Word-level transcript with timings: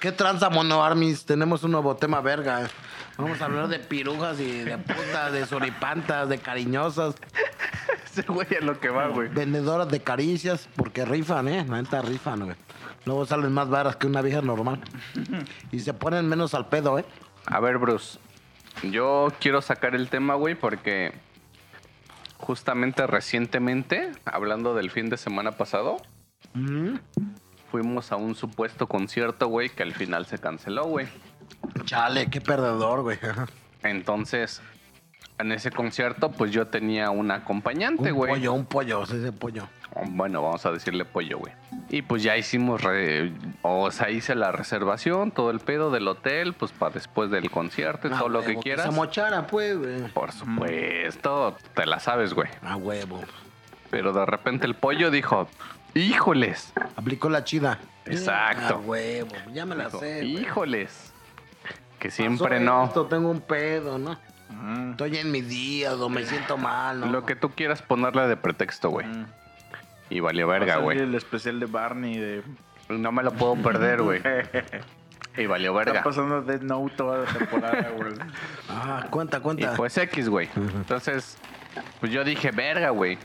¿Qué 0.00 0.12
tranza, 0.12 0.50
mono 0.50 0.84
armis? 0.84 1.24
Tenemos 1.24 1.62
un 1.64 1.72
nuevo 1.72 1.96
tema 1.96 2.20
verga. 2.20 2.68
Vamos 3.16 3.40
a 3.40 3.46
hablar 3.46 3.68
de 3.68 3.78
pirujas 3.78 4.38
y 4.40 4.60
de 4.60 4.76
putas, 4.78 5.32
de 5.32 5.46
soripantas, 5.46 6.28
de 6.28 6.38
cariñosas, 6.38 7.14
Ese 8.04 8.22
güey 8.22 8.46
es 8.50 8.62
lo 8.62 8.78
que 8.78 8.88
va, 8.90 9.08
güey. 9.08 9.28
vendedoras 9.28 9.88
de 9.88 10.00
caricias, 10.00 10.68
porque 10.76 11.04
rifan, 11.04 11.48
¿eh? 11.48 11.64
La 11.68 11.80
neta 11.80 12.02
rifan, 12.02 12.44
güey. 12.44 12.56
Luego 13.04 13.24
salen 13.26 13.52
más 13.52 13.68
varas 13.68 13.96
que 13.96 14.06
una 14.06 14.20
vieja 14.22 14.42
normal. 14.42 14.80
Y 15.72 15.80
se 15.80 15.94
ponen 15.94 16.28
menos 16.28 16.54
al 16.54 16.68
pedo, 16.68 16.98
¿eh? 16.98 17.04
A 17.46 17.60
ver, 17.60 17.78
Bruce. 17.78 18.18
Yo 18.82 19.32
quiero 19.40 19.62
sacar 19.62 19.94
el 19.94 20.08
tema, 20.10 20.34
güey, 20.34 20.54
porque 20.54 21.14
justamente 22.38 23.06
recientemente, 23.06 24.12
hablando 24.26 24.74
del 24.74 24.90
fin 24.90 25.08
de 25.08 25.16
semana 25.16 25.52
pasado, 25.52 25.96
fuimos 27.76 28.10
a 28.10 28.16
un 28.16 28.34
supuesto 28.34 28.86
concierto, 28.86 29.48
güey, 29.48 29.68
que 29.68 29.82
al 29.82 29.92
final 29.92 30.24
se 30.24 30.38
canceló, 30.38 30.84
güey. 30.84 31.06
Chale, 31.84 32.28
qué 32.30 32.40
perdedor, 32.40 33.02
güey. 33.02 33.18
Entonces, 33.82 34.62
en 35.38 35.52
ese 35.52 35.70
concierto, 35.70 36.30
pues 36.32 36.52
yo 36.52 36.68
tenía 36.68 37.10
un 37.10 37.30
acompañante, 37.30 38.12
Un 38.12 38.16
güey. 38.16 38.30
pollo, 38.32 38.52
un 38.54 38.64
pollo, 38.64 39.02
ese 39.02 39.30
pollo. 39.30 39.68
Bueno, 40.08 40.40
vamos 40.42 40.64
a 40.64 40.72
decirle 40.72 41.04
pollo, 41.04 41.38
güey. 41.38 41.52
Y 41.90 42.00
pues 42.00 42.22
ya 42.22 42.38
hicimos, 42.38 42.82
re- 42.82 43.30
o 43.60 43.90
sea, 43.90 44.08
hice 44.10 44.34
la 44.34 44.52
reservación, 44.52 45.30
todo 45.30 45.50
el 45.50 45.60
pedo 45.60 45.90
del 45.90 46.08
hotel, 46.08 46.54
pues 46.54 46.72
para 46.72 46.94
después 46.94 47.30
del 47.30 47.50
concierto 47.50 48.08
y 48.08 48.12
A 48.14 48.18
todo 48.18 48.30
lo 48.30 48.42
que 48.42 48.56
quieras. 48.56 48.86
Se 48.86 48.90
mochara, 48.92 49.46
pues, 49.46 49.76
güey. 49.76 50.08
Por 50.14 50.32
supuesto, 50.32 51.56
te 51.74 51.84
la 51.84 52.00
sabes, 52.00 52.32
güey. 52.32 52.48
A 52.62 52.76
huevo. 52.76 53.20
Pero 53.90 54.14
de 54.14 54.24
repente 54.24 54.66
el 54.66 54.74
pollo 54.74 55.10
dijo, 55.10 55.46
híjoles, 56.00 56.72
Aplicó 56.96 57.28
la 57.28 57.44
chida. 57.44 57.78
Exacto. 58.04 58.74
A 58.74 58.78
huevo, 58.78 59.34
ya 59.52 59.66
me 59.66 59.74
la 59.74 59.86
Dijo, 59.86 59.98
sé. 60.00 60.14
güey. 60.20 60.38
híjoles. 60.42 61.12
Que 61.98 62.10
siempre 62.10 62.58
Pasó 62.58 62.64
no. 62.64 62.84
esto, 62.84 63.06
tengo 63.06 63.30
un 63.30 63.40
pedo, 63.40 63.98
¿no? 63.98 64.18
Estoy 64.90 65.16
en 65.18 65.30
mis 65.32 65.48
días 65.48 65.94
o 65.94 66.08
me 66.08 66.24
siento 66.24 66.56
mal, 66.56 67.00
¿no? 67.00 67.06
Lo 67.06 67.24
que 67.26 67.34
tú 67.36 67.50
quieras 67.50 67.82
ponerle 67.82 68.26
de 68.28 68.36
pretexto, 68.36 68.90
güey. 68.90 69.06
Mm. 69.06 69.26
Y 70.10 70.20
valió 70.20 70.46
Va 70.46 70.54
a 70.56 70.58
verga, 70.58 70.72
salir 70.74 70.84
güey. 70.84 70.98
El 71.00 71.14
especial 71.14 71.58
de 71.60 71.66
Barney 71.66 72.16
de. 72.16 72.42
No 72.88 73.10
me 73.12 73.22
lo 73.22 73.32
puedo 73.32 73.56
perder, 73.56 74.02
güey. 74.02 74.22
Y 75.38 75.44
valió 75.44 75.78
Está 75.78 75.92
verga. 75.92 76.02
pasando 76.02 76.40
Dead 76.40 76.62
Note 76.62 76.94
toda 76.96 77.18
la 77.18 77.24
temporada, 77.30 77.90
güey. 77.94 78.14
Ah, 78.70 79.06
cuenta, 79.10 79.36
Y 79.36 79.40
cuenta. 79.40 79.74
pues 79.74 79.98
X, 79.98 80.30
güey. 80.30 80.48
Entonces, 80.56 81.36
pues 82.00 82.10
yo 82.10 82.24
dije, 82.24 82.52
verga, 82.52 82.88
güey. 82.88 83.18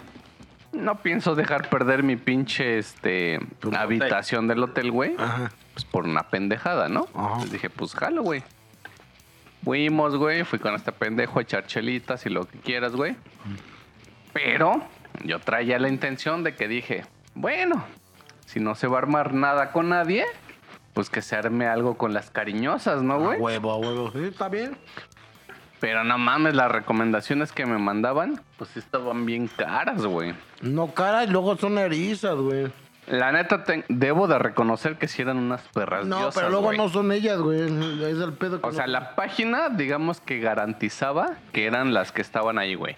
No 0.74 0.96
pienso 1.02 1.36
dejar 1.36 1.70
perder 1.70 2.02
mi 2.04 2.16
pinche 2.16 2.78
este, 2.78 3.40
Tu 3.60 3.74
habitación 3.76 4.48
del 4.48 4.64
hotel, 4.64 4.92
güey. 4.92 5.16
Ajá. 5.18 5.52
Pues 5.74 5.86
por 5.86 6.06
una 6.06 6.24
pendejada, 6.30 6.88
¿no? 6.88 7.08
Ajá. 7.14 7.28
Entonces 7.28 7.52
dije, 7.52 7.70
pues 7.70 7.94
jalo, 7.94 8.24
güey. 8.24 8.44
Fuimos, 9.64 10.16
güey. 10.16 10.44
Fui 10.44 10.60
con 10.60 10.74
este 10.76 10.92
pendejo 10.92 11.40
a 11.40 11.42
echar 11.42 11.66
chelitas 11.68 12.26
y 12.26 12.30
lo 12.30 12.46
que 12.46 12.58
quieras, 12.60 12.96
güey. 12.96 13.16
Pero 14.34 14.82
yo 15.26 15.40
traía 15.40 15.78
la 15.80 15.90
intención 15.90 16.44
de 16.44 16.56
que 16.56 16.68
dije, 16.68 17.06
bueno, 17.36 17.84
si 18.46 18.60
no 18.60 18.76
se 18.76 18.88
va 18.88 18.98
a 18.98 19.02
armar 19.02 19.34
nada 19.34 19.72
con 19.72 19.90
nadie, 19.90 20.26
pues 20.94 21.10
que 21.10 21.22
se 21.22 21.36
arme 21.36 21.68
algo 21.68 21.98
con 21.98 22.14
las 22.14 22.32
cariñosas, 22.32 23.04
¿no, 23.04 23.16
A 23.16 23.18
güey? 23.18 23.40
huevo, 23.40 23.72
a 23.72 23.78
huevo. 23.78 24.12
Sí, 24.12 24.24
está 24.24 24.48
bien. 24.50 24.78
Pero 25.82 26.04
no 26.06 26.18
mames, 26.18 26.54
las 26.56 26.72
recomendaciones 26.72 27.52
que 27.52 27.66
me 27.66 27.78
mandaban, 27.78 28.40
pues 28.58 28.78
estaban 28.78 29.26
bien 29.26 29.48
caras, 29.50 30.06
güey. 30.06 30.34
No, 30.62 30.94
cara, 30.94 31.24
y 31.26 31.28
luego 31.28 31.58
son 31.58 31.78
erizas, 31.78 32.36
güey. 32.36 32.72
La 33.08 33.32
neta, 33.32 33.64
te- 33.64 33.84
debo 33.90 34.28
de 34.28 34.38
reconocer 34.40 34.98
que 34.98 35.08
sí 35.09 35.24
eran 35.24 35.38
unas 35.38 35.62
perras 35.74 36.06
No, 36.06 36.18
diosas, 36.20 36.36
pero 36.36 36.50
luego 36.52 36.72
no 36.72 36.88
son 36.88 37.12
ellas, 37.12 37.40
güey. 37.40 37.62
Es 37.62 38.18
el 38.20 38.34
pedo 38.34 38.62
que 38.62 38.68
O 38.68 38.70
no- 38.72 38.76
sea, 38.78 38.86
la 38.88 39.16
página, 39.16 39.70
digamos 39.70 40.22
que 40.22 40.40
garantizaba 40.40 41.32
que 41.52 41.66
eran 41.66 41.94
las 41.96 42.12
que 42.14 42.22
estaban 42.22 42.58
ahí, 42.59 42.76
güey. 42.76 42.96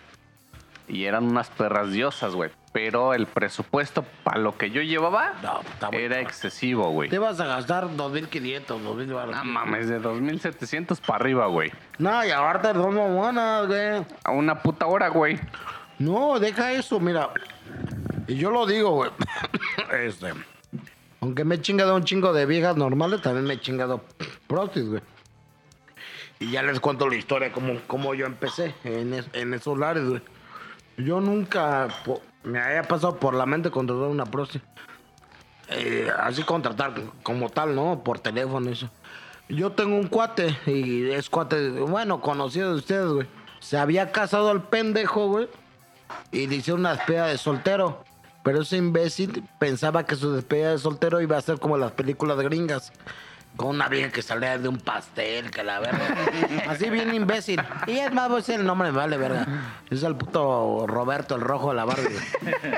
Y 0.90 1.06
eran 1.06 1.24
unas 1.24 1.50
perras 1.50 1.90
diosas, 1.92 2.36
güey. 2.36 2.52
Pero 2.74 3.14
el 3.14 3.28
presupuesto 3.28 4.04
para 4.24 4.40
lo 4.40 4.58
que 4.58 4.72
yo 4.72 4.82
llevaba 4.82 5.34
No, 5.44 5.62
bueno. 5.92 5.98
era 6.00 6.20
excesivo, 6.20 6.90
güey. 6.90 7.08
Te 7.10 7.20
vas 7.20 7.40
a 7.40 7.46
gastar 7.46 7.86
2.500, 7.88 8.66
2.000 8.66 9.14
baros. 9.14 9.36
No 9.36 9.44
mames, 9.46 9.88
de 9.88 10.02
2.700 10.02 11.00
para 11.00 11.18
arriba, 11.24 11.46
güey. 11.48 11.72
No, 12.00 12.26
y 12.26 12.32
aparte 12.32 12.74
son 12.74 12.96
buenas, 13.16 13.68
güey. 13.68 14.04
A 14.24 14.32
una 14.32 14.60
puta 14.62 14.88
hora, 14.88 15.10
güey. 15.10 15.40
No, 16.00 16.40
deja 16.40 16.72
eso, 16.74 17.00
mira. 17.00 17.30
Y 18.28 18.36
yo 18.36 18.50
lo 18.50 18.66
digo, 18.66 18.90
güey. 18.92 19.12
este. 20.04 20.34
Aunque 21.22 21.46
me 21.46 21.56
he 21.56 21.62
chingado 21.62 21.96
un 21.96 22.04
chingo 22.04 22.34
de 22.34 22.46
viejas 22.48 22.76
normales, 22.76 23.22
también 23.22 23.46
me 23.46 23.54
he 23.54 23.60
chingado 23.60 24.04
prostis, 24.48 24.86
güey. 24.90 25.02
Y 26.40 26.50
ya 26.52 26.64
les 26.64 26.80
cuento 26.80 27.08
la 27.08 27.16
historia, 27.16 27.52
como, 27.54 27.80
como 27.88 28.14
yo 28.16 28.26
empecé 28.26 28.74
en, 28.84 29.14
es- 29.14 29.30
en 29.34 29.54
esos 29.54 29.78
lares, 29.78 30.10
güey. 30.10 30.22
Yo 30.98 31.22
nunca 31.22 31.88
po- 32.04 32.22
me 32.44 32.60
haya 32.60 32.84
pasado 32.84 33.18
por 33.18 33.34
la 33.34 33.46
mente 33.46 33.72
contratar 33.72 34.08
una 34.08 34.26
prosti. 34.26 34.62
Eh, 35.70 36.10
así 36.20 36.44
contratar 36.44 36.94
como 37.24 37.50
tal, 37.50 37.76
¿no? 37.76 38.04
Por 38.04 38.20
teléfono, 38.20 38.70
eso. 38.70 38.90
Yo 39.50 39.72
tengo 39.72 39.96
un 39.96 40.08
cuate, 40.08 40.58
y 40.66 41.10
es 41.12 41.30
cuate, 41.30 41.70
bueno, 41.70 42.22
conocido 42.22 42.72
de 42.72 42.76
ustedes, 42.78 43.08
güey. 43.08 43.28
Se 43.60 43.78
había 43.78 44.12
casado 44.12 44.50
al 44.50 44.64
pendejo, 44.64 45.28
güey. 45.28 45.48
Y 46.32 46.48
le 46.48 46.56
hicieron 46.56 46.82
una 46.82 46.96
despedida 46.96 47.28
de 47.28 47.38
soltero. 47.38 48.04
Pero 48.44 48.62
ese 48.62 48.76
imbécil 48.76 49.44
pensaba 49.58 50.06
que 50.06 50.16
su 50.16 50.34
despedida 50.34 50.72
de 50.72 50.78
soltero 50.78 51.22
iba 51.22 51.38
a 51.38 51.42
ser 51.42 51.60
como 51.60 51.78
las 51.78 51.94
películas 51.94 52.38
gringas. 52.40 52.92
Con 53.56 53.68
una 53.68 53.88
vieja 53.88 54.10
que 54.12 54.22
salía 54.24 54.58
de 54.58 54.68
un 54.68 54.78
pastel, 54.78 55.52
que 55.52 55.64
la 55.64 55.80
verga. 55.80 56.16
Así 56.70 56.90
bien 56.90 57.14
imbécil. 57.14 57.62
Y 57.86 57.92
es 58.00 58.12
más, 58.12 58.28
voy 58.28 58.38
a 58.38 58.40
decir 58.40 58.56
el 58.56 58.66
nombre, 58.66 58.92
me 58.92 58.98
vale 58.98 59.16
verga. 59.18 59.46
Es 59.92 60.02
el 60.02 60.16
puto 60.16 60.86
Roberto, 60.88 61.36
el 61.36 61.42
rojo 61.42 61.70
de 61.70 61.76
la 61.76 61.86
Barbie. 61.86 62.16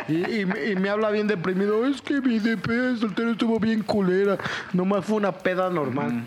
Y, 0.09 0.39
y 0.41 0.45
me- 0.45 0.65
y 0.71 0.75
me 0.75 0.89
habla 0.89 1.11
bien 1.11 1.27
deprimido. 1.27 1.85
Es 1.87 2.01
que 2.01 2.19
mi 2.19 2.39
de 2.39 2.57
soltero 2.99 3.31
estuvo 3.31 3.57
bien 3.59 3.83
culera. 3.83 4.37
Nomás 4.73 5.05
fue 5.05 5.15
una 5.15 5.31
peda 5.31 5.69
normal. 5.69 6.23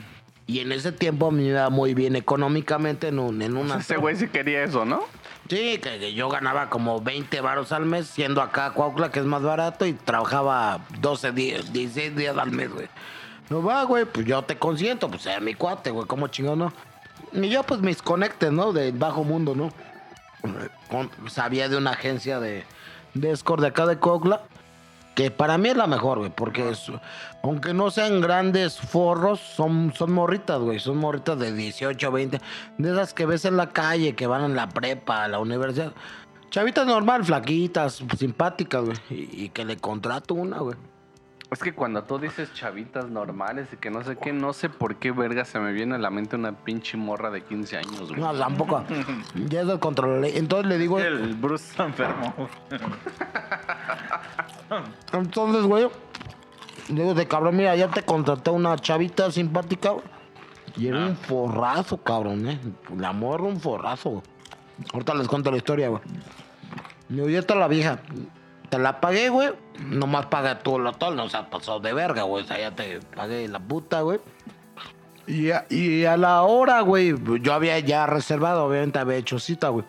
Y 0.46 0.60
en 0.60 0.72
ese 0.72 0.92
tiempo 0.92 1.30
me 1.30 1.42
iba 1.42 1.68
muy 1.68 1.92
bien 1.92 2.16
económicamente 2.16 3.08
en, 3.08 3.18
un, 3.18 3.42
en 3.42 3.54
una... 3.58 3.76
Ese 3.80 3.98
güey 3.98 4.16
sí 4.16 4.28
quería 4.28 4.64
eso, 4.64 4.86
¿no? 4.86 5.02
Sí, 5.50 5.78
que, 5.82 5.98
que 5.98 6.14
yo 6.14 6.30
ganaba 6.30 6.70
como 6.70 7.02
20 7.02 7.42
varos 7.42 7.70
al 7.72 7.84
mes, 7.84 8.06
siendo 8.06 8.40
acá 8.40 8.70
Cuautla, 8.70 9.10
que 9.10 9.20
es 9.20 9.26
más 9.26 9.42
barato, 9.42 9.84
y 9.84 9.92
trabajaba 9.92 10.80
12 11.00 11.32
días, 11.32 11.70
16 11.72 12.16
días 12.16 12.38
al 12.38 12.50
mes, 12.50 12.70
güey. 12.72 12.88
No 13.50 13.62
va, 13.62 13.82
güey, 13.84 14.04
pues 14.04 14.26
yo 14.26 14.42
te 14.42 14.58
consiento, 14.58 15.08
pues 15.08 15.24
era 15.26 15.40
mi 15.40 15.54
cuate, 15.54 15.90
güey, 15.90 16.06
como 16.06 16.28
chingón, 16.28 16.58
¿no? 16.58 16.72
Y 17.32 17.48
yo, 17.48 17.62
pues 17.62 17.80
mis 17.80 18.02
conectes, 18.02 18.52
¿no? 18.52 18.72
Del 18.72 18.92
bajo 18.92 19.24
mundo, 19.24 19.54
¿no? 19.54 19.70
Sabía 21.28 21.68
de 21.68 21.76
una 21.76 21.90
agencia 21.90 22.40
de, 22.40 22.64
de 23.14 23.30
escort 23.32 23.60
de 23.60 23.68
acá 23.68 23.86
de 23.86 23.98
Cuautla, 23.98 24.42
que 25.14 25.30
para 25.30 25.58
mí 25.58 25.68
es 25.70 25.76
la 25.76 25.86
mejor, 25.86 26.18
güey, 26.18 26.30
porque 26.30 26.70
es- 26.70 26.90
aunque 27.42 27.74
no 27.74 27.90
sean 27.90 28.20
grandes 28.20 28.78
forros, 28.78 29.40
son, 29.40 29.92
son 29.96 30.12
morritas, 30.12 30.60
güey, 30.60 30.78
son 30.78 30.96
morritas 30.98 31.38
de 31.38 31.52
18, 31.52 32.10
20, 32.12 32.40
de 32.78 32.92
esas 32.92 33.14
que 33.14 33.26
ves 33.26 33.44
en 33.44 33.56
la 33.56 33.70
calle, 33.70 34.14
que 34.14 34.26
van 34.26 34.44
en 34.44 34.56
la 34.56 34.68
prepa, 34.68 35.24
a 35.24 35.28
la 35.28 35.38
universidad. 35.38 35.92
Chavitas 36.50 36.86
normal, 36.86 37.24
flaquitas, 37.24 38.02
simpáticas, 38.18 38.84
güey, 38.84 38.96
y, 39.10 39.44
y 39.44 39.48
que 39.50 39.64
le 39.64 39.76
contrato 39.76 40.34
una, 40.34 40.58
güey. 40.58 40.76
Es 41.50 41.60
que 41.60 41.72
cuando 41.72 42.04
tú 42.04 42.18
dices 42.18 42.52
chavitas 42.52 43.08
normales 43.08 43.68
y 43.72 43.76
que 43.76 43.90
no 43.90 44.04
sé 44.04 44.16
qué, 44.16 44.34
no 44.34 44.52
sé 44.52 44.68
por 44.68 44.96
qué 44.96 45.12
verga 45.12 45.46
se 45.46 45.58
me 45.58 45.72
viene 45.72 45.94
a 45.94 45.98
la 45.98 46.10
mente 46.10 46.36
una 46.36 46.52
pinche 46.52 46.98
morra 46.98 47.30
de 47.30 47.42
15 47.42 47.78
años, 47.78 48.10
güey. 48.10 48.20
No, 48.20 48.34
tampoco. 48.34 48.84
ya 49.48 49.62
es 49.62 49.66
del 49.66 49.78
control. 49.78 50.26
Entonces 50.26 50.66
le 50.66 50.76
digo, 50.76 50.98
El 50.98 51.34
Bruce 51.36 51.70
está 51.70 51.86
enfermo. 51.86 52.34
entonces, 55.14 55.62
güey, 55.62 55.88
le 56.88 56.94
digo 56.94 57.14
de 57.14 57.26
cabrón, 57.26 57.56
mira, 57.56 57.74
ya 57.76 57.88
te 57.88 58.02
contraté 58.02 58.50
una 58.50 58.76
chavita 58.76 59.30
simpática, 59.30 59.90
güey. 59.90 60.04
Y 60.76 60.88
era 60.88 61.06
un 61.06 61.16
forrazo, 61.16 61.96
cabrón, 61.96 62.46
eh. 62.46 62.60
La 62.96 63.12
morra, 63.12 63.44
un 63.44 63.58
forrazo, 63.58 64.10
güey. 64.10 64.22
Ahorita 64.92 65.14
les 65.14 65.26
cuento 65.26 65.50
la 65.50 65.56
historia, 65.56 65.88
güey. 65.88 66.02
Me 67.08 67.16
digo, 67.16 67.28
ya 67.30 67.38
está 67.38 67.54
la 67.54 67.68
vieja. 67.68 68.00
Te 68.70 68.78
la 68.78 69.00
pagué, 69.00 69.28
güey. 69.28 69.50
Nomás 69.78 70.26
paga 70.26 70.58
tú 70.58 70.76
el 70.76 70.86
hotel, 70.86 71.16
no 71.16 71.28
se 71.28 71.36
ha 71.36 71.48
pasado 71.48 71.80
de 71.80 71.92
verga, 71.92 72.22
güey. 72.22 72.44
O 72.44 72.46
sea, 72.46 72.58
ya 72.58 72.70
te 72.70 73.00
pagué 73.00 73.48
la 73.48 73.58
puta, 73.58 74.02
güey. 74.02 74.20
Y 75.26 75.50
a, 75.50 75.66
y 75.68 76.04
a 76.04 76.16
la 76.16 76.42
hora, 76.42 76.80
güey, 76.80 77.14
yo 77.42 77.52
había 77.52 77.78
ya 77.80 78.06
reservado, 78.06 78.64
obviamente 78.64 78.98
había 78.98 79.16
hecho 79.16 79.38
cita, 79.38 79.68
güey. 79.68 79.84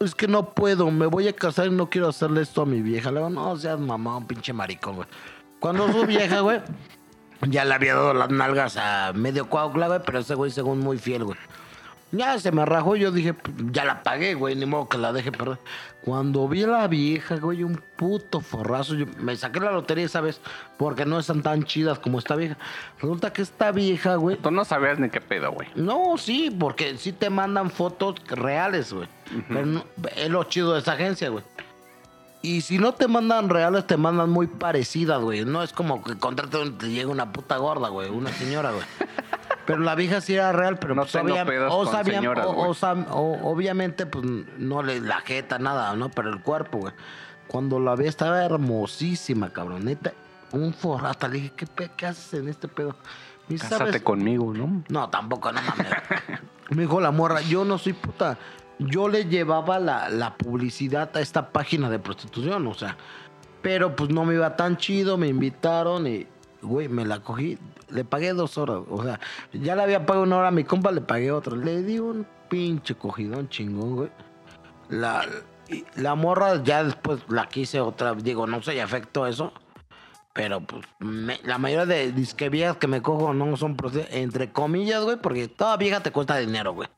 Es 0.00 0.14
que 0.14 0.26
no 0.28 0.50
puedo, 0.54 0.90
me 0.90 1.06
voy 1.06 1.28
a 1.28 1.32
casar 1.34 1.66
y 1.66 1.70
no 1.70 1.88
quiero 1.88 2.08
hacerle 2.08 2.42
esto 2.42 2.62
a 2.62 2.66
mi 2.66 2.82
vieja. 2.82 3.10
Le 3.10 3.18
digo, 3.18 3.30
no 3.30 3.56
seas 3.56 3.78
mamá, 3.78 4.16
un 4.16 4.26
pinche 4.26 4.52
maricón, 4.52 4.96
güey. 4.96 5.08
Cuando 5.60 5.90
su 5.90 6.06
vieja, 6.06 6.40
güey, 6.40 6.60
ya 7.42 7.64
le 7.64 7.74
había 7.74 7.94
dado 7.94 8.14
las 8.14 8.30
nalgas 8.30 8.76
a 8.76 9.12
medio 9.14 9.48
coaugla, 9.48 9.88
güey, 9.88 10.00
pero 10.04 10.18
ese 10.18 10.34
güey 10.34 10.50
según 10.50 10.80
muy 10.80 10.98
fiel, 10.98 11.24
güey. 11.24 11.38
Ya 12.12 12.38
se 12.38 12.52
me 12.52 12.64
rajó 12.64 12.96
yo 12.96 13.10
dije, 13.10 13.34
"Pues, 13.34 13.54
ya 13.72 13.84
la 13.84 14.02
pagué, 14.02 14.34
güey, 14.34 14.54
ni 14.54 14.64
modo 14.64 14.88
que 14.88 14.96
la 14.96 15.12
deje 15.12 15.32
perder. 15.32 15.58
Cuando 16.06 16.46
vi 16.46 16.62
a 16.62 16.68
la 16.68 16.86
vieja, 16.86 17.34
güey, 17.36 17.64
un 17.64 17.82
puto 17.96 18.40
forrazo, 18.40 18.94
yo 18.94 19.06
me 19.18 19.36
saqué 19.36 19.58
la 19.58 19.72
lotería 19.72 20.04
esa 20.06 20.20
vez 20.20 20.40
porque 20.78 21.04
no 21.04 21.18
están 21.18 21.42
tan 21.42 21.64
chidas 21.64 21.98
como 21.98 22.20
esta 22.20 22.36
vieja. 22.36 22.56
Resulta 23.00 23.32
que 23.32 23.42
esta 23.42 23.72
vieja, 23.72 24.14
güey, 24.14 24.36
Tú 24.36 24.52
no 24.52 24.64
sabías 24.64 25.00
ni 25.00 25.10
qué 25.10 25.20
pedo, 25.20 25.50
güey. 25.50 25.68
no, 25.74 26.16
sí, 26.16 26.54
porque 26.56 26.96
sí 26.96 27.10
te 27.12 27.28
mandan 27.28 27.70
fotos 27.70 28.14
reales, 28.28 28.92
güey. 28.92 29.08
Pero 29.48 29.66
no- 29.66 29.84
es 30.14 30.30
lo 30.30 30.44
chido 30.44 30.74
de 30.74 30.78
esa 30.78 30.92
agencia, 30.92 31.28
güey. 31.28 31.42
Y 32.40 32.60
si 32.60 32.78
no 32.78 32.92
te 32.94 33.08
mandan 33.08 33.48
reales, 33.48 33.84
te 33.88 33.96
mandan 33.96 34.30
muy 34.30 34.46
parecidas, 34.46 35.20
güey. 35.20 35.44
No 35.44 35.64
es 35.64 35.72
como 35.72 36.04
que 36.04 36.16
contrate 36.16 36.56
te 36.78 36.88
llega 36.88 37.10
una 37.10 37.32
puta 37.32 37.56
gorda, 37.56 37.88
güey, 37.88 38.10
una 38.10 38.30
señora, 38.32 38.70
güey. 38.70 38.84
Pero 39.66 39.80
la 39.80 39.94
vieja 39.94 40.20
sí 40.20 40.34
era 40.34 40.52
real, 40.52 40.78
pero 40.78 40.94
No 40.94 41.02
pues, 41.02 41.12
tengo 41.12 41.26
obvia- 41.34 41.44
pedos 41.44 41.72
o 41.74 41.84
con 41.84 41.92
sabían- 41.92 42.20
señoras, 42.20 42.46
o- 42.46 42.50
o 42.50 42.70
o- 42.70 43.50
obviamente, 43.52 44.06
pues 44.06 44.24
no 44.58 44.82
le 44.82 45.00
la 45.00 45.20
jeta, 45.20 45.58
nada, 45.58 45.94
¿no? 45.96 46.08
Pero 46.10 46.30
el 46.30 46.40
cuerpo, 46.40 46.78
güey. 46.78 46.94
Cuando 47.48 47.78
la 47.80 47.94
vi 47.96 48.06
estaba 48.06 48.44
hermosísima, 48.44 49.50
cabrón. 49.50 49.84
Neta, 49.84 50.12
un 50.52 50.72
forrata. 50.74 51.28
Le 51.28 51.34
dije, 51.34 51.52
¿qué, 51.56 51.90
qué 51.96 52.06
haces 52.06 52.40
en 52.40 52.48
este 52.48 52.68
pedo? 52.68 52.96
Me 53.48 53.56
Cásate 53.58 53.84
"¿Sabes? 53.86 54.02
conmigo, 54.02 54.52
¿no? 54.52 54.82
No, 54.88 55.08
tampoco, 55.08 55.52
no 55.52 55.60
mames. 55.62 55.86
Me 56.70 56.82
dijo 56.82 57.00
la 57.00 57.12
morra, 57.12 57.40
yo 57.42 57.64
no 57.64 57.78
soy 57.78 57.92
puta. 57.92 58.36
Yo 58.80 59.08
le 59.08 59.26
llevaba 59.26 59.78
la, 59.78 60.08
la 60.08 60.34
publicidad 60.34 61.16
a 61.16 61.20
esta 61.20 61.50
página 61.50 61.88
de 61.88 61.98
prostitución, 62.00 62.66
o 62.66 62.74
sea. 62.74 62.96
Pero 63.62 63.94
pues 63.96 64.10
no 64.10 64.24
me 64.24 64.34
iba 64.34 64.54
tan 64.56 64.76
chido, 64.76 65.16
me 65.16 65.28
invitaron 65.28 66.06
y, 66.08 66.26
güey, 66.62 66.88
me 66.88 67.04
la 67.04 67.20
cogí. 67.20 67.58
Le 67.90 68.04
pagué 68.04 68.32
dos 68.32 68.58
horas, 68.58 68.80
o 68.88 69.02
sea, 69.02 69.20
ya 69.52 69.76
le 69.76 69.82
había 69.82 70.04
pagado 70.06 70.24
una 70.24 70.38
hora 70.38 70.48
a 70.48 70.52
mi 70.52 70.64
compa, 70.64 70.90
le 70.92 71.00
pagué 71.00 71.30
otra. 71.32 71.56
Le 71.56 71.82
di 71.82 71.98
un 71.98 72.26
pinche 72.48 72.94
cogidón 72.94 73.48
chingón, 73.48 73.96
güey. 73.96 74.10
La, 74.88 75.24
la 75.96 76.14
morra 76.14 76.62
ya 76.62 76.84
después 76.84 77.20
la 77.28 77.46
quise 77.48 77.80
otra, 77.80 78.14
digo, 78.14 78.46
no 78.46 78.62
sé, 78.62 78.80
afectó 78.80 79.26
eso. 79.26 79.52
Pero 80.32 80.60
pues 80.60 80.84
me- 80.98 81.40
la 81.44 81.56
mayoría 81.56 81.86
de 81.86 82.12
disque 82.12 82.50
que 82.78 82.86
me 82.86 83.00
cojo 83.00 83.32
no 83.32 83.56
son 83.56 83.74
entre 84.10 84.52
comillas, 84.52 85.02
güey, 85.02 85.16
porque 85.16 85.48
toda 85.48 85.78
vieja 85.78 86.00
te 86.00 86.12
cuesta 86.12 86.36
dinero, 86.36 86.74
güey. 86.74 86.88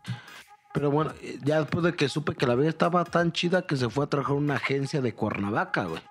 Pero 0.75 0.91
bueno, 0.91 1.13
ya 1.45 1.61
después 1.61 1.85
de 1.85 1.95
que 1.95 2.09
supe 2.09 2.35
que 2.35 2.47
la 2.47 2.55
vieja 2.57 2.71
estaba 2.71 3.05
tan 3.05 3.33
chida 3.33 3.63
que 3.63 3.77
se 3.77 3.89
fue 3.89 4.05
a 4.05 4.09
trabajar 4.09 4.35
a 4.35 4.39
una 4.39 4.55
agencia 4.57 5.01
de 5.01 5.15
Cuernavaca, 5.15 5.85
güey. 5.85 6.03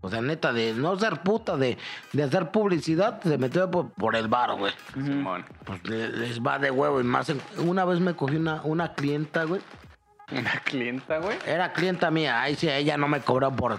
O 0.00 0.08
sea, 0.10 0.20
neta, 0.20 0.52
de 0.52 0.74
no 0.74 0.96
ser 0.98 1.22
puta, 1.22 1.56
de, 1.56 1.76
de 2.12 2.22
hacer 2.22 2.50
publicidad, 2.50 3.20
se 3.22 3.36
metió 3.38 3.70
por, 3.70 3.90
por 3.90 4.14
el 4.16 4.28
bar, 4.28 4.54
güey. 4.56 4.72
Simón. 4.94 5.44
Pues 5.64 5.82
le- 5.88 6.08
les 6.10 6.40
va 6.40 6.58
de 6.58 6.70
huevo. 6.70 7.00
Y 7.00 7.04
más, 7.04 7.32
una 7.58 7.84
vez 7.84 7.98
me 8.00 8.14
cogí 8.14 8.36
una, 8.36 8.60
una 8.62 8.94
clienta, 8.94 9.44
güey. 9.44 9.60
Una 10.30 10.60
clienta, 10.64 11.18
güey. 11.18 11.36
Era 11.46 11.72
clienta 11.72 12.10
mía. 12.10 12.40
Ahí 12.42 12.54
sí, 12.54 12.68
ella 12.68 12.96
no 12.96 13.08
me 13.08 13.20
cobró 13.20 13.50
por 13.54 13.78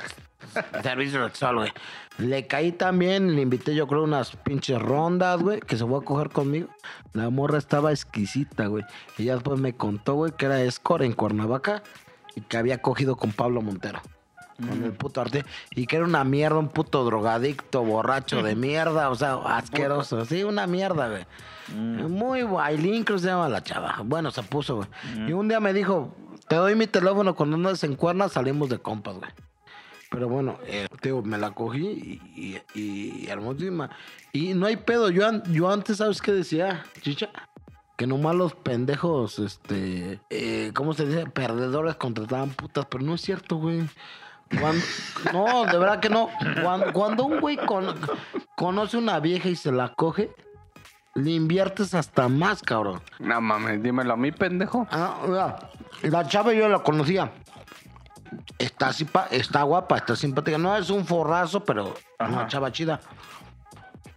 servicio 0.83 1.23
sexual, 1.25 1.55
güey. 1.57 1.71
Le 2.17 2.47
caí 2.47 2.71
también, 2.73 3.35
le 3.35 3.41
invité 3.41 3.73
yo 3.75 3.87
creo 3.87 4.03
unas 4.03 4.35
pinches 4.35 4.81
rondas, 4.81 5.39
güey, 5.39 5.61
que 5.61 5.77
se 5.77 5.85
fue 5.85 5.99
a 5.99 6.01
coger 6.01 6.29
conmigo. 6.31 6.67
La 7.13 7.29
morra 7.29 7.57
estaba 7.57 7.91
exquisita, 7.91 8.65
güey. 8.67 8.83
Y 9.17 9.25
ya 9.25 9.35
después 9.35 9.59
me 9.59 9.73
contó, 9.73 10.15
güey, 10.15 10.33
que 10.33 10.47
era 10.47 10.61
escort 10.61 11.03
en 11.03 11.13
Cuernavaca 11.13 11.81
y 12.35 12.41
que 12.41 12.57
había 12.57 12.79
cogido 12.81 13.15
con 13.15 13.31
Pablo 13.31 13.61
Montero. 13.61 14.01
Con 14.67 14.83
el 14.83 14.91
puto 14.93 15.21
arte. 15.21 15.45
Y 15.71 15.85
que 15.87 15.95
era 15.97 16.05
una 16.05 16.23
mierda, 16.23 16.57
un 16.57 16.69
puto 16.69 17.03
drogadicto, 17.05 17.83
borracho 17.83 18.43
de 18.43 18.55
mierda, 18.55 19.09
o 19.09 19.15
sea, 19.15 19.35
asqueroso. 19.35 20.25
Sí, 20.25 20.43
una 20.43 20.67
mierda, 20.67 21.09
güey. 21.09 21.25
Muy 21.75 22.41
Ailín, 22.59 23.03
creo 23.03 23.17
que 23.17 23.21
se 23.23 23.27
llama 23.27 23.47
la 23.49 23.63
chava. 23.63 24.01
Bueno, 24.03 24.31
se 24.31 24.43
puso, 24.43 24.77
güey. 24.77 24.87
Y 25.27 25.33
un 25.33 25.47
día 25.47 25.59
me 25.59 25.71
dijo, 25.73 26.13
te 26.47 26.55
doy 26.55 26.75
mi 26.75 26.87
teléfono 26.87 27.35
cuando 27.35 27.55
andas 27.57 27.83
en 27.83 27.95
cuerna, 27.95 28.27
salimos 28.29 28.69
de 28.69 28.79
compas, 28.79 29.15
güey. 29.17 29.29
Pero 30.11 30.27
bueno, 30.27 30.57
eh, 30.65 30.87
digo, 31.03 31.21
me 31.21 31.37
la 31.37 31.51
cogí 31.51 31.85
y, 32.35 32.57
y- 32.73 33.21
y 33.21 33.27
hermosísima. 33.27 33.91
Y 34.33 34.55
no 34.55 34.65
hay 34.65 34.77
pedo. 34.77 35.11
Yo, 35.11 35.27
an- 35.27 35.43
yo 35.53 35.69
antes, 35.71 35.97
¿sabes 35.97 36.19
qué 36.21 36.31
decía, 36.31 36.83
chicha? 37.01 37.29
Que 37.95 38.07
nomás 38.07 38.33
los 38.35 38.55
pendejos, 38.55 39.37
este, 39.37 40.19
eh, 40.31 40.71
¿cómo 40.73 40.93
se 40.93 41.05
dice? 41.05 41.27
Perdedores 41.27 41.95
contrataban 41.97 42.49
putas, 42.51 42.87
pero 42.89 43.03
no 43.03 43.13
es 43.13 43.21
cierto, 43.21 43.57
güey. 43.57 43.81
Cuando- 44.59 44.83
no, 45.33 45.65
de 45.65 45.77
verdad 45.77 45.99
que 45.99 46.09
no. 46.09 46.29
Cuando, 46.63 46.93
cuando 46.93 47.25
un 47.25 47.39
güey 47.39 47.57
con- 47.57 47.95
conoce 48.55 48.97
una 48.97 49.19
vieja 49.19 49.49
y 49.49 49.55
se 49.55 49.71
la 49.71 49.93
coge, 49.93 50.31
le 51.15 51.31
inviertes 51.31 51.93
hasta 51.93 52.27
más, 52.29 52.61
cabrón. 52.61 53.01
No 53.19 53.39
mames, 53.41 53.81
dímelo 53.83 54.13
a 54.13 54.17
mí, 54.17 54.31
pendejo. 54.31 54.87
Ah, 54.91 55.17
mira, 55.27 55.69
la 56.03 56.27
chava 56.27 56.53
yo 56.53 56.67
la 56.69 56.79
conocía. 56.79 57.31
Está, 58.57 58.91
está 59.31 59.63
guapa, 59.63 59.97
está 59.97 60.15
simpática. 60.15 60.57
No 60.57 60.75
es 60.77 60.89
un 60.89 61.05
forrazo, 61.05 61.63
pero 61.63 61.95
una 62.19 62.39
Ajá. 62.41 62.47
chava 62.47 62.71
chida. 62.71 62.99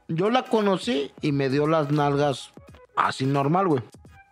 Yo 0.09 0.31
la 0.31 0.43
conocí 0.45 1.11
y 1.23 1.33
me 1.33 1.49
dio 1.49 1.67
las 1.67 1.91
nalgas 1.91 2.53
así 2.97 3.25
normal, 3.25 3.69
güey. 3.69 3.83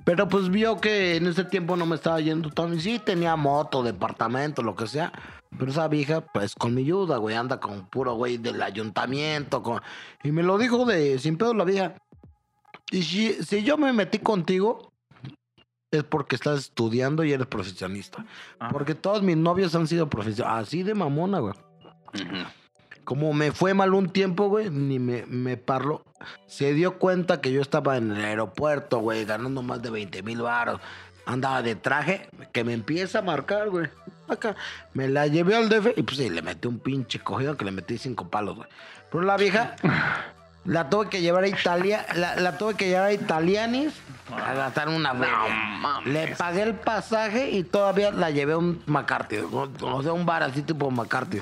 Pero 0.04 0.28
pues 0.28 0.50
vio 0.50 0.80
que 0.80 1.16
en 1.16 1.26
ese 1.26 1.44
tiempo 1.44 1.76
no 1.76 1.86
me 1.86 1.94
estaba 1.96 2.20
yendo 2.20 2.50
tan... 2.50 2.78
Sí, 2.80 2.98
tenía 2.98 3.36
moto, 3.36 3.82
departamento, 3.82 4.62
lo 4.62 4.74
que 4.74 4.86
sea. 4.86 5.12
Pero 5.58 5.70
esa 5.70 5.88
vieja, 5.88 6.20
pues 6.20 6.54
con 6.54 6.74
mi 6.74 6.82
ayuda, 6.82 7.16
güey, 7.16 7.36
anda 7.36 7.58
con 7.58 7.86
puro 7.86 8.14
güey 8.14 8.38
del 8.38 8.62
ayuntamiento. 8.62 9.62
Con... 9.62 9.80
Y 10.22 10.32
me 10.32 10.42
lo 10.42 10.58
dijo 10.58 10.84
de 10.84 11.18
sin 11.18 11.36
pedo 11.36 11.54
la 11.54 11.64
vieja. 11.64 11.96
Y 12.90 13.02
si, 13.02 13.32
si 13.44 13.62
yo 13.62 13.76
me 13.76 13.92
metí 13.92 14.18
contigo, 14.18 14.92
es 15.90 16.04
porque 16.04 16.36
estás 16.36 16.60
estudiando 16.60 17.24
y 17.24 17.32
eres 17.32 17.46
profesionista. 17.46 18.24
Ah. 18.58 18.68
Porque 18.70 18.94
todos 18.94 19.22
mis 19.22 19.36
novios 19.36 19.74
han 19.74 19.86
sido 19.86 20.08
profesionistas. 20.08 20.68
Así 20.68 20.82
de 20.82 20.94
mamona, 20.94 21.40
güey. 21.40 21.54
Como 23.04 23.32
me 23.32 23.50
fue 23.50 23.74
mal 23.74 23.94
un 23.94 24.08
tiempo, 24.10 24.48
güey, 24.48 24.70
ni 24.70 24.98
me, 24.98 25.26
me 25.26 25.56
parló. 25.56 26.04
Se 26.46 26.74
dio 26.74 26.98
cuenta 26.98 27.40
que 27.40 27.50
yo 27.50 27.60
estaba 27.60 27.96
en 27.96 28.12
el 28.12 28.24
aeropuerto, 28.24 28.98
güey, 29.00 29.24
ganando 29.24 29.62
más 29.62 29.82
de 29.82 29.90
20 29.90 30.22
mil 30.22 30.42
baros. 30.42 30.80
Andaba 31.32 31.62
de 31.62 31.76
traje, 31.76 32.28
que 32.52 32.64
me 32.64 32.72
empieza 32.72 33.20
a 33.20 33.22
marcar, 33.22 33.68
güey. 33.70 33.88
Acá. 34.28 34.56
Me 34.94 35.08
la 35.08 35.26
llevé 35.26 35.54
al 35.56 35.68
DF 35.68 35.96
y 35.96 36.02
pues 36.02 36.16
sí, 36.16 36.28
le 36.30 36.42
metí 36.42 36.66
un 36.68 36.78
pinche 36.78 37.18
cogido 37.20 37.56
que 37.56 37.64
le 37.64 37.70
metí 37.72 37.98
cinco 37.98 38.28
palos, 38.28 38.56
güey. 38.56 38.68
Pero 39.10 39.24
la 39.24 39.36
vieja, 39.36 39.74
la 40.64 40.88
tuve 40.88 41.08
que 41.08 41.20
llevar 41.20 41.44
a 41.44 41.48
Italia, 41.48 42.06
la, 42.14 42.36
la 42.36 42.58
tuve 42.58 42.74
que 42.74 42.88
llevar 42.88 43.06
a 43.08 43.12
Italianis 43.12 43.92
a 44.32 44.54
gastar 44.54 44.88
una 44.88 45.12
mames. 45.14 46.06
Le 46.12 46.36
pagué 46.36 46.62
el 46.62 46.74
pasaje 46.74 47.50
y 47.50 47.64
todavía 47.64 48.10
la 48.12 48.30
llevé 48.30 48.52
a 48.52 48.58
un 48.58 48.82
McCarthy, 48.86 49.38
o 49.38 49.68
o 49.82 50.02
sea, 50.02 50.12
un 50.12 50.24
bar 50.26 50.42
así 50.42 50.62
tipo 50.62 50.90
McCarthy. 50.90 51.40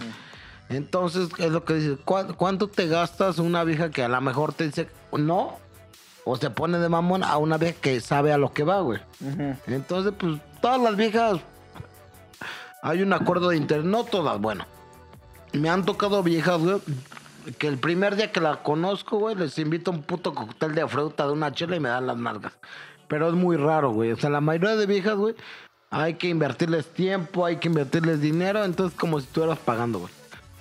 Entonces, 0.71 1.29
es 1.39 1.51
lo 1.51 1.65
que 1.65 1.75
dices, 1.75 1.99
¿cuán- 2.05 2.35
¿cuánto 2.35 2.69
te 2.69 2.87
gastas 2.89 3.39
una 3.39 3.65
vieja 3.65 3.91
que 3.91 4.03
a 4.05 4.09
lo 4.09 4.21
mejor 4.21 4.53
te 4.53 4.65
dice 4.65 4.89
no? 5.13 5.59
O 6.31 6.37
se 6.37 6.51
pone 6.51 6.79
de 6.79 6.91
mamón 6.91 7.25
a 7.25 7.39
una 7.39 7.57
vieja 7.57 7.81
que 7.81 8.03
sabe 8.03 8.35
a 8.35 8.37
lo 8.37 8.53
que 8.53 8.63
va, 8.63 8.83
güey. 8.83 9.01
Entonces, 9.67 10.13
pues, 10.19 10.39
todas 10.61 10.79
las 10.79 10.95
viejas, 10.95 11.41
hay 12.83 13.01
un 13.01 13.15
acuerdo 13.15 13.49
de 13.49 13.57
interés, 13.57 13.87
no 13.87 14.05
todas, 14.05 14.39
bueno. 14.39 14.67
Me 15.55 15.71
han 15.71 15.87
tocado 15.87 16.23
viejas, 16.23 16.59
güey, 16.59 16.83
que 17.57 17.67
el 17.67 17.79
primer 17.79 18.15
día 18.15 18.31
que 18.31 18.43
la 18.43 18.63
conozco, 18.63 19.17
güey, 19.19 19.37
les 19.37 19.59
invito 19.59 19.91
a 19.91 19.95
un 19.95 20.03
puto 20.03 20.35
cóctel 20.35 20.75
de 20.75 20.87
fruta 20.87 21.27
de 21.27 21.33
una 21.33 21.51
chela 21.51 21.77
y 21.77 21.81
me 21.81 21.89
dan 21.89 22.07
las 22.07 22.19
nalgas. 22.19 22.53
Pero 23.09 23.29
es 23.29 23.35
muy 23.35 23.57
raro, 23.57 23.93
güey. 23.93 24.13
O 24.13 24.17
sea, 24.19 24.29
la 24.29 24.43
mayoría 24.43 24.77
de 24.77 24.85
viejas, 24.85 25.17
güey, 25.17 25.35
hay 25.89 26.17
que 26.17 26.29
invertirles 26.29 26.89
tiempo, 26.93 27.47
hay 27.47 27.57
que 27.57 27.69
invertirles 27.69 28.21
dinero, 28.21 28.67
entonces 28.67 28.99
como 29.01 29.19
si 29.19 29.27
estuvieras 29.27 29.61
pagando, 29.61 30.01
güey. 30.01 30.13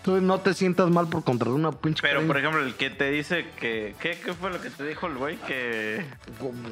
Entonces 0.07 0.23
no 0.25 0.39
te 0.39 0.53
sientas 0.53 0.89
mal 0.89 1.07
por 1.09 1.21
contratar 1.25 1.53
una 1.53 1.73
pinche... 1.73 2.01
Pero, 2.01 2.13
cariño. 2.19 2.27
por 2.27 2.37
ejemplo, 2.37 2.63
el 2.63 2.75
que 2.75 2.89
te 2.89 3.11
dice 3.11 3.45
que... 3.59 3.93
¿Qué, 3.99 4.17
qué 4.23 4.33
fue 4.33 4.49
lo 4.51 4.61
que 4.61 4.69
te 4.69 4.85
dijo 4.85 5.07
el 5.07 5.15
güey? 5.17 5.35
Que... 5.39 6.05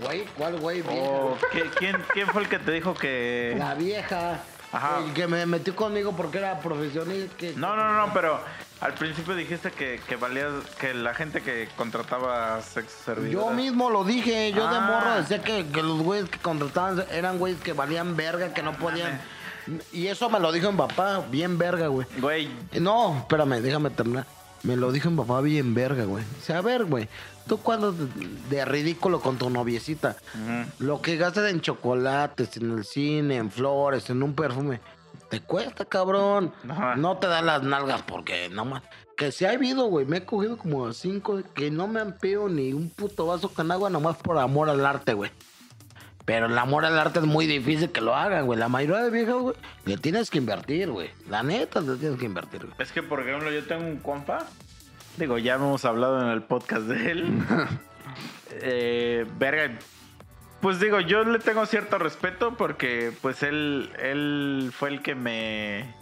Güey, 0.02 0.24
¿cuál 0.38 0.58
güey? 0.58 0.82
vieja? 0.82 1.02
o 1.02 1.38
¿qué- 1.52 1.64
quién, 1.78 1.98
¿Quién 2.14 2.28
fue 2.28 2.44
el 2.44 2.48
que 2.48 2.60
te 2.60 2.72
dijo 2.72 2.94
que...? 2.94 3.54
La 3.60 3.74
vieja. 3.76 4.40
Ajá. 4.72 5.00
el 5.06 5.12
Que 5.14 5.28
me 5.28 5.46
metió 5.46 5.76
conmigo 5.76 6.16
porque 6.16 6.38
era 6.38 6.62
profesional. 6.62 7.30
Que... 7.38 7.52
No, 7.58 7.76
no, 7.76 7.94
no, 8.08 8.14
pero 8.14 8.40
al 8.80 8.94
principio 8.94 9.36
dijiste 9.36 9.70
que, 9.72 10.00
que 10.08 10.16
valía... 10.16 10.48
Que 10.80 10.94
la 10.94 11.14
gente 11.14 11.42
que 11.42 11.68
contrataba 11.76 12.62
sexo 12.62 12.96
servidor... 13.04 13.34
Yo 13.34 13.50
mismo 13.50 13.90
lo 13.90 14.06
dije, 14.06 14.54
yo 14.54 14.70
de 14.70 14.78
Ah. 14.78 14.80
morro 14.80 15.16
decía 15.16 15.44
que, 15.44 15.66
que 15.68 15.84
los 15.84 16.00
güeyes 16.02 16.30
que 16.30 16.40
contrataban 16.40 17.04
eran 17.12 17.38
güeyes 17.38 17.60
que 17.60 17.74
valían 17.74 18.16
verga, 18.16 18.54
que 18.54 18.64
no 18.64 18.72
podían. 18.78 19.20
Y 19.92 20.08
eso 20.08 20.30
me 20.30 20.40
lo 20.40 20.52
dijo 20.52 20.72
mi 20.72 20.78
papá, 20.78 21.26
bien 21.32 21.58
verga, 21.58 21.88
güey. 21.88 22.08
Güey, 22.20 22.50
No, 22.80 23.18
espérame, 23.20 23.62
déjame 23.62 23.90
terminar. 23.90 24.26
Me 24.64 24.76
lo 24.76 24.92
dijo 24.92 25.10
mi 25.12 25.18
papá 25.18 25.42
bien 25.42 25.74
verga, 25.74 26.06
güey. 26.06 26.24
O 26.24 26.44
sea, 26.44 26.58
a 26.58 26.62
ver, 26.62 26.86
güey, 26.86 27.08
tú 27.48 27.58
cuando 27.58 27.92
de, 27.92 28.08
de 28.50 28.66
ridículo 28.66 29.20
con 29.20 29.38
tu 29.38 29.50
noviecita, 29.50 30.16
lo 30.80 31.02
que 31.02 31.18
gastas 31.18 31.52
en 31.52 31.62
chocolates, 31.62 32.58
en 32.58 32.72
el 32.72 32.84
cine, 32.86 33.38
en 33.38 33.52
flores, 33.52 34.10
en 34.10 34.24
un 34.24 34.34
perfume, 34.34 34.82
te 35.30 35.40
cuesta, 35.42 35.86
cabrón. 35.86 36.52
No 36.98 37.18
te 37.18 37.28
dan 37.28 37.46
las 37.46 37.62
nalgas 37.64 38.02
porque 38.04 38.50
no 38.50 38.66
más. 38.66 38.84
Que 39.18 39.32
si 39.32 39.46
ha 39.46 39.52
habido, 39.52 39.86
güey, 39.86 40.06
me 40.06 40.18
he 40.18 40.26
cogido 40.26 40.58
como 40.58 40.92
cinco 40.94 41.42
que 41.54 41.72
no 41.72 41.88
me 41.88 42.00
han 42.02 42.14
pedido 42.18 42.50
ni 42.50 42.74
un 42.74 42.90
puto 42.90 43.28
vaso 43.28 43.50
con 43.50 43.72
agua 43.72 43.90
nomás 43.90 44.18
por 44.18 44.38
amor 44.38 44.70
al 44.70 44.86
arte, 44.86 45.14
güey. 45.14 45.32
Pero 46.26 46.48
el 46.48 46.58
amor 46.58 46.86
al 46.86 46.98
arte 46.98 47.20
es 47.20 47.26
muy 47.26 47.46
difícil 47.46 47.92
que 47.92 48.02
lo 48.02 48.16
hagan, 48.16 48.48
güey. 48.48 48.58
La 48.58 48.68
mayoría 48.68 49.04
de 49.04 49.12
viejas, 49.12 49.36
güey, 49.36 49.56
le 49.86 49.98
tienes 49.98 50.32
que 50.32 50.40
invertir, 50.40 50.90
güey. 50.90 51.12
La 51.30 51.44
neta, 51.44 51.82
le 51.82 51.98
tienes 51.98 52.20
que 52.20 52.26
invertir, 52.26 52.62
güey. 52.66 52.74
Es 52.80 52.92
que, 52.92 53.04
por 53.04 53.22
ejemplo, 53.22 53.52
yo 53.52 53.64
tengo 53.66 53.86
un 53.86 53.98
compa. 53.98 54.48
Digo, 55.18 55.38
ya 55.38 55.56
hemos 55.56 55.86
hablado 55.86 56.22
en 56.22 56.30
el 56.30 56.42
podcast 56.42 56.84
de 56.84 57.12
él. 57.12 57.26
eh, 58.54 59.28
verga. 59.38 59.78
Pues 60.62 60.80
digo, 60.80 61.00
yo 61.00 61.24
le 61.24 61.38
tengo 61.38 61.64
cierto 61.68 62.00
respeto 62.00 62.58
porque, 62.58 63.14
pues, 63.22 63.44
él, 63.44 63.92
él 64.00 64.72
fue 64.76 64.90
el 64.90 65.04
que 65.04 65.14
me 65.14 65.94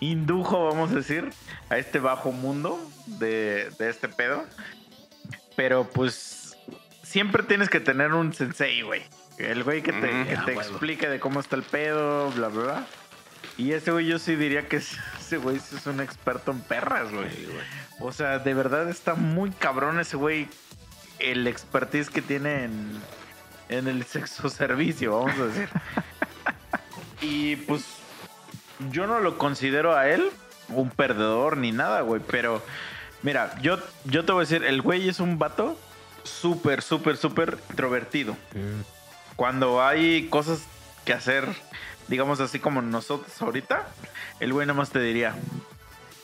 indujo, 0.00 0.64
vamos 0.64 0.90
a 0.92 0.96
decir, 0.96 1.28
a 1.68 1.76
este 1.76 1.98
bajo 1.98 2.32
mundo 2.32 2.80
de, 3.06 3.68
de 3.78 3.90
este 3.90 4.08
pedo. 4.08 4.42
Pero, 5.54 5.86
pues, 5.92 6.56
siempre 7.02 7.42
tienes 7.42 7.68
que 7.68 7.80
tener 7.80 8.14
un 8.14 8.32
sensei, 8.32 8.80
güey. 8.80 9.02
El 9.38 9.64
güey 9.64 9.82
que 9.82 9.92
te, 9.92 10.12
Mm, 10.12 10.26
que 10.26 10.34
ah, 10.36 10.42
te 10.46 10.52
explique 10.54 11.08
de 11.08 11.20
cómo 11.20 11.40
está 11.40 11.56
el 11.56 11.62
pedo, 11.62 12.30
bla, 12.32 12.48
bla, 12.48 12.62
bla. 12.62 12.86
Y 13.58 13.72
ese 13.72 13.90
güey 13.90 14.06
yo 14.06 14.18
sí 14.18 14.34
diría 14.36 14.68
que 14.68 14.76
es- 14.76 14.96
ese 15.20 15.36
güey 15.38 15.56
es 15.56 15.86
un 15.86 16.00
experto 16.00 16.50
en 16.52 16.60
perras, 16.60 17.10
güey. 17.12 17.28
O 18.00 18.12
sea, 18.12 18.38
de 18.38 18.54
verdad 18.54 18.88
está 18.88 19.14
muy 19.14 19.50
cabrón 19.50 19.98
ese 20.00 20.16
güey. 20.16 20.48
El 21.18 21.46
expertise 21.46 22.10
que 22.10 22.20
tiene 22.22 22.64
en, 22.64 22.90
en 23.68 23.88
el 23.88 24.04
sexo 24.04 24.48
servicio, 24.50 25.18
vamos 25.18 25.38
a 25.40 25.46
decir. 25.46 25.68
y 27.22 27.56
pues 27.56 27.84
yo 28.90 29.06
no 29.06 29.20
lo 29.20 29.38
considero 29.38 29.96
a 29.96 30.08
él 30.08 30.30
un 30.68 30.90
perdedor 30.90 31.56
ni 31.56 31.72
nada, 31.72 32.02
güey. 32.02 32.20
Pero 32.30 32.62
mira, 33.22 33.54
yo, 33.62 33.78
yo 34.04 34.24
te 34.24 34.32
voy 34.32 34.40
a 34.44 34.46
decir, 34.48 34.64
el 34.64 34.82
güey 34.82 35.08
es 35.08 35.20
un 35.20 35.38
vato 35.38 35.78
súper, 36.24 36.82
súper, 36.82 37.16
súper 37.16 37.56
introvertido 37.70 38.36
cuando 39.36 39.82
hay 39.84 40.28
cosas 40.28 40.60
que 41.04 41.12
hacer, 41.12 41.46
digamos 42.08 42.40
así 42.40 42.58
como 42.58 42.82
nosotros 42.82 43.40
ahorita, 43.40 43.86
el 44.40 44.52
güey 44.52 44.66
nada 44.66 44.78
más 44.78 44.90
te 44.90 44.98
diría, 45.00 45.34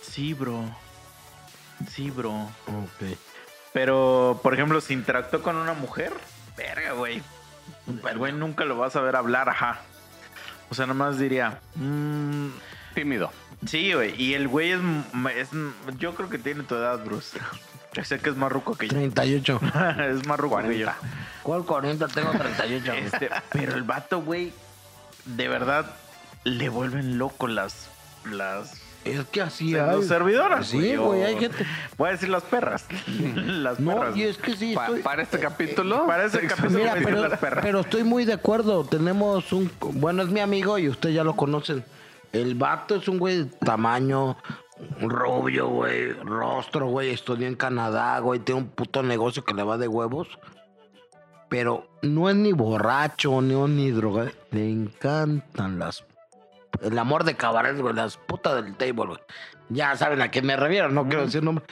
sí, 0.03 0.35
bro, 0.35 0.65
sí, 1.91 2.11
bro. 2.11 2.33
Ok. 2.67 3.17
Pero, 3.73 4.41
por 4.43 4.55
ejemplo, 4.55 4.81
si 4.81 4.93
interactuó 4.93 5.43
con 5.43 5.57
una 5.57 5.73
mujer, 5.73 6.13
verga, 6.57 6.93
güey. 6.93 7.23
El 8.09 8.19
güey 8.19 8.33
nunca 8.33 8.65
lo 8.65 8.77
vas 8.77 8.97
a 8.97 9.01
ver 9.01 9.17
hablar, 9.17 9.49
ajá. 9.49 9.81
O 10.71 10.75
sea, 10.75 10.87
nada 10.87 10.99
más 10.99 11.19
diría, 11.19 11.61
"Mm, 11.75 12.49
Tímido. 12.95 13.31
sí, 13.67 13.93
güey. 13.95 14.21
Y 14.21 14.35
el 14.35 14.49
güey 14.49 14.73
es, 14.73 14.81
es 15.37 15.49
yo 15.99 16.15
creo 16.15 16.29
que 16.29 16.39
tiene 16.39 16.63
tu 16.65 16.75
edad, 16.75 17.03
Bruce. 17.05 17.39
Sé 18.05 18.19
que 18.21 18.31
es 18.31 18.37
más 18.37 18.51
ruco 18.51 18.75
que 18.75 18.87
yo. 18.89 18.95
38. 18.95 19.61
es 20.11 20.27
más 20.27 20.39
ruco 20.39 20.57
que 20.59 20.79
yo. 20.79 20.87
40. 20.87 20.97
¿Cuál 21.43 21.65
40? 21.65 22.09
Tengo 22.09 22.31
38. 22.31 22.85
güey. 22.93 23.05
Este, 23.07 23.31
pero 23.53 23.75
el 23.75 23.83
vato, 23.83 24.23
güey, 24.23 24.53
de 25.27 25.49
verdad 25.49 25.87
le 26.45 26.69
vuelven 26.69 27.19
loco 27.19 27.47
las 27.49 27.89
las 28.25 28.73
Es 29.05 29.25
que 29.27 29.43
así 29.43 29.73
las 29.73 29.97
hay. 29.97 30.03
servidoras. 30.05 30.67
Sí, 30.69 30.97
o- 30.97 31.07
güey, 31.07 31.23
hay 31.25 31.37
gente. 31.39 31.67
Voy 31.99 32.09
a 32.09 32.13
decir 32.13 32.29
las 32.29 32.45
perras. 32.45 32.87
las 33.37 33.79
No, 33.81 33.95
perras. 33.99 34.17
y 34.17 34.23
es 34.23 34.39
que 34.39 34.57
sí. 34.57 34.75
Pa- 34.75 34.87
estoy- 34.87 35.03
para 35.03 35.23
este 35.23 35.39
capítulo. 35.39 36.07
Para 36.07 36.25
ese 36.25 36.41
capítulo 36.47 36.79
Mira, 36.79 36.95
pero, 37.03 37.29
las 37.29 37.39
perras. 37.39 37.65
pero 37.65 37.81
estoy 37.81 38.05
muy 38.05 38.25
de 38.25 38.33
acuerdo. 38.33 38.85
Tenemos 38.85 39.53
un. 39.53 39.71
Bueno, 39.81 40.23
es 40.23 40.29
mi 40.31 40.41
amigo 40.41 40.79
y 40.79 40.89
ustedes 40.89 41.15
ya 41.17 41.25
lo 41.25 41.35
conocen. 41.37 41.85
El 42.33 42.55
vato 42.55 42.95
es 42.97 43.09
un 43.09 43.19
güey 43.19 43.39
de 43.39 43.45
tamaño, 43.45 44.39
rubio, 45.01 45.69
güey, 45.69 46.13
rostro, 46.13 46.87
güey. 46.89 47.11
Estudió 47.11 47.47
en 47.47 47.55
Canadá, 47.57 48.19
güey. 48.21 48.41
Tiene 48.41 48.63
un 48.63 48.69
puto 48.69 49.03
negocio 49.03 49.45
que 49.45 49.55
le 49.55 49.63
va 49.63 49.79
de 49.79 49.89
huevos. 49.89 50.29
Pero 51.49 51.87
no 52.03 52.31
es 52.31 52.37
ni 52.37 52.53
borracho, 52.53 53.41
ni, 53.43 53.55
ni 53.55 53.91
droga. 53.91 54.33
Le 54.51 54.71
encantan 54.71 55.79
las. 55.79 56.05
El 56.81 56.99
amor 56.99 57.25
de 57.25 57.37
cabaret, 57.37 57.79
güey. 57.79 57.95
Las 57.95 58.17
putas 58.17 58.55
del 58.63 58.75
table, 58.77 59.07
güey. 59.07 59.19
Ya 59.69 59.97
saben 59.97 60.21
a 60.23 60.31
qué 60.31 60.43
me 60.43 60.57
refiero, 60.57 60.89
no 60.91 61.05
quiero 61.07 61.25
decir 61.25 61.43
nombre. 61.43 61.65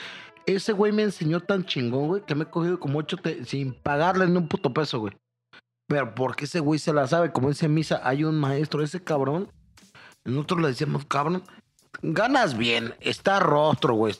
Ese 0.46 0.72
güey 0.72 0.90
me 0.92 1.02
enseñó 1.02 1.40
tan 1.40 1.64
chingón, 1.64 2.08
güey, 2.08 2.22
que 2.24 2.34
me 2.34 2.44
he 2.44 2.46
cogido 2.46 2.80
como 2.80 2.98
ocho 2.98 3.16
te- 3.18 3.44
sin 3.44 3.74
pagarle 3.74 4.26
ni 4.26 4.36
un 4.36 4.48
puto 4.48 4.72
peso, 4.72 4.98
güey. 5.00 5.14
Pero 5.86 6.14
porque 6.14 6.44
ese 6.46 6.60
güey 6.60 6.78
se 6.78 6.92
la 6.94 7.06
sabe, 7.06 7.30
como 7.32 7.48
dice 7.48 7.68
Misa, 7.68 8.00
hay 8.02 8.24
un 8.24 8.38
maestro, 8.38 8.82
ese 8.82 9.02
cabrón. 9.02 9.50
Nosotros 10.24 10.60
le 10.60 10.68
decíamos, 10.68 11.04
cabrón, 11.04 11.42
ganas 12.02 12.56
bien, 12.56 12.94
está 13.00 13.40
rostro, 13.40 13.94
güey. 13.94 14.14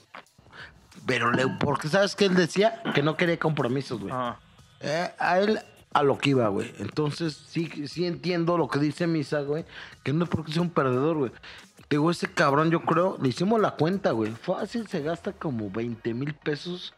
Pero 1.05 1.31
le, 1.31 1.47
porque 1.47 1.87
sabes 1.87 2.15
que 2.15 2.25
él 2.25 2.35
decía 2.35 2.81
que 2.93 3.01
no 3.01 3.17
quería 3.17 3.39
compromisos, 3.39 3.99
güey. 3.99 4.11
Ajá. 4.11 4.39
Eh, 4.81 5.11
a 5.19 5.39
él 5.39 5.59
a 5.93 6.03
lo 6.03 6.17
que 6.17 6.31
iba, 6.31 6.47
güey. 6.47 6.73
Entonces 6.79 7.33
sí, 7.47 7.87
sí 7.87 8.05
entiendo 8.05 8.57
lo 8.57 8.67
que 8.67 8.79
dice 8.79 9.07
Misa, 9.07 9.41
güey. 9.41 9.65
Que 10.03 10.13
no 10.13 10.23
es 10.23 10.29
porque 10.29 10.51
sea 10.51 10.61
un 10.61 10.69
perdedor, 10.69 11.17
güey. 11.17 11.31
Te 11.87 11.97
Digo, 11.97 12.09
ese 12.09 12.27
cabrón, 12.27 12.71
yo 12.71 12.81
creo, 12.81 13.17
le 13.21 13.29
hicimos 13.29 13.59
la 13.59 13.71
cuenta, 13.71 14.11
güey. 14.11 14.31
Fácil 14.31 14.87
se 14.87 15.01
gasta 15.01 15.33
como 15.33 15.69
20 15.69 16.13
mil 16.13 16.33
pesos 16.33 16.93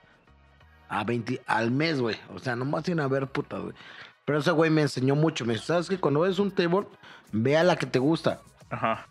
a 0.87 1.03
20, 1.03 1.41
al 1.47 1.71
mes, 1.71 1.99
güey. 1.99 2.15
O 2.33 2.39
sea, 2.39 2.55
nomás 2.55 2.85
sin 2.85 2.99
haber 2.99 3.27
puta, 3.27 3.57
güey. 3.57 3.73
Pero 4.25 4.39
ese 4.39 4.51
güey 4.51 4.69
me 4.69 4.83
enseñó 4.83 5.15
mucho. 5.15 5.45
Me 5.45 5.53
dijo, 5.53 5.65
¿sabes 5.65 5.89
que 5.89 5.97
Cuando 5.97 6.21
ves 6.21 6.39
un 6.39 6.51
table, 6.51 6.87
vea 7.31 7.63
la 7.63 7.75
que 7.75 7.87
te 7.87 7.99
gusta. 7.99 8.41
Ajá. 8.69 9.07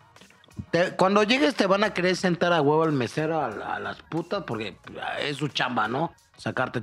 Te- 0.71 0.91
cuando 0.95 1.23
llegues 1.23 1.55
te 1.55 1.65
van 1.67 1.83
a 1.83 1.93
querer 1.93 2.15
sentar 2.15 2.53
a 2.53 2.61
huevo 2.61 2.83
al 2.83 2.91
mesero, 2.93 3.41
a, 3.41 3.49
la- 3.49 3.75
a 3.75 3.79
las 3.79 4.01
putas, 4.03 4.43
porque 4.43 4.77
es 5.21 5.37
su 5.37 5.47
chamba, 5.47 5.87
¿no? 5.87 6.13
Sacarte 6.37 6.81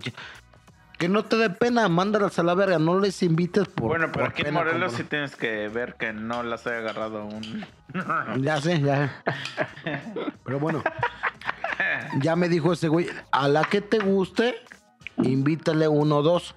Que 0.99 1.09
no 1.09 1.25
te 1.25 1.37
dé 1.37 1.51
pena, 1.51 1.89
mándalas 1.89 2.39
a 2.39 2.43
la 2.43 2.55
verga, 2.55 2.79
no 2.79 2.99
les 3.01 3.23
invites 3.23 3.67
por 3.69 3.89
bueno, 3.89 4.07
pero 4.13 4.25
por 4.27 4.33
aquí 4.33 4.43
en 4.47 4.55
Morelos 4.55 4.93
sí 4.93 5.05
tienes 5.05 5.35
que 5.35 5.69
ver 5.69 5.95
que 5.95 6.13
no 6.13 6.43
las 6.43 6.67
haya 6.67 6.79
agarrado 6.79 7.25
un. 7.25 7.65
Ya 8.43 8.61
sé, 8.61 8.81
ya. 8.81 9.23
Pero 10.45 10.61
bueno, 10.61 10.83
ya 12.21 12.37
me 12.37 12.49
dijo 12.49 12.73
ese 12.73 12.89
güey, 12.89 13.09
a 13.33 13.49
la 13.49 13.65
que 13.65 13.81
te 13.81 13.99
guste, 13.99 14.57
invítale 15.23 15.89
uno 15.89 16.19
o 16.19 16.23
dos. 16.23 16.55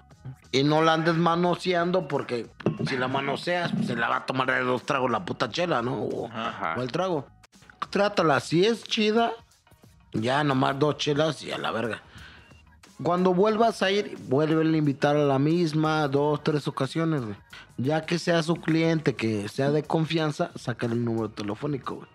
Y 0.52 0.64
no 0.64 0.82
la 0.82 0.94
andes 0.94 1.16
manoseando 1.16 2.08
porque 2.08 2.48
si 2.88 2.98
la 2.98 3.08
manoseas, 3.08 3.72
pues, 3.72 3.88
se 3.88 3.96
la 3.96 4.08
va 4.08 4.18
a 4.18 4.26
tomar 4.26 4.48
de 4.52 4.62
dos 4.62 4.84
tragos 4.84 5.10
la 5.10 5.26
puta 5.26 5.50
chela, 5.50 5.82
¿no? 5.82 5.96
O, 5.96 6.30
el 6.78 6.92
trago. 6.92 7.28
Trátala, 7.90 8.40
si 8.40 8.66
es 8.66 8.84
chida, 8.84 9.34
ya 10.14 10.44
nomás 10.44 10.80
dos 10.80 10.98
chelas 10.98 11.42
y 11.44 11.52
a 11.52 11.58
la 11.58 11.72
verga. 11.72 12.02
Cuando 13.02 13.34
vuelvas 13.34 13.82
a 13.82 13.92
ir, 13.92 14.16
vuelve 14.28 14.62
a 14.62 14.78
invitar 14.78 15.16
a 15.18 15.26
la 15.26 15.40
misma 15.40 16.08
dos, 16.08 16.44
tres 16.44 16.68
ocasiones, 16.68 17.22
güey. 17.24 17.36
Ya 17.78 18.06
que 18.06 18.20
sea 18.20 18.44
su 18.44 18.56
cliente, 18.56 19.16
que 19.16 19.50
sea 19.50 19.72
de 19.72 19.84
confianza, 19.84 20.52
sácale 20.56 20.94
el 20.94 21.04
número 21.04 21.30
telefónico, 21.30 21.96
güey. 21.96 22.08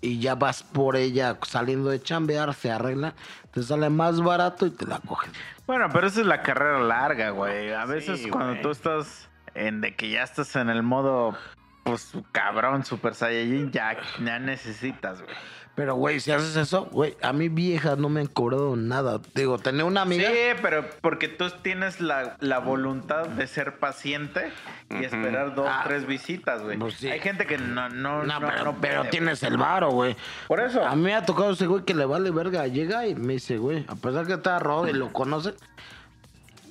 Y 0.00 0.18
ya 0.18 0.34
vas 0.34 0.62
por 0.62 0.96
ella 0.96 1.38
saliendo 1.46 1.90
de 1.90 2.02
chambear, 2.02 2.54
se 2.54 2.70
arregla, 2.70 3.14
te 3.52 3.62
sale 3.62 3.90
más 3.90 4.20
barato 4.20 4.66
y 4.66 4.70
te 4.70 4.86
la 4.86 4.98
coges. 5.00 5.32
Bueno, 5.66 5.88
pero 5.92 6.06
esa 6.06 6.20
es 6.20 6.26
la 6.26 6.42
carrera 6.42 6.80
larga, 6.80 7.30
güey. 7.30 7.72
A 7.72 7.84
veces 7.84 8.22
Sí, 8.22 8.30
cuando 8.30 8.50
güey. 8.52 8.62
tú 8.62 8.70
estás 8.70 9.28
en 9.54 9.80
de 9.80 9.94
que 9.96 10.10
ya 10.10 10.22
estás 10.22 10.54
en 10.56 10.68
el 10.70 10.82
modo, 10.82 11.36
pues 11.84 12.12
cabrón, 12.32 12.84
super 12.84 13.14
saiyajin, 13.14 13.70
ya, 13.72 13.96
ya 14.24 14.38
necesitas, 14.38 15.22
güey. 15.22 15.34
Pero, 15.76 15.94
güey, 15.94 16.20
si 16.20 16.30
haces 16.30 16.56
eso, 16.56 16.86
güey, 16.92 17.16
a 17.22 17.32
mí 17.32 17.48
viejas 17.48 17.96
no 17.96 18.08
me 18.10 18.20
han 18.20 18.26
cobrado 18.26 18.76
nada. 18.76 19.20
Digo, 19.34 19.56
tenía 19.58 19.84
una 19.86 20.02
amiga. 20.02 20.28
Sí, 20.28 20.58
pero 20.60 20.84
porque 21.00 21.28
tú 21.28 21.46
tienes 21.62 22.00
la, 22.02 22.36
la 22.40 22.58
voluntad 22.58 23.26
de 23.28 23.46
ser 23.46 23.78
paciente 23.78 24.50
y 24.90 25.04
esperar 25.04 25.54
dos, 25.54 25.66
Ah, 25.70 25.82
tres 25.86 26.06
visitas, 26.06 26.62
güey. 26.62 26.76
pues 26.76 26.94
sí. 26.94 27.08
Hay 27.08 27.20
gente 27.20 27.46
que 27.46 27.56
no, 27.56 27.88
no, 27.88 28.24
No, 28.24 28.40
no, 28.40 28.46
pero, 28.48 28.64
no 28.64 28.76
pero 28.80 28.98
puede, 29.00 29.10
tienes 29.10 29.42
el 29.42 29.56
varo, 29.56 29.90
güey. 29.90 30.16
Por 30.48 30.60
eso. 30.60 30.84
A 30.84 30.94
mí 30.96 31.02
me 31.02 31.14
ha 31.14 31.24
tocado 31.24 31.52
ese 31.52 31.66
güey 31.66 31.84
que 31.84 31.94
le 31.94 32.04
vale 32.04 32.30
verga. 32.30 32.66
Llega 32.66 33.06
y 33.06 33.14
me 33.14 33.34
dice, 33.34 33.56
güey, 33.56 33.86
a 33.88 33.94
pesar 33.94 34.26
que 34.26 34.34
está 34.34 34.58
rojo 34.58 34.86
y 34.88 34.92
lo 34.92 35.10
conoce, 35.12 35.54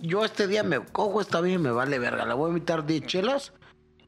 yo 0.01 0.23
este 0.23 0.47
día 0.47 0.61
me 0.63 0.79
cojo 0.81 1.19
esta 1.21 1.41
vieja 1.41 1.59
y 1.59 1.63
me 1.63 1.71
vale 1.71 1.97
verga. 1.99 2.25
Le 2.25 2.33
voy 2.33 2.47
a 2.47 2.49
invitar 2.49 2.85
10 2.85 3.05
chelas 3.05 3.53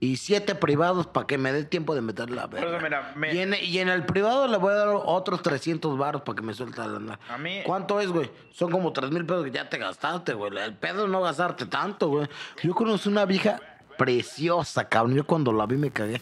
y 0.01 0.17
7 0.17 0.55
privados 0.55 1.07
para 1.07 1.27
que 1.27 1.37
me 1.37 1.53
dé 1.53 1.63
tiempo 1.63 1.95
de 1.95 2.01
meter 2.01 2.29
la 2.31 2.47
verga. 2.47 2.75
eso, 2.75 2.83
mira, 2.83 3.13
me- 3.15 3.33
y, 3.33 3.39
en, 3.39 3.53
y 3.61 3.77
en 3.77 3.87
el 3.87 4.03
privado 4.05 4.47
le 4.47 4.57
voy 4.57 4.73
a 4.73 4.75
dar 4.75 4.87
otros 4.89 5.41
300 5.43 5.97
baros 5.97 6.23
para 6.23 6.35
que 6.35 6.41
me 6.41 6.53
suelte 6.53 6.79
la 6.81 6.87
lana. 6.87 7.19
A 7.29 7.37
mí- 7.37 7.61
¿Cuánto 7.65 8.01
es, 8.01 8.09
güey? 8.09 8.29
Son 8.51 8.69
como 8.71 8.91
3 8.91 9.11
mil 9.11 9.25
pesos 9.25 9.45
que 9.45 9.51
ya 9.51 9.69
te 9.69 9.77
gastaste, 9.77 10.33
güey. 10.33 10.57
El 10.57 10.73
pedo 10.73 11.05
es 11.05 11.09
no 11.11 11.21
gastarte 11.21 11.65
tanto, 11.67 12.09
güey. 12.09 12.27
Yo 12.63 12.73
conocí 12.73 13.07
una 13.09 13.25
vieja 13.25 13.61
preciosa, 13.97 14.89
cabrón. 14.89 15.15
Yo 15.15 15.25
cuando 15.25 15.53
la 15.53 15.65
vi 15.67 15.77
me 15.77 15.91
cagué. 15.91 16.19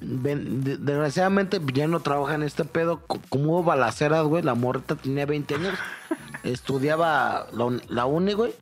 Desgraciadamente 0.00 1.60
ya 1.74 1.86
no 1.88 2.00
trabaja 2.00 2.34
en 2.36 2.42
este 2.44 2.64
pedo. 2.64 3.00
Co- 3.06 3.20
Como 3.28 3.50
hubo 3.52 3.64
balaceras, 3.64 4.24
güey. 4.24 4.42
La 4.42 4.54
morrita 4.54 4.94
tenía 4.94 5.26
20 5.26 5.56
años. 5.56 5.74
estudiaba 6.44 7.46
la 7.88 8.06
uni, 8.06 8.32
güey. 8.32 8.54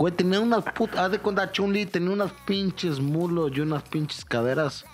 Güey, 0.00 0.14
tenía 0.14 0.40
unas 0.40 0.64
putas. 0.72 0.98
Haz 0.98 1.10
de 1.10 1.18
cuenta, 1.18 1.52
Chun-Li 1.52 1.84
tenía 1.84 2.08
unas 2.10 2.32
pinches 2.46 3.00
mulos 3.00 3.52
y 3.54 3.60
unas 3.60 3.82
pinches 3.82 4.24
caderas 4.24 4.86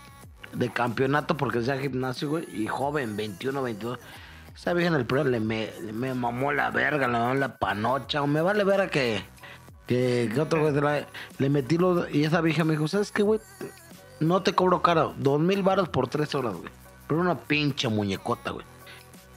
de 0.53 0.69
campeonato 0.73 1.37
porque 1.37 1.61
hacía 1.61 1.79
gimnasio, 1.79 2.29
güey. 2.29 2.45
Y 2.53 2.67
joven, 2.67 3.17
21, 3.17 3.63
22. 3.63 4.01
Esa 4.53 4.73
vieja 4.73 4.89
en 4.89 4.97
el 4.97 5.07
pre 5.07 5.23
le 5.25 5.39
me, 5.39 5.71
me 5.93 6.13
mamó 6.13 6.51
la 6.53 6.71
verga, 6.71 7.07
le 7.07 7.13
mamó 7.13 7.35
la 7.35 7.57
panocha. 7.57 8.21
O 8.21 8.27
me 8.27 8.41
vale 8.41 8.65
verga 8.65 8.89
que, 8.89 9.23
Que, 9.87 10.29
otro 10.41 10.61
güey 10.63 10.75
la- 10.75 11.07
le 11.39 11.51
metí 11.51 11.79
los. 11.79 12.13
Y 12.13 12.25
esa 12.25 12.41
vieja 12.41 12.65
me 12.65 12.73
dijo, 12.73 12.89
¿sabes 12.89 13.13
qué, 13.13 13.23
güey? 13.23 13.39
No 14.19 14.43
te 14.43 14.55
cobro 14.55 14.83
caro. 14.83 15.15
Dos 15.19 15.39
mil 15.39 15.63
baros 15.63 15.89
por 15.89 16.09
tres 16.09 16.35
horas, 16.35 16.55
güey. 16.55 16.71
Pero 17.07 17.21
una 17.21 17.39
pinche 17.39 17.87
muñecota, 17.89 18.51
güey. 18.51 18.67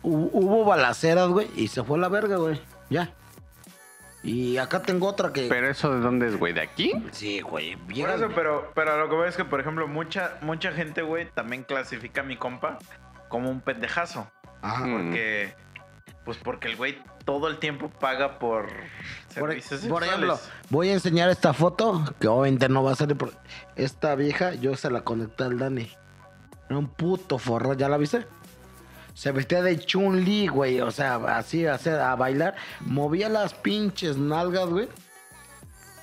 Hu- 0.01 0.31
Hubo 0.33 0.65
balaceras, 0.65 1.29
güey, 1.29 1.47
y 1.55 1.67
se 1.67 1.83
fue 1.83 1.99
a 1.99 2.01
la 2.01 2.09
verga, 2.09 2.37
güey. 2.37 2.59
Ya. 2.89 3.13
Y 4.23 4.57
acá 4.57 4.81
tengo 4.81 5.07
otra 5.07 5.31
que. 5.31 5.47
Pero 5.47 5.69
eso 5.69 5.93
de 5.93 6.01
dónde 6.01 6.27
es, 6.27 6.37
güey, 6.37 6.51
de 6.53 6.61
aquí? 6.61 6.91
Sí, 7.11 7.39
güey. 7.41 7.75
Por 7.77 8.09
eso, 8.09 8.29
pero, 8.35 8.71
pero 8.75 8.97
lo 8.97 9.09
que 9.09 9.15
veo 9.15 9.25
es 9.25 9.37
que, 9.37 9.45
por 9.45 9.59
ejemplo, 9.61 9.87
mucha, 9.87 10.37
mucha 10.41 10.71
gente, 10.73 11.01
güey, 11.01 11.29
también 11.31 11.63
clasifica 11.63 12.21
a 12.21 12.23
mi 12.25 12.35
compa 12.35 12.77
como 13.29 13.49
un 13.49 13.61
pendejazo. 13.61 14.29
Ajá. 14.61 14.83
Porque, 14.85 15.53
pues 16.25 16.37
porque 16.37 16.67
el 16.67 16.75
güey 16.75 17.01
todo 17.23 17.47
el 17.47 17.59
tiempo 17.59 17.89
paga 17.89 18.39
por 18.39 18.65
Por, 18.67 19.49
servicios 19.51 19.81
por 19.81 20.03
sexuales. 20.03 20.07
ejemplo, 20.09 20.39
voy 20.69 20.89
a 20.89 20.93
enseñar 20.93 21.29
esta 21.29 21.53
foto, 21.53 22.03
que 22.19 22.27
obviamente 22.27 22.67
no 22.67 22.83
va 22.83 22.91
a 22.91 22.95
salir. 22.95 23.15
por- 23.15 23.31
Esta 23.77 24.15
vieja, 24.15 24.53
yo 24.55 24.75
se 24.75 24.89
la 24.91 25.01
conecté 25.01 25.45
al 25.45 25.57
Dani. 25.59 25.89
Era 26.69 26.77
un 26.77 26.87
puto 26.89 27.37
forro, 27.37 27.73
¿ya 27.73 27.87
la 27.87 27.97
viste? 27.97 28.25
Se 29.19 29.33
vestía 29.33 29.61
de 29.61 29.77
Chun-Li, 29.77 30.47
güey. 30.47 30.79
O 30.79 30.91
sea, 30.91 31.15
así, 31.37 31.65
así, 31.65 31.89
a 31.89 32.15
bailar. 32.15 32.55
Movía 32.79 33.27
las 33.27 33.53
pinches 33.53 34.15
nalgas, 34.15 34.67
güey. 34.69 34.87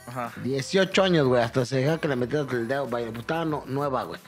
Ajá. 0.06 0.30
18 0.44 1.02
años, 1.02 1.26
güey. 1.26 1.42
Hasta 1.42 1.64
se 1.64 1.76
deja 1.76 1.96
que 1.96 2.08
le 2.08 2.16
metieras 2.16 2.52
el 2.52 2.68
dedo. 2.68 2.87
Vaya, 2.87 3.06
pues, 3.06 3.20
estaba 3.20 3.46
no- 3.46 3.64
nueva, 3.68 4.02
güey. 4.04 4.20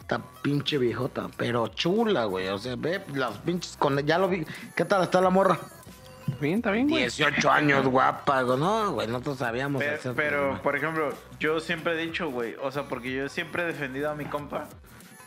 Esta 0.00 0.20
pinche 0.42 0.76
viejota. 0.76 1.28
Pero 1.38 1.68
chula, 1.68 2.26
güey. 2.26 2.48
O 2.48 2.58
sea, 2.58 2.76
ve 2.76 3.00
las 3.14 3.38
pinches 3.38 3.74
con... 3.78 3.98
Ya 4.04 4.18
lo 4.18 4.28
vi. 4.28 4.44
¿Qué 4.76 4.84
tal 4.84 5.02
está 5.04 5.22
la 5.22 5.30
morra? 5.30 5.58
Bien, 6.38 6.56
está 6.56 6.72
bien, 6.72 6.90
güey. 6.90 7.04
18 7.04 7.50
años, 7.50 7.86
guapa. 7.86 8.42
güey. 8.42 8.58
No, 8.58 8.92
güey, 8.92 9.06
nosotros 9.06 9.38
sabíamos 9.38 9.80
Pero, 9.82 9.94
hacer 9.96 10.12
pero, 10.14 10.60
por 10.62 10.76
ejemplo, 10.76 11.08
yo 11.40 11.58
siempre 11.58 11.94
he 11.94 12.06
dicho, 12.06 12.30
güey, 12.30 12.54
o 12.62 12.70
sea, 12.70 12.82
porque 12.82 13.14
yo 13.14 13.30
siempre 13.30 13.62
he 13.62 13.66
defendido 13.66 14.10
a 14.10 14.14
mi 14.14 14.26
compa 14.26 14.68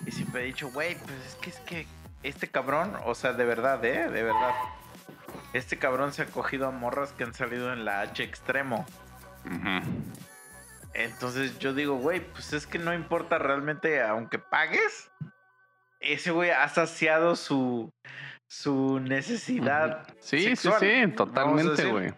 y 0.05 0.11
siempre 0.11 0.43
he 0.43 0.45
dicho, 0.45 0.69
güey, 0.69 0.95
pues 0.95 1.17
es 1.27 1.35
que 1.41 1.49
es 1.49 1.59
que 1.61 1.87
este 2.23 2.47
cabrón, 2.47 2.95
o 3.05 3.15
sea, 3.15 3.33
de 3.33 3.45
verdad, 3.45 3.83
¿eh? 3.85 4.09
De 4.09 4.23
verdad. 4.23 4.53
Este 5.53 5.77
cabrón 5.77 6.13
se 6.13 6.23
ha 6.23 6.25
cogido 6.25 6.67
a 6.67 6.71
morras 6.71 7.13
que 7.13 7.23
han 7.23 7.33
salido 7.33 7.73
en 7.73 7.85
la 7.85 8.01
H 8.01 8.23
extremo. 8.23 8.85
Entonces 10.93 11.57
yo 11.59 11.73
digo, 11.73 11.95
güey, 11.95 12.19
pues 12.19 12.53
es 12.53 12.67
que 12.67 12.77
no 12.77 12.93
importa 12.93 13.37
realmente, 13.37 14.01
aunque 14.01 14.37
pagues, 14.37 15.11
ese 15.99 16.31
güey 16.31 16.51
ha 16.51 16.67
saciado 16.69 17.35
su, 17.35 17.91
su 18.47 18.99
necesidad. 18.99 20.07
Sí, 20.19 20.41
sexual, 20.41 20.79
sí, 20.79 21.05
sí, 21.05 21.11
totalmente, 21.11 21.85
güey. 21.85 22.13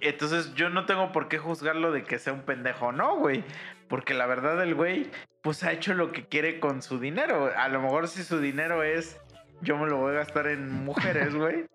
Entonces 0.00 0.54
yo 0.54 0.70
no 0.70 0.86
tengo 0.86 1.12
por 1.12 1.28
qué 1.28 1.38
juzgarlo 1.38 1.92
de 1.92 2.04
que 2.04 2.18
sea 2.18 2.32
un 2.32 2.42
pendejo, 2.42 2.92
no, 2.92 3.16
güey. 3.16 3.44
Porque 3.88 4.14
la 4.14 4.26
verdad 4.26 4.62
el 4.62 4.74
güey, 4.74 5.10
pues 5.42 5.62
ha 5.64 5.72
hecho 5.72 5.94
lo 5.94 6.12
que 6.12 6.26
quiere 6.26 6.60
con 6.60 6.82
su 6.82 6.98
dinero. 6.98 7.50
A 7.56 7.68
lo 7.68 7.80
mejor 7.80 8.08
si 8.08 8.22
su 8.24 8.40
dinero 8.40 8.82
es, 8.82 9.16
yo 9.62 9.76
me 9.78 9.86
lo 9.88 9.96
voy 9.98 10.12
a 10.14 10.18
gastar 10.18 10.46
en 10.48 10.70
mujeres, 10.84 11.34
güey. 11.34 11.66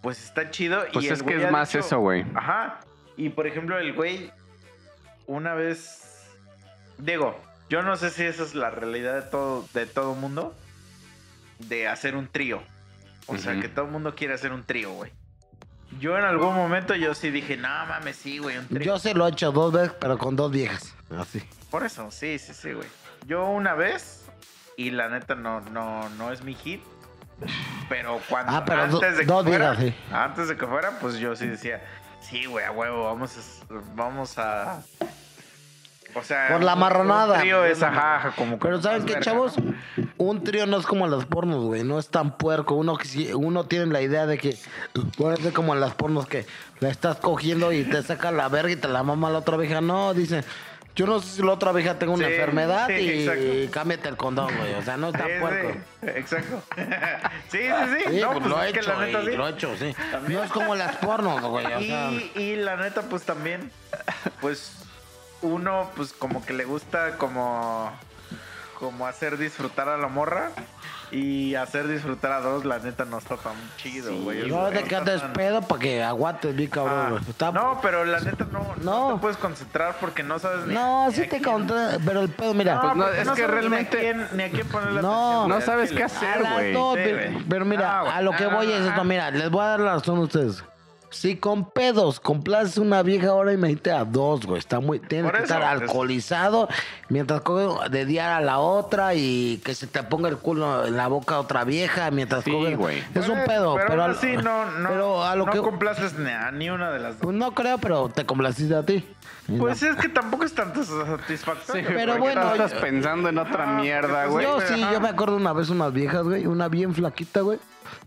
Pues 0.00 0.22
está 0.24 0.50
chido. 0.50 0.84
Pues 0.92 1.04
y 1.04 1.08
el 1.08 1.14
es 1.14 1.22
que 1.22 1.44
es 1.44 1.50
más 1.50 1.68
dicho- 1.70 1.80
eso, 1.84 1.98
güey. 2.00 2.24
Ajá. 2.34 2.80
Y 3.16 3.28
por 3.28 3.46
ejemplo, 3.46 3.78
el 3.78 3.92
güey, 3.92 4.30
una 5.26 5.54
vez. 5.54 6.26
Digo, 6.98 7.38
yo 7.68 7.82
no 7.82 7.96
sé 7.96 8.10
si 8.10 8.22
esa 8.24 8.42
es 8.42 8.54
la 8.54 8.70
realidad 8.70 9.14
de 9.14 9.30
todo, 9.30 9.68
de 9.74 9.86
todo 9.86 10.14
mundo. 10.14 10.54
De 11.58 11.86
hacer 11.88 12.16
un 12.16 12.26
trío. 12.26 12.62
O 13.26 13.36
sea, 13.38 13.60
que 13.60 13.68
todo 13.68 13.84
el 13.84 13.92
mundo 13.92 14.14
quiere 14.16 14.34
hacer 14.34 14.52
un 14.52 14.64
trío, 14.64 14.92
güey. 14.94 15.12
Yo 16.00 16.18
en 16.18 16.24
algún 16.24 16.54
momento 16.54 16.94
yo 16.94 17.14
sí 17.14 17.30
dije, 17.30 17.56
no 17.56 17.68
mames, 17.68 18.16
sí, 18.16 18.38
güey, 18.38 18.56
un 18.58 18.66
trío. 18.66 18.80
Yo 18.80 18.98
se 18.98 19.14
lo 19.14 19.26
he 19.26 19.30
hecho 19.30 19.52
dos 19.52 19.72
veces, 19.72 19.92
pero 20.00 20.18
con 20.18 20.34
dos 20.34 20.50
viejas. 20.50 20.94
Así. 21.16 21.40
Por 21.70 21.84
eso, 21.84 22.10
sí, 22.10 22.38
sí, 22.38 22.52
sí, 22.54 22.72
güey. 22.72 22.88
Yo 23.26 23.46
una 23.46 23.74
vez, 23.74 24.26
y 24.76 24.90
la 24.90 25.08
neta 25.08 25.34
no, 25.34 25.60
no, 25.60 26.08
no 26.10 26.32
es 26.32 26.42
mi 26.42 26.54
hit. 26.54 26.82
Pero 27.88 28.20
cuando 28.28 28.52
Ah, 28.52 28.64
pero 28.64 28.82
antes 28.82 29.16
de 29.18 29.26
que 29.26 29.32
fuera, 29.32 29.76
sí. 29.76 29.94
antes 30.12 30.48
de 30.48 30.56
que 30.56 30.66
fuera, 30.66 30.90
pues 31.00 31.16
yo 31.18 31.34
sí 31.34 31.46
decía, 31.46 31.82
sí, 32.20 32.46
güey, 32.46 32.64
a 32.64 32.70
huevo, 32.70 33.04
vamos 33.04 33.36
a, 33.36 33.74
vamos 33.94 34.38
a, 34.38 34.82
o 36.14 36.22
sea, 36.22 36.48
Por 36.50 36.62
la 36.62 36.76
marranada. 36.76 37.34
Un 37.34 37.40
trío 37.40 37.64
es 37.64 37.82
ajá, 37.82 38.32
como 38.36 38.58
que 38.58 38.66
Pero 38.66 38.82
¿saben 38.82 39.04
qué, 39.04 39.14
verga, 39.14 39.24
chavos? 39.24 39.58
¿no? 39.58 39.74
Un 40.18 40.44
trío 40.44 40.66
no 40.66 40.76
es 40.76 40.86
como 40.86 41.06
los 41.08 41.24
pornos, 41.24 41.64
güey. 41.64 41.84
No 41.84 41.98
es 41.98 42.08
tan 42.08 42.36
puerco. 42.36 42.74
Uno, 42.74 42.98
uno 43.34 43.64
tiene 43.64 43.86
la 43.86 44.02
idea 44.02 44.26
de 44.26 44.38
que 44.38 44.56
puede 45.16 45.38
ser 45.38 45.52
como 45.52 45.74
en 45.74 45.80
las 45.80 45.94
pornos 45.94 46.26
que 46.26 46.46
la 46.80 46.90
estás 46.90 47.16
cogiendo 47.16 47.72
y 47.72 47.84
te 47.84 48.02
saca 48.02 48.30
la 48.30 48.48
verga 48.48 48.72
y 48.72 48.76
te 48.76 48.88
la 48.88 49.02
mama 49.02 49.30
la 49.30 49.38
otra 49.38 49.56
vieja. 49.56 49.80
No, 49.80 50.12
dice. 50.14 50.44
Yo 50.94 51.06
no 51.06 51.20
sé 51.20 51.36
si 51.36 51.42
la 51.42 51.52
otra 51.52 51.72
vieja 51.72 51.98
tenga 51.98 52.12
una 52.12 52.26
Sí, 52.26 52.32
enfermedad 52.34 52.86
sí, 52.88 52.92
y 52.94 53.22
exacto. 53.26 53.72
cámbiate 53.72 54.08
el 54.10 54.16
condón, 54.18 54.54
güey. 54.56 54.74
O 54.74 54.82
sea, 54.82 54.96
no 54.98 55.06
es 55.08 55.12
tan 55.14 55.26
Sí, 55.26 55.32
puerco. 55.40 55.78
exacto. 56.02 56.62
sí, 57.50 57.58
sí, 57.60 58.04
sí. 58.10 58.20
No, 58.20 58.26
pues 58.32 58.38
pues 58.40 58.46
lo 58.50 58.62
he 58.62 58.68
hecho, 58.68 58.92
la 58.92 59.06
neta 59.06 59.22
lo 59.22 59.48
he 59.48 59.50
hecho, 59.52 59.76
sí. 59.78 59.94
También. 60.10 60.38
No 60.40 60.44
es 60.44 60.50
como 60.52 60.74
las 60.74 60.96
pornos, 60.96 61.40
güey. 61.42 61.64
O 61.64 61.80
sea, 61.80 62.10
Y, 62.10 62.30
y 62.36 62.56
la 62.56 62.76
neta, 62.76 63.02
pues 63.02 63.22
también, 63.22 63.70
pues 64.42 64.72
uno, 65.40 65.90
pues 65.96 66.12
como 66.12 66.44
que 66.44 66.52
le 66.52 66.64
gusta 66.64 67.16
como, 67.16 67.90
como 68.78 69.06
hacer 69.06 69.38
disfrutar 69.38 69.88
a 69.88 69.96
la 69.96 70.08
morra. 70.08 70.50
Y 71.12 71.54
hacer 71.56 71.86
disfrutar 71.88 72.32
a 72.32 72.40
dos, 72.40 72.64
la 72.64 72.78
neta, 72.78 73.04
no 73.04 73.18
está 73.18 73.36
tan 73.36 73.52
chido, 73.76 74.16
güey. 74.22 74.48
no 74.48 74.66
Eso 74.66 74.70
de 74.70 74.72
que 74.78 74.78
está 74.84 74.98
andes 74.98 75.20
tan- 75.20 75.32
pedo 75.34 75.60
para 75.60 75.80
que 75.80 76.02
aguantes 76.02 76.56
bien 76.56 76.70
cabrón, 76.70 77.18
Ah. 77.20 77.24
Está- 77.28 77.52
No, 77.52 77.78
pero 77.82 78.04
la 78.06 78.18
neta 78.20 78.46
no, 78.50 78.74
no. 78.82 79.08
No. 79.08 79.14
te 79.14 79.20
puedes 79.20 79.36
concentrar 79.36 79.96
porque 80.00 80.22
no 80.22 80.38
sabes 80.38 80.66
ni. 80.66 80.72
No, 80.74 81.08
ni 81.08 81.14
sí 81.14 81.22
a 81.24 81.28
te 81.28 81.42
contra, 81.42 81.98
pero 82.04 82.22
el 82.22 82.30
pedo, 82.30 82.54
mira. 82.54 82.80
Pues 82.80 82.96
no, 82.96 83.04
porque 83.04 83.20
es 83.20 83.28
que 83.28 83.34
sabes 83.36 83.38
ni 83.38 83.44
a 83.44 83.46
realmente- 83.60 83.98
quién- 83.98 84.28
Ni 84.32 84.42
a 84.42 84.50
quién 84.50 84.66
ponerle 84.68 85.02
No, 85.02 85.42
atención, 85.42 85.48
no 85.50 85.60
sabes 85.60 85.92
qué 85.92 86.02
hacer, 86.04 86.38
güey. 86.40 86.72
Sí, 86.74 87.44
pero, 87.48 87.64
mira, 87.66 88.00
Ah, 88.00 88.16
a 88.16 88.22
lo 88.22 88.32
que 88.32 88.46
voy 88.46 88.72
es 88.72 88.80
Ah. 88.80 88.88
esto, 88.88 89.04
mira, 89.04 89.30
les 89.30 89.50
voy 89.50 89.62
a 89.62 89.66
dar 89.68 89.80
la 89.80 89.92
razón 89.94 90.16
a 90.16 90.20
ustedes. 90.22 90.64
Si 91.12 91.36
con 91.36 91.70
pedos 91.70 92.18
complaces 92.20 92.78
una 92.78 93.02
vieja 93.02 93.28
ahora 93.28 93.52
imagínate 93.52 93.92
a 93.92 94.04
dos, 94.04 94.44
güey. 94.46 94.58
Está 94.58 94.80
muy, 94.80 94.98
tienes 94.98 95.30
Por 95.30 95.38
que 95.38 95.44
eso, 95.44 95.54
estar 95.54 95.76
es- 95.76 95.82
alcoholizado 95.82 96.68
mientras 97.10 97.42
coge 97.42 97.90
de 97.90 98.06
diar 98.06 98.32
a 98.32 98.40
la 98.40 98.58
otra 98.58 99.14
y 99.14 99.60
que 99.64 99.74
se 99.74 99.86
te 99.86 100.02
ponga 100.02 100.28
el 100.30 100.38
culo 100.38 100.86
en 100.86 100.96
la 100.96 101.08
boca 101.08 101.34
a 101.36 101.40
otra 101.40 101.64
vieja 101.64 102.10
mientras 102.10 102.44
Sí, 102.44 102.50
coge. 102.50 102.76
güey. 102.76 102.98
Es 103.14 103.28
un 103.28 103.34
Pues, 103.36 103.48
pedo, 103.48 103.74
pero, 103.74 103.88
pero 103.88 104.04
así 104.04 104.36
no, 104.38 104.64
no, 104.70 104.88
pero 104.88 105.22
a 105.24 105.36
lo 105.36 105.46
no 105.46 105.52
que 105.52 105.58
complaces 105.60 106.18
ni 106.18 106.30
a 106.30 106.50
ni 106.50 106.70
una 106.70 106.90
de 106.90 106.98
las 106.98 107.12
dos. 107.14 107.22
pues 107.22 107.36
no 107.36 107.52
creo, 107.52 107.78
pero 107.78 108.08
te 108.08 108.24
complaciste 108.26 108.74
a 108.74 108.82
ti. 108.82 109.04
Pues 109.58 109.82
es 109.82 109.96
que 109.96 110.08
tampoco 110.08 110.44
es 110.44 110.54
tanto 110.54 110.82
satisfactorio. 110.84 111.82
Sí, 111.86 111.92
pero 111.94 112.16
bueno, 112.18 112.52
estás 112.52 112.72
yo- 112.72 112.80
pensando 112.80 113.28
en 113.28 113.38
otra 113.38 113.64
Ah, 113.76 113.80
mierda, 113.80 114.26
porque 114.28 114.46
güey. 114.46 114.46
Yo 114.46 114.60
sí, 114.74 114.80
yo 114.92 115.00
me 115.00 115.08
acuerdo 115.08 115.36
una 115.36 115.52
vez 115.52 115.68
unas 115.68 115.92
viejas, 115.92 116.22
güey, 116.22 116.46
una 116.46 116.68
bien 116.68 116.94
flaquita, 116.94 117.40
güey. 117.40 117.58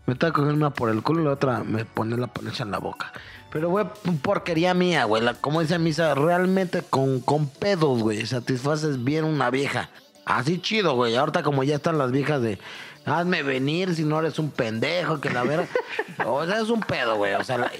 Me 0.05 0.13
estaba 0.13 0.33
cogiendo 0.33 0.55
una 0.55 0.69
por 0.73 0.89
el 0.89 1.01
culo 1.01 1.21
y 1.21 1.25
la 1.25 1.31
otra 1.31 1.63
me 1.63 1.85
pone 1.85 2.15
la 2.17 2.27
panocha 2.27 2.63
en 2.63 2.71
la 2.71 2.77
boca. 2.77 3.11
Pero, 3.51 3.69
güey, 3.69 3.85
porquería 4.21 4.73
mía, 4.73 5.05
güey. 5.05 5.23
Como 5.41 5.61
dice 5.61 5.79
Misa, 5.79 6.13
realmente 6.13 6.81
con, 6.81 7.21
con 7.21 7.47
pedos, 7.47 8.01
güey, 8.01 8.25
satisfaces 8.25 9.03
bien 9.03 9.23
una 9.23 9.49
vieja. 9.49 9.89
Así 10.25 10.59
chido, 10.59 10.95
güey. 10.95 11.15
Ahorita 11.15 11.41
como 11.43 11.63
ya 11.63 11.75
están 11.75 11.97
las 11.97 12.11
viejas 12.11 12.41
de... 12.41 12.59
Hazme 13.05 13.43
venir 13.43 13.93
si 13.95 14.03
no 14.03 14.19
eres 14.19 14.39
un 14.39 14.49
pendejo, 14.49 15.21
que 15.21 15.29
la 15.29 15.43
verdad... 15.43 15.67
o 16.25 16.45
sea, 16.45 16.59
es 16.59 16.69
un 16.69 16.79
pedo, 16.81 17.15
güey. 17.17 17.33
O 17.35 17.43
sea, 17.43 17.57
la- 17.59 17.71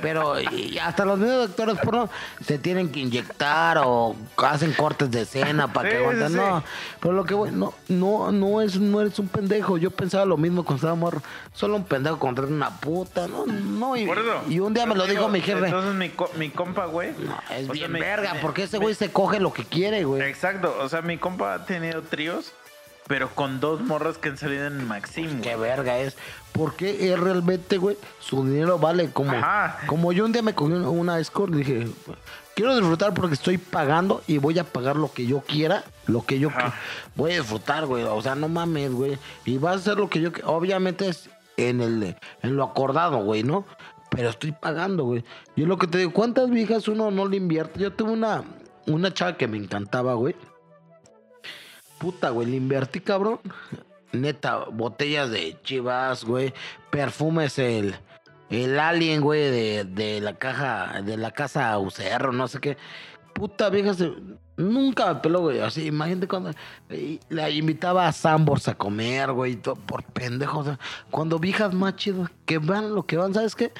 pero 0.00 0.40
y 0.40 0.78
hasta 0.78 1.04
los 1.04 1.18
mismos 1.18 1.48
doctores 1.48 1.76
porno 1.78 2.08
se 2.44 2.58
tienen 2.58 2.90
que 2.90 3.00
inyectar 3.00 3.78
o 3.84 4.16
hacen 4.38 4.72
cortes 4.72 5.10
de 5.10 5.22
escena 5.22 5.72
para 5.72 5.88
que 5.88 5.96
Sí, 5.96 6.02
aguanten. 6.02 6.28
sí. 6.28 6.34
No, 6.36 6.64
pero 7.00 7.14
lo 7.14 7.24
que 7.24 7.34
voy, 7.34 7.50
no, 7.50 7.74
no, 7.88 8.32
no 8.32 8.62
es, 8.62 8.78
no 8.80 9.00
eres 9.00 9.18
un 9.18 9.28
pendejo. 9.28 9.78
Yo 9.78 9.90
pensaba 9.90 10.24
lo 10.24 10.36
mismo 10.36 10.64
cuando 10.64 10.76
estaba 10.76 10.94
morro. 10.94 11.22
Solo 11.52 11.76
un 11.76 11.84
pendejo 11.84 12.18
contra 12.18 12.46
una 12.46 12.70
puta, 12.80 13.28
no, 13.28 13.46
no. 13.46 13.96
Y, 13.96 14.06
un 14.60 14.72
día 14.74 14.86
me 14.86 14.94
lo 14.94 15.06
dijo 15.06 15.28
mi 15.28 15.40
jefe. 15.40 15.66
Entonces 15.66 15.94
mi, 15.94 16.08
co- 16.10 16.30
mi 16.36 16.50
compa, 16.50 16.86
güey. 16.86 17.12
No, 17.18 17.38
es 17.50 17.64
sea, 17.66 17.72
bien 17.72 17.92
verga, 17.92 18.34
mi- 18.34 18.40
porque 18.40 18.62
ese 18.64 18.78
güey 18.78 18.94
se 18.94 19.10
coge 19.12 19.38
lo 19.40 19.52
que 19.52 19.64
quiere, 19.64 20.04
güey. 20.04 20.22
Exacto. 20.22 20.74
O 20.80 20.88
sea, 20.88 21.02
mi 21.02 21.18
compa 21.18 21.54
ha 21.54 21.64
tenido 21.66 22.02
tríos, 22.02 22.52
pero 23.06 23.28
con 23.30 23.60
dos 23.60 23.80
morras 23.80 24.18
que 24.18 24.28
han 24.30 24.36
salido 24.38 24.66
en 24.66 24.86
Maxim, 24.86 25.40
Qué 25.40 25.54
güey. 25.56 25.70
verga 25.70 25.98
es. 25.98 26.16
Porque 26.52 27.12
él 27.12 27.20
realmente, 27.20 27.76
güey, 27.78 27.96
su 28.18 28.44
dinero 28.44 28.78
vale 28.78 29.10
como. 29.10 29.32
Ajá. 29.32 29.78
Como 29.86 30.12
yo 30.12 30.24
un 30.24 30.32
día 30.32 30.42
me 30.42 30.54
cogí 30.54 30.72
una- 30.72 31.18
escort 31.20 31.52
y 31.54 31.58
dije, 31.58 31.86
quiero 32.54 32.74
disfrutar 32.76 33.12
porque 33.14 33.34
estoy 33.34 33.58
pagando 33.58 34.22
y 34.26 34.38
voy 34.38 34.58
a 34.58 34.64
pagar 34.64 34.96
lo 34.96 35.12
que 35.12 35.26
yo 35.26 35.40
quiera, 35.42 35.84
lo 36.06 36.24
que 36.24 36.38
yo 36.38 36.48
quiera. 36.50 36.74
Voy 37.14 37.32
a 37.32 37.38
disfrutar, 37.40 37.86
güey. 37.86 38.04
O 38.04 38.20
sea, 38.22 38.34
no 38.34 38.48
mames, 38.48 38.90
güey. 38.92 39.18
Y 39.44 39.58
vas 39.58 39.74
a 39.74 39.78
hacer 39.78 39.98
lo 39.98 40.08
que 40.08 40.20
yo 40.20 40.32
quiera. 40.32 40.48
Obviamente 40.48 41.08
es 41.08 41.28
en 41.58 41.80
el 41.80 42.16
en 42.42 42.56
lo 42.56 42.64
acordado, 42.64 43.18
güey, 43.18 43.42
¿no? 43.42 43.66
Pero 44.10 44.30
estoy 44.30 44.52
pagando, 44.52 45.04
güey. 45.04 45.24
Yo 45.56 45.66
lo 45.66 45.76
que 45.78 45.86
te 45.86 45.98
digo, 45.98 46.12
¿cuántas 46.12 46.48
viejas 46.48 46.88
uno 46.88 47.10
no 47.10 47.26
le 47.28 47.36
invierte? 47.36 47.80
Yo 47.80 47.92
tuve 47.92 48.12
una, 48.12 48.44
una 48.86 49.12
chava 49.12 49.36
que 49.36 49.46
me 49.46 49.58
encantaba, 49.58 50.14
güey. 50.14 50.34
Puta, 51.98 52.30
güey, 52.30 52.48
le 52.48 52.56
invertí, 52.56 53.00
cabrón. 53.00 53.40
Neta, 54.12 54.64
botellas 54.70 55.30
de 55.30 55.58
chivas, 55.62 56.24
güey. 56.24 56.52
Perfumes 56.90 57.58
el, 57.58 57.96
el 58.50 58.78
alien, 58.78 59.20
güey, 59.20 59.50
de, 59.50 59.84
de 59.84 60.20
la 60.20 60.34
caja, 60.34 61.02
de 61.02 61.16
la 61.16 61.30
casa 61.30 61.78
UCR, 61.78 62.32
no 62.32 62.48
sé 62.48 62.60
qué. 62.60 62.76
Puta 63.32 63.68
vieja, 63.68 63.92
nunca 64.56 65.12
me 65.12 65.20
peló, 65.20 65.40
güey. 65.40 65.60
Así, 65.60 65.86
imagínate 65.86 66.28
cuando 66.28 66.50
la 67.28 67.50
invitaba 67.50 68.06
a 68.08 68.12
Sambors 68.12 68.68
a 68.68 68.74
comer, 68.74 69.32
güey, 69.32 69.56
todo 69.56 69.74
por 69.74 70.04
pendejos. 70.04 70.68
cuando 71.10 71.38
viejas 71.38 71.74
más 71.74 71.96
chidas 71.96 72.30
que 72.44 72.58
van 72.58 72.94
lo 72.94 73.04
que 73.04 73.16
van, 73.16 73.34
¿sabes 73.34 73.54
qué? 73.54 73.72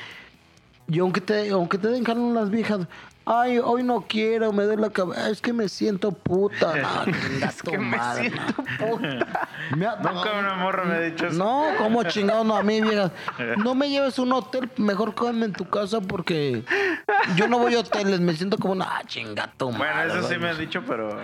Y 0.89 0.99
aunque 1.01 1.21
te, 1.21 1.51
aunque 1.51 1.79
te 1.79 1.89
den 1.89 2.05
las 2.35 2.51
viejas, 2.51 2.87
ay, 3.27 3.59
hoy 3.59 3.83
no 3.83 4.05
quiero, 4.09 4.53
me 4.53 4.63
doy 4.65 4.77
la 4.77 4.89
cabeza, 4.91 5.29
es 5.31 5.41
que 5.43 5.53
me 5.53 5.69
siento 5.69 6.13
puta. 6.13 6.77
No, 6.77 7.05
chinga 7.13 7.47
Es 7.49 7.63
que 7.63 7.77
me 7.79 7.99
siento 8.15 8.55
puta. 8.79 9.49
Me 9.77 9.85
ha- 9.85 9.97
Nunca 9.97 10.33
una 10.39 10.55
morra 10.55 10.85
me 10.85 10.95
ha 10.95 11.01
dicho 11.01 11.27
eso. 11.27 11.37
no, 11.37 11.65
como 11.77 12.05
chingado, 12.05 12.45
no, 12.45 12.57
a 12.57 12.63
mí, 12.63 12.81
vieja. 12.81 13.11
No 13.59 13.75
me 13.75 13.91
lleves 13.91 14.17
a 14.19 14.23
un 14.23 14.33
hotel, 14.33 14.71
mejor 14.77 15.15
quédame 15.15 15.47
en 15.47 15.53
tu 15.53 15.69
casa 15.69 16.01
porque 16.01 16.63
yo 17.35 17.49
no 17.49 17.59
voy 17.59 17.75
a 17.75 17.81
hoteles, 17.81 18.21
me 18.21 18.35
siento 18.35 18.59
como 18.59 18.75
una 18.75 18.85
ah, 18.99 19.03
chinga 19.07 19.53
tu 19.57 19.67
Bueno, 19.73 19.79
madre, 19.81 20.19
eso 20.21 20.29
sí 20.29 20.39
me 20.39 20.51
han 20.51 20.59
dicho, 20.59 20.83
pero. 20.87 21.19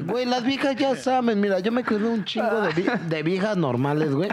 Güey, 0.00 0.26
las 0.26 0.42
viejas 0.44 0.74
ya 0.74 0.96
saben, 0.96 1.40
mira, 1.40 1.60
yo 1.60 1.70
me 1.70 1.84
quedé 1.84 2.04
un 2.04 2.24
chingo 2.24 2.62
de 2.62 3.22
viejas 3.22 3.56
normales, 3.56 4.12
güey. 4.12 4.28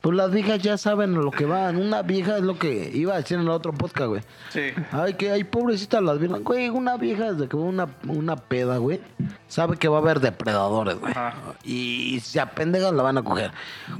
Pues 0.00 0.16
las 0.16 0.30
viejas 0.30 0.60
ya 0.60 0.78
saben 0.78 1.16
a 1.16 1.20
lo 1.20 1.32
que 1.32 1.44
van. 1.44 1.76
Una 1.76 2.02
vieja 2.02 2.36
es 2.36 2.42
lo 2.44 2.56
que 2.56 2.88
iba 2.94 3.14
a 3.14 3.16
decir 3.16 3.36
en 3.36 3.42
el 3.42 3.48
otro 3.50 3.72
podcast, 3.72 4.06
güey. 4.08 4.22
Sí. 4.50 4.70
Ay, 4.92 5.14
que 5.14 5.32
hay 5.32 5.42
pobrecitas 5.42 6.00
las 6.00 6.20
viejas. 6.20 6.40
Güey, 6.44 6.68
una 6.68 6.96
vieja 6.96 7.32
desde 7.32 7.48
que 7.48 7.56
va 7.56 7.64
una, 7.64 7.88
una 8.06 8.36
peda, 8.36 8.76
güey, 8.78 9.00
sabe 9.48 9.76
que 9.76 9.88
va 9.88 9.98
a 9.98 10.00
haber 10.00 10.20
depredadores, 10.20 11.00
güey. 11.00 11.10
Ajá. 11.12 11.34
Y, 11.64 12.20
si 12.20 12.38
apendejan 12.38 12.96
la 12.96 13.02
van 13.02 13.18
a 13.18 13.22
coger. 13.24 13.50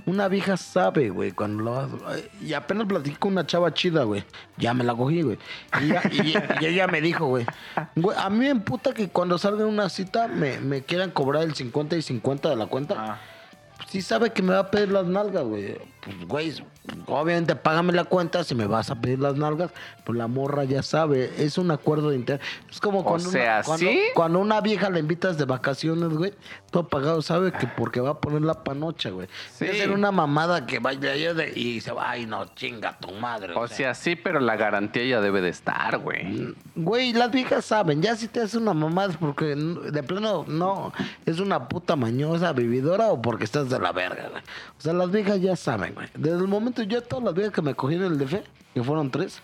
Una 0.06 0.28
vieja 0.28 0.56
sabe, 0.56 1.10
güey, 1.10 1.32
cuando 1.32 1.64
la 1.64 1.70
vas... 1.72 1.88
Y 2.40 2.52
apenas 2.52 2.86
platiqué 2.86 3.16
con 3.18 3.32
una 3.32 3.44
chava 3.44 3.74
chida, 3.74 4.04
güey. 4.04 4.24
Ya 4.56 4.74
me 4.74 4.84
la 4.84 4.94
cogí, 4.94 5.22
güey. 5.22 5.38
Y, 5.82 5.88
ya- 5.88 6.02
y- 6.12 6.34
y 6.64 6.66
ella 6.66 6.86
me 6.86 7.00
dijo, 7.00 7.26
güey. 7.26 7.44
Güey, 7.96 8.16
a 8.16 8.30
mí 8.30 8.38
me 8.38 8.50
emputa 8.50 8.94
que 8.94 9.08
cuando 9.08 9.36
salga 9.36 9.66
una 9.66 9.88
cita 9.88 10.28
me, 10.28 10.60
me 10.60 10.82
quieran 10.82 11.10
cobrar 11.10 11.42
el 11.42 11.54
50 11.56 11.96
y 11.96 12.02
50 12.02 12.48
de 12.50 12.56
la 12.56 12.66
cuenta. 12.66 12.94
Ah. 12.96 13.18
Sí 13.90 14.02
sabe 14.02 14.30
que 14.30 14.42
me 14.42 14.52
va 14.52 14.60
a 14.60 14.70
pedir 14.70 14.90
las 14.90 15.06
nalgas, 15.06 15.44
güey. 15.44 15.76
Güey, 16.26 16.54
obviamente 17.06 17.56
págame 17.56 17.92
la 17.92 18.04
cuenta 18.04 18.44
si 18.44 18.54
me 18.54 18.66
vas 18.66 18.90
a 18.90 18.94
pedir 19.00 19.18
las 19.18 19.36
nalgas. 19.36 19.70
Pues 20.04 20.16
la 20.18 20.26
morra 20.26 20.64
ya 20.64 20.82
sabe. 20.82 21.32
Es 21.38 21.58
un 21.58 21.70
acuerdo 21.70 22.10
de 22.10 22.16
interés. 22.16 22.46
Es 22.70 22.80
como 22.80 23.04
cuando, 23.04 23.28
sea, 23.30 23.56
una, 23.56 23.62
cuando, 23.64 23.86
¿sí? 23.86 24.00
cuando 24.14 24.38
una 24.38 24.60
vieja 24.60 24.90
la 24.90 24.98
invitas 24.98 25.38
de 25.38 25.44
vacaciones, 25.44 26.08
güey. 26.10 26.32
Todo 26.70 26.86
pagado, 26.88 27.22
sabe 27.22 27.50
que 27.52 27.66
porque 27.66 28.00
va 28.00 28.10
a 28.10 28.20
poner 28.20 28.42
la 28.42 28.62
panocha, 28.62 29.10
güey. 29.10 29.26
Sí. 29.54 29.66
Ser 29.66 29.90
una 29.90 30.10
mamada 30.12 30.66
que 30.66 30.78
vaya 30.78 31.08
y 31.54 31.80
se 31.80 31.92
va, 31.92 32.10
ay, 32.10 32.26
no, 32.26 32.44
chinga 32.54 32.98
tu 32.98 33.10
madre. 33.12 33.54
O 33.56 33.66
sea, 33.68 33.94
sí, 33.94 34.16
pero 34.16 34.40
la 34.40 34.56
garantía 34.56 35.04
ya 35.04 35.20
debe 35.20 35.40
de 35.40 35.48
estar, 35.48 35.98
güey. 35.98 36.54
Güey, 36.74 37.12
las 37.12 37.30
viejas 37.30 37.64
saben, 37.64 38.02
ya 38.02 38.14
si 38.16 38.28
te 38.28 38.40
hace 38.40 38.58
una 38.58 38.74
mamada 38.74 39.10
es 39.12 39.16
porque 39.16 39.52
n- 39.52 39.90
de 39.90 40.02
plano 40.02 40.44
no, 40.46 40.92
es 41.26 41.40
una 41.40 41.68
puta 41.68 41.96
mañosa 41.96 42.52
vividora 42.52 43.08
o 43.08 43.20
porque 43.22 43.44
estás 43.44 43.70
de 43.70 43.78
la 43.78 43.92
verga, 43.92 44.28
güey. 44.30 44.42
O 44.42 44.80
sea, 44.80 44.92
las 44.92 45.10
viejas 45.10 45.40
ya 45.40 45.56
saben, 45.56 45.94
güey. 45.98 46.08
Desde 46.16 46.38
el 46.38 46.48
momento 46.48 46.82
yo 46.82 47.02
todas 47.02 47.24
las 47.24 47.34
viejas 47.34 47.52
que 47.52 47.62
me 47.62 47.74
cogí 47.74 47.94
en 47.96 48.02
el 48.04 48.18
DF, 48.18 48.34
que 48.74 48.82
fueron 48.82 49.10
tres, 49.10 49.42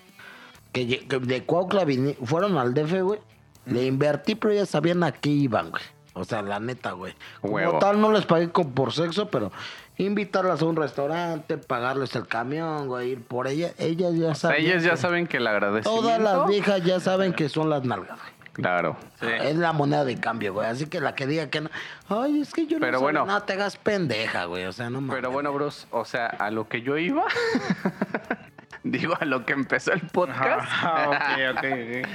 que, 0.72 1.06
que 1.06 1.18
de 1.18 1.44
Cuautla 1.44 1.84
vine- 1.84 2.16
fueron 2.24 2.56
al 2.58 2.74
DF, 2.74 3.02
güey, 3.02 3.20
le 3.66 3.86
invertí, 3.86 4.34
pero 4.34 4.54
ya 4.54 4.66
sabían 4.66 5.02
a 5.02 5.12
qué 5.12 5.30
iban, 5.30 5.70
güey. 5.70 5.82
O 6.16 6.24
sea, 6.24 6.42
la 6.42 6.60
neta, 6.60 6.92
güey. 6.92 7.12
Como 7.40 7.54
Huevo. 7.54 7.78
tal, 7.80 8.00
no 8.00 8.12
les 8.12 8.24
pagué 8.24 8.50
con- 8.50 8.72
por 8.72 8.92
sexo, 8.92 9.28
pero 9.30 9.50
invitarlas 9.96 10.62
a 10.62 10.64
un 10.64 10.76
restaurante, 10.76 11.58
pagarles 11.58 12.14
el 12.16 12.26
camión, 12.26 12.86
güey, 12.88 13.10
ir 13.12 13.22
por 13.22 13.46
ella, 13.48 13.72
ellas 13.78 14.14
ya 14.14 14.26
O 14.30 14.34
sea, 14.34 14.50
saben. 14.50 14.64
ellas 14.64 14.82
ya 14.84 14.96
saben 14.96 15.26
que 15.26 15.38
el 15.38 15.46
agradecimiento... 15.46 16.02
Todas 16.02 16.20
las 16.20 16.46
viejas 16.48 16.84
ya 16.84 17.00
saben 17.00 17.32
que 17.32 17.48
son 17.48 17.68
las 17.70 17.84
nalgas, 17.84 18.18
güey. 18.20 18.32
Claro. 18.54 18.96
Es 19.20 19.56
la 19.56 19.72
moneda 19.72 20.04
de 20.04 20.16
cambio, 20.16 20.54
güey. 20.54 20.66
Así 20.66 20.86
que 20.86 21.00
la 21.00 21.14
que 21.14 21.26
diga 21.26 21.50
que 21.50 21.60
no. 21.60 21.70
Ay, 22.08 22.40
es 22.40 22.52
que 22.52 22.66
yo 22.66 22.78
Pero 22.78 22.92
no 22.92 22.98
sé. 22.98 23.02
bueno. 23.02 23.26
No 23.26 23.42
te 23.42 23.52
hagas 23.54 23.76
pendeja, 23.76 24.44
güey. 24.46 24.64
O 24.64 24.72
sea, 24.72 24.90
no 24.90 25.00
mames. 25.00 25.16
Pero 25.16 25.30
bueno, 25.30 25.52
Bruce, 25.52 25.86
o 25.90 26.04
sea, 26.04 26.26
a 26.26 26.50
lo 26.50 26.68
que 26.68 26.82
yo 26.82 26.96
iba... 26.96 27.24
Digo, 28.84 29.14
a 29.18 29.24
lo 29.24 29.44
que 29.46 29.54
empezó 29.54 29.92
el 29.92 30.02
podcast. 30.02 30.68
Ah, 30.82 31.06
ok, 31.08 31.56
ok, 31.56 31.64
ok. 31.64 32.08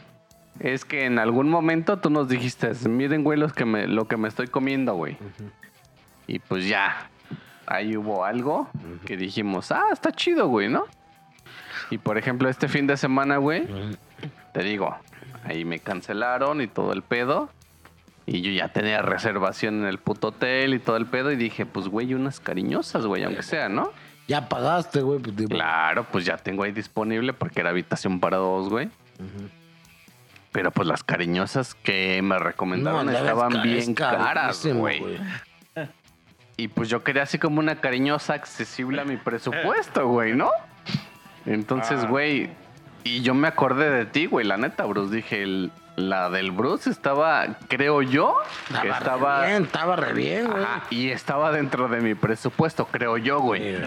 Es 0.60 0.86
que 0.86 1.04
en 1.04 1.18
algún 1.18 1.50
momento 1.50 1.98
tú 1.98 2.08
nos 2.08 2.28
dijiste, 2.28 2.72
miren, 2.88 3.24
güey, 3.24 3.38
los 3.38 3.52
que 3.52 3.66
me, 3.66 3.86
lo 3.86 4.08
que 4.08 4.16
me 4.16 4.26
estoy 4.28 4.46
comiendo, 4.46 4.94
güey. 4.94 5.18
Y 6.26 6.38
pues 6.38 6.66
ya, 6.66 7.10
ahí 7.66 7.94
hubo 7.96 8.24
algo 8.24 8.68
que 9.04 9.18
dijimos, 9.18 9.70
ah, 9.70 9.84
está 9.92 10.12
chido, 10.12 10.48
güey, 10.48 10.68
¿no? 10.68 10.86
Y 11.90 11.98
por 11.98 12.16
ejemplo, 12.16 12.48
este 12.48 12.68
fin 12.68 12.86
de 12.86 12.96
semana, 12.96 13.36
güey, 13.36 13.66
te 14.54 14.62
digo, 14.62 14.96
ahí 15.46 15.64
me 15.64 15.78
cancelaron 15.78 16.60
y 16.60 16.66
todo 16.66 16.92
el 16.92 17.02
pedo. 17.02 17.48
Y 18.26 18.40
yo 18.42 18.50
ya 18.50 18.68
tenía 18.68 19.02
reservación 19.02 19.80
en 19.82 19.86
el 19.86 19.98
puto 19.98 20.28
hotel 20.28 20.74
y 20.74 20.78
todo 20.80 20.96
el 20.96 21.06
pedo. 21.06 21.30
Y 21.30 21.36
dije, 21.36 21.64
pues, 21.64 21.88
güey, 21.88 22.12
unas 22.14 22.40
cariñosas, 22.40 23.06
güey, 23.06 23.22
aunque 23.22 23.42
sea, 23.42 23.68
¿no? 23.68 23.92
Ya 24.26 24.48
pagaste, 24.48 25.00
güey. 25.02 25.20
Pues, 25.20 25.48
Claro, 25.48 26.04
pues 26.10 26.24
ya 26.24 26.36
tengo 26.36 26.64
ahí 26.64 26.72
disponible 26.72 27.32
porque 27.32 27.60
era 27.60 27.70
habitación 27.70 28.18
para 28.18 28.38
dos, 28.38 28.68
güey. 28.68 28.88
Pero 30.50 30.70
pues 30.70 30.88
las 30.88 31.04
cariñosas 31.04 31.74
que 31.74 32.20
me 32.22 32.38
recomendaron 32.38 33.06
no, 33.06 33.12
estaban 33.12 33.62
bien 33.62 33.78
es 33.78 33.90
caras, 33.94 34.66
güey. 34.66 35.02
Y 36.56 36.68
pues 36.68 36.88
yo 36.88 37.04
quería 37.04 37.24
así 37.24 37.38
como 37.38 37.60
una 37.60 37.76
cariñosa 37.76 38.32
accesible 38.34 39.02
a 39.02 39.04
mi 39.04 39.16
presupuesto, 39.24 40.08
güey, 40.08 40.34
¿no? 40.34 40.50
Entonces, 41.44 42.00
Ah. 42.02 42.06
Y 43.06 43.22
yo 43.22 43.34
me 43.34 43.48
acordé 43.48 43.90
de 43.90 44.06
ti, 44.06 44.26
güey, 44.26 44.46
la 44.46 44.56
neta, 44.56 44.84
Bruce. 44.84 45.14
Dije, 45.14 45.42
el- 45.42 45.70
la 45.96 46.28
del 46.28 46.50
Bruce 46.50 46.90
estaba, 46.90 47.46
creo 47.68 48.02
yo, 48.02 48.36
que 48.68 48.74
Estaba, 48.88 48.98
estaba... 48.98 49.40
re 49.40 49.46
bien, 49.48 49.62
estaba 49.62 49.96
re 49.96 50.12
bien, 50.12 50.46
güey. 50.50 50.62
Ajá, 50.62 50.82
y 50.90 51.08
estaba 51.08 51.50
dentro 51.52 51.88
de 51.88 52.00
mi 52.02 52.14
presupuesto, 52.14 52.84
creo 52.84 53.16
yo, 53.16 53.40
güey. 53.40 53.78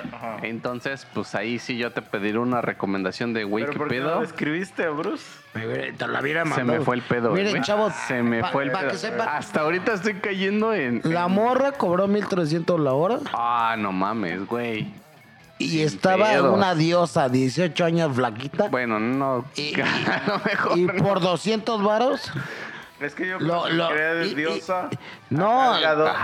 Entonces, 0.42 1.06
pues 1.14 1.36
ahí 1.36 1.60
sí 1.60 1.78
yo 1.78 1.92
te 1.92 2.02
pediré 2.02 2.40
una 2.40 2.62
recomendación 2.62 3.34
de, 3.34 3.44
güey, 3.44 3.64
¿Pero 3.64 3.74
¿qué 3.74 3.78
por 3.78 3.88
qué 3.90 4.00
no 4.00 4.06
pedo? 4.08 4.24
escribiste, 4.24 4.88
Bruce? 4.90 5.24
Me 5.54 5.68
hubiera- 5.68 5.94
Te 5.98 6.08
la 6.08 6.20
hubiera 6.22 6.44
Se 6.46 6.50
mandado. 6.50 6.80
me 6.80 6.84
fue 6.86 6.96
el 6.96 7.02
pedo, 7.04 7.32
Miren, 7.32 7.52
güey. 7.52 7.62
chavos. 7.62 7.94
Se 8.08 8.24
me 8.24 8.42
pa- 8.42 8.48
fue 8.50 8.64
el 8.64 8.72
pedo. 8.72 8.90
Hasta 9.30 9.62
ahorita 9.62 9.94
estoy 9.94 10.16
cayendo 10.16 10.74
en... 10.74 11.02
La 11.04 11.26
en- 11.28 11.32
morra 11.32 11.74
cobró 11.74 12.08
1300 12.08 12.80
la 12.80 12.94
hora 12.94 13.20
Ah, 13.34 13.76
no 13.78 13.92
mames, 13.92 14.48
güey. 14.48 14.88
Y 15.60 15.82
estaba 15.82 16.42
una 16.42 16.74
diosa, 16.74 17.30
18 17.30 17.86
años 17.86 18.16
flaquita. 18.16 18.68
Bueno, 18.70 19.00
no. 19.00 19.46
Y- 19.56 19.76
lo 20.28 20.40
mejor 20.46 20.78
y 20.78 20.82
no. 20.86 20.94
por 21.04 21.20
200 21.20 21.84
varos. 21.84 22.32
Es 23.00 23.14
que 23.16 23.28
yo 23.28 23.40
Lo- 23.40 23.70
lo- 23.70 24.26
y- 24.26 24.34
diosa. 24.36 24.90
no, 25.30 25.74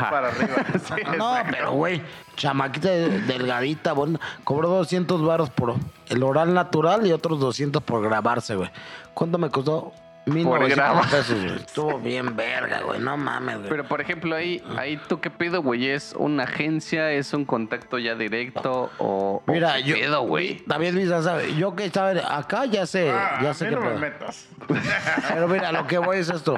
para 0.09 0.27
arriba. 0.29 0.55
Sí, 0.87 1.01
No, 1.17 1.35
pero 1.49 1.71
güey, 1.71 2.01
chamaquita 2.35 2.89
de- 2.89 3.19
delgadita, 3.21 3.93
bonita, 3.93 4.19
cobró 4.43 4.67
200 4.69 5.21
baros 5.23 5.49
por 5.49 5.75
el 6.09 6.23
oral 6.23 6.53
natural 6.53 7.05
y 7.07 7.13
otros 7.13 7.39
200 7.39 7.81
por 7.83 8.01
grabarse, 8.03 8.55
güey. 8.55 8.69
¿Cuánto 9.13 9.37
me 9.37 9.49
costó? 9.49 9.93
1900 10.25 10.75
grabar. 10.75 11.09
pesos, 11.09 11.43
güey. 11.43 11.55
Estuvo 11.65 11.99
bien 11.99 12.35
verga, 12.35 12.81
güey, 12.81 12.99
no 12.99 13.15
mames, 13.17 13.57
güey. 13.57 13.69
Pero 13.69 13.83
por 13.87 14.01
ejemplo, 14.01 14.35
ahí, 14.35 14.63
ahí 14.77 14.99
tú 15.07 15.19
qué 15.21 15.29
pedo, 15.29 15.61
güey, 15.61 15.89
¿es 15.89 16.13
una 16.17 16.43
agencia, 16.43 17.11
es 17.11 17.33
un 17.33 17.45
contacto 17.45 17.97
ya 17.99 18.15
directo 18.15 18.89
o, 18.97 19.43
o 19.45 19.51
Mira, 19.51 19.75
qué 19.77 19.83
yo, 19.83 19.95
pedo, 19.95 20.21
güey? 20.23 20.63
David 20.65 20.93
Misa 20.93 21.21
sabe, 21.21 21.55
yo 21.55 21.75
que 21.75 21.85
estaba 21.85 22.11
acá 22.37 22.65
ya 22.65 22.85
sé, 22.85 23.11
Ah, 23.11 23.39
ya 23.41 23.49
a 23.51 23.53
sé 23.53 23.65
mí 23.65 23.69
qué 23.69 23.75
no 23.75 23.81
me 23.81 23.87
pedo. 23.91 23.99
metas. 23.99 24.47
Pero 25.33 25.47
mira, 25.47 25.71
lo 25.71 25.85
que 25.87 25.97
voy 25.97 26.17
es 26.17 26.29
esto. 26.29 26.55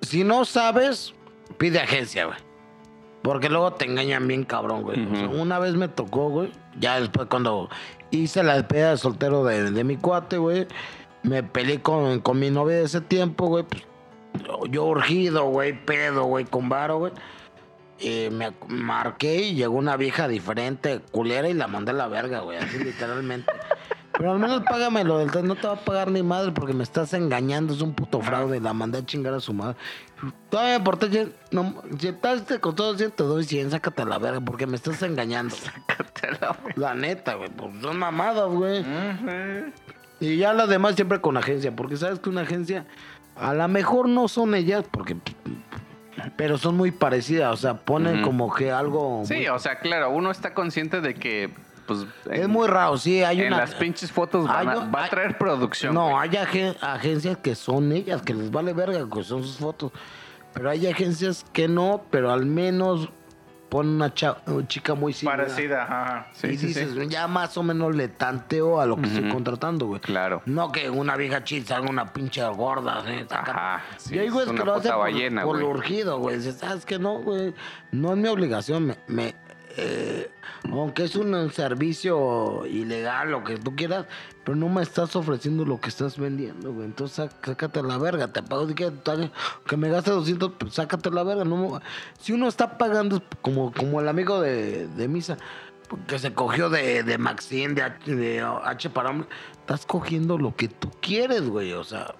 Si 0.00 0.24
no 0.24 0.44
sabes, 0.44 1.14
pide 1.58 1.78
agencia, 1.80 2.24
güey. 2.26 2.38
Porque 3.22 3.48
luego 3.48 3.72
te 3.74 3.84
engañan 3.84 4.26
bien 4.26 4.42
cabrón, 4.44 4.82
güey. 4.82 5.06
O 5.06 5.14
sea, 5.16 5.28
una 5.28 5.60
vez 5.60 5.74
me 5.74 5.86
tocó, 5.86 6.28
güey. 6.28 6.50
Ya 6.80 6.98
después 6.98 7.28
cuando 7.28 7.68
hice 8.10 8.42
la 8.42 8.54
despedida 8.54 8.90
de 8.90 8.96
soltero 8.96 9.44
de, 9.44 9.70
de 9.70 9.84
mi 9.84 9.96
cuate, 9.96 10.38
güey. 10.38 10.66
Me 11.22 11.42
peleé 11.42 11.80
con, 11.80 12.20
con 12.20 12.38
mi 12.38 12.50
novia 12.50 12.76
de 12.76 12.84
ese 12.84 13.00
tiempo, 13.00 13.46
güey. 13.46 13.64
pues, 13.64 13.82
yo 14.70 14.84
urgido, 14.84 15.44
güey, 15.46 15.72
pedo, 15.84 16.24
güey, 16.24 16.44
con 16.44 16.68
varo, 16.68 16.98
güey. 16.98 17.12
Y 17.98 18.28
me 18.30 18.52
marqué 18.68 19.36
y 19.36 19.54
llegó 19.54 19.76
una 19.76 19.96
vieja 19.96 20.26
diferente, 20.26 21.00
culera, 21.12 21.48
y 21.48 21.54
la 21.54 21.68
mandé 21.68 21.92
a 21.92 21.94
la 21.94 22.08
verga, 22.08 22.40
güey. 22.40 22.58
Así 22.58 22.78
literalmente. 22.78 23.52
Pero 24.18 24.32
al 24.32 24.38
menos 24.38 24.62
págame 24.68 25.04
lo 25.04 25.18
del. 25.18 25.46
No 25.46 25.54
te 25.54 25.66
va 25.66 25.74
a 25.74 25.84
pagar 25.84 26.10
ni 26.10 26.22
madre 26.22 26.52
porque 26.52 26.74
me 26.74 26.82
estás 26.82 27.14
engañando. 27.14 27.72
Es 27.72 27.80
un 27.80 27.94
puto 27.94 28.20
fraude. 28.20 28.60
La 28.60 28.72
mandé 28.72 28.98
a 28.98 29.06
chingar 29.06 29.34
a 29.34 29.40
su 29.40 29.52
madre. 29.54 29.76
Todavía 30.50 30.78
bien. 31.08 31.34
No, 31.50 31.82
si 31.98 32.12
tal 32.12 32.44
te 32.44 32.60
costó 32.60 32.96
100, 32.96 33.10
te 33.12 33.22
doy 33.22 33.44
100. 33.44 33.70
Sácate 33.70 34.02
a 34.02 34.04
la 34.04 34.18
verga 34.18 34.40
porque 34.40 34.66
me 34.66 34.76
estás 34.76 35.02
engañando. 35.02 35.54
Sácatela, 35.56 36.56
güey. 36.62 36.74
La 36.76 36.94
neta, 36.94 37.34
güey. 37.34 37.50
Pues 37.50 37.70
son 37.80 37.98
mamadas, 37.98 38.48
güey. 38.50 38.80
Ujú. 38.80 39.72
Y 40.22 40.36
ya 40.36 40.52
las 40.52 40.68
demás 40.68 40.94
siempre 40.94 41.20
con 41.20 41.36
agencia. 41.36 41.74
Porque 41.74 41.96
sabes 41.96 42.18
que 42.20 42.28
una 42.30 42.42
agencia, 42.42 42.86
a 43.36 43.52
lo 43.54 43.66
mejor 43.68 44.08
no 44.08 44.28
son 44.28 44.54
ellas, 44.54 44.84
porque. 44.90 45.16
Pero 46.36 46.58
son 46.58 46.76
muy 46.76 46.90
parecidas. 46.90 47.52
O 47.52 47.56
sea, 47.56 47.74
ponen 47.74 48.22
como 48.22 48.52
que 48.54 48.70
algo. 48.70 49.22
Sí, 49.24 49.34
muy- 49.34 49.48
o 49.48 49.58
sea, 49.58 49.78
claro, 49.80 50.10
uno 50.10 50.30
está 50.30 50.54
consciente 50.54 51.00
de 51.00 51.14
que 51.14 51.50
pues. 51.86 52.06
Es 52.30 52.40
en- 52.42 52.50
muy 52.50 52.68
raro, 52.68 52.96
sí, 52.96 53.22
hay 53.24 53.40
En 53.40 53.48
una... 53.48 53.58
las 53.58 53.74
pinches 53.74 54.12
fotos 54.12 54.46
van 54.46 54.68
a- 54.68 54.74
va 54.88 55.04
a 55.06 55.08
traer 55.10 55.36
producción. 55.36 55.94
No, 55.94 56.10
güey. 56.10 56.28
hay 56.28 56.36
agen- 56.36 56.76
agencias 56.80 57.38
que 57.38 57.54
son 57.56 57.90
ellas, 57.92 58.22
que 58.22 58.34
les 58.34 58.50
vale 58.52 58.72
verga, 58.72 59.04
que 59.12 59.24
son 59.24 59.42
sus 59.42 59.56
fotos. 59.56 59.90
Pero 60.54 60.70
hay 60.70 60.86
agencias 60.86 61.44
que 61.52 61.66
no, 61.66 62.02
pero 62.10 62.30
al 62.30 62.46
menos 62.46 63.08
ponen 63.72 63.94
una, 63.94 64.12
una 64.46 64.68
chica 64.68 64.94
muy 64.94 65.14
similar. 65.14 65.46
Parecida, 65.46 65.84
ajá. 65.84 66.26
Sí, 66.34 66.48
y 66.48 66.58
sí, 66.58 66.66
dices, 66.66 66.90
sí. 66.92 67.08
ya 67.08 67.26
más 67.26 67.56
o 67.56 67.62
menos 67.62 67.96
le 67.96 68.08
tanteo 68.08 68.82
a 68.82 68.84
lo 68.84 68.96
que 68.96 69.06
estoy 69.06 69.30
contratando, 69.30 69.86
güey. 69.86 70.00
Claro. 70.02 70.42
No 70.44 70.70
que 70.70 70.90
una 70.90 71.16
vieja 71.16 71.42
chis 71.42 71.68
salga 71.68 71.88
una 71.88 72.12
pinche 72.12 72.46
gorda, 72.48 73.02
¿eh? 73.06 73.26
Ajá, 73.30 73.82
sí, 73.96 74.14
y 74.14 74.18
hay 74.18 74.28
güeyes 74.28 74.52
es 74.52 74.60
que 74.60 74.66
lo 74.66 74.74
hacen 74.74 74.92
puta 74.92 75.42
por, 75.42 75.44
por 75.46 75.58
lo 75.58 75.66
güey. 75.68 75.78
urgido, 75.78 76.18
güey. 76.18 76.36
Dices, 76.36 76.58
¿sabes 76.58 76.84
que 76.84 76.98
No, 76.98 77.20
güey. 77.20 77.54
No 77.92 78.12
es 78.12 78.18
mi 78.18 78.28
obligación. 78.28 78.88
Me, 78.88 78.96
me, 79.06 79.34
eh, 79.78 80.30
aunque 80.70 81.04
es 81.04 81.16
un 81.16 81.50
servicio 81.50 82.66
ilegal, 82.66 83.30
lo 83.30 83.42
que 83.42 83.56
tú 83.56 83.74
quieras, 83.74 84.04
pero 84.44 84.56
no 84.56 84.68
me 84.68 84.82
estás 84.82 85.14
ofreciendo 85.14 85.64
lo 85.64 85.80
que 85.80 85.88
estás 85.88 86.18
vendiendo, 86.18 86.72
güey. 86.72 86.86
Entonces, 86.86 87.30
sácate 87.42 87.82
la 87.82 87.98
verga. 87.98 88.28
Te 88.32 88.42
pago 88.42 88.66
te- 88.66 88.74
que 89.66 89.76
me 89.76 89.88
gaste 89.88 90.10
200, 90.10 90.52
pues 90.58 90.74
sácate 90.74 91.10
la 91.10 91.22
verga. 91.22 91.44
No, 91.44 91.80
si 92.18 92.32
uno 92.32 92.48
está 92.48 92.76
pagando, 92.76 93.22
como, 93.40 93.72
como 93.72 94.00
el 94.00 94.08
amigo 94.08 94.40
de, 94.40 94.88
de 94.88 95.08
Misa, 95.08 95.36
que 96.08 96.18
se 96.18 96.34
cogió 96.34 96.70
de, 96.70 97.02
de 97.04 97.18
Maxine, 97.18 97.74
de 97.74 97.82
H, 97.82 98.14
de 98.16 98.40
H 98.40 98.90
para 98.90 99.10
hombre, 99.10 99.28
estás 99.60 99.86
cogiendo 99.86 100.38
lo 100.38 100.56
que 100.56 100.66
tú 100.68 100.90
quieres, 101.00 101.48
güey. 101.48 101.72
O 101.74 101.84
sea, 101.84 102.14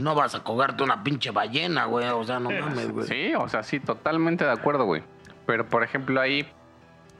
no 0.00 0.14
vas 0.14 0.34
a 0.34 0.42
cogerte 0.42 0.84
una 0.84 1.02
pinche 1.04 1.32
ballena, 1.32 1.84
güey. 1.84 2.08
O 2.08 2.24
sea, 2.24 2.40
no 2.40 2.50
mames, 2.50 2.90
güey. 2.92 3.06
Sí, 3.08 3.34
o 3.34 3.48
sea, 3.48 3.62
sí, 3.62 3.78
totalmente 3.78 4.44
de 4.44 4.52
acuerdo, 4.52 4.84
güey. 4.86 5.02
Pero, 5.46 5.66
por 5.68 5.82
ejemplo, 5.84 6.18
ahí, 6.20 6.46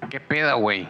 ¿qué 0.09 0.21
pedo, 0.21 0.57
güey? 0.59 0.89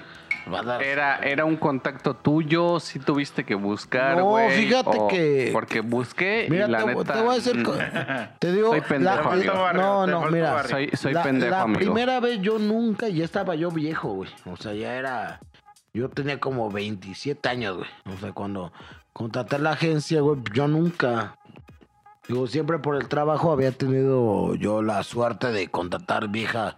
Va 0.52 0.60
a 0.60 0.62
dar- 0.62 0.82
Era, 0.82 1.18
era 1.18 1.44
un 1.44 1.56
contacto 1.56 2.14
tuyo, 2.14 2.78
sí 2.78 2.98
tuviste 3.00 3.44
que 3.44 3.54
buscar, 3.56 4.16
No, 4.16 4.36
fíjate 4.50 4.96
o- 4.98 5.08
que- 5.08 5.50
Porque 5.52 5.80
busqué 5.80 6.46
Mira, 6.48 6.66
y 6.68 6.70
la 6.70 6.78
te, 6.84 6.94
neta... 6.94 7.12
te 7.14 7.20
voy 7.22 7.36
a 7.36 7.38
mm, 7.38 8.28
Te 8.38 8.52
digo. 8.52 8.70
Soy 8.70 8.80
pendejo, 8.82 9.34
la- 9.34 9.72
no, 9.72 10.06
no, 10.06 10.20
mira. 10.30 10.62
Soy, 10.68 10.90
soy 10.96 11.12
la, 11.14 11.22
pendejo, 11.24 11.50
la 11.50 11.62
amigo. 11.62 11.78
primera 11.80 12.20
vez 12.20 12.40
yo 12.40 12.58
nunca, 12.58 13.08
ya 13.08 13.24
estaba 13.24 13.54
yo 13.56 13.70
viejo, 13.72 14.08
güey. 14.14 14.30
O 14.44 14.56
sea, 14.56 14.72
ya 14.74 14.94
era. 14.94 15.40
Yo 15.92 16.08
tenía 16.10 16.38
como 16.38 16.70
27 16.70 17.48
años, 17.48 17.78
güey. 17.78 17.88
O 18.14 18.18
sea, 18.20 18.32
cuando 18.32 18.72
contraté 19.12 19.58
la 19.58 19.70
agencia, 19.72 20.20
güey, 20.20 20.40
yo 20.52 20.68
nunca. 20.68 21.36
Digo, 22.28 22.46
siempre 22.48 22.78
por 22.80 22.96
el 22.96 23.08
trabajo 23.08 23.52
había 23.52 23.70
tenido 23.72 24.54
yo 24.56 24.82
la 24.82 25.02
suerte 25.04 25.52
de 25.52 25.68
contratar 25.68 26.28
viejas. 26.28 26.76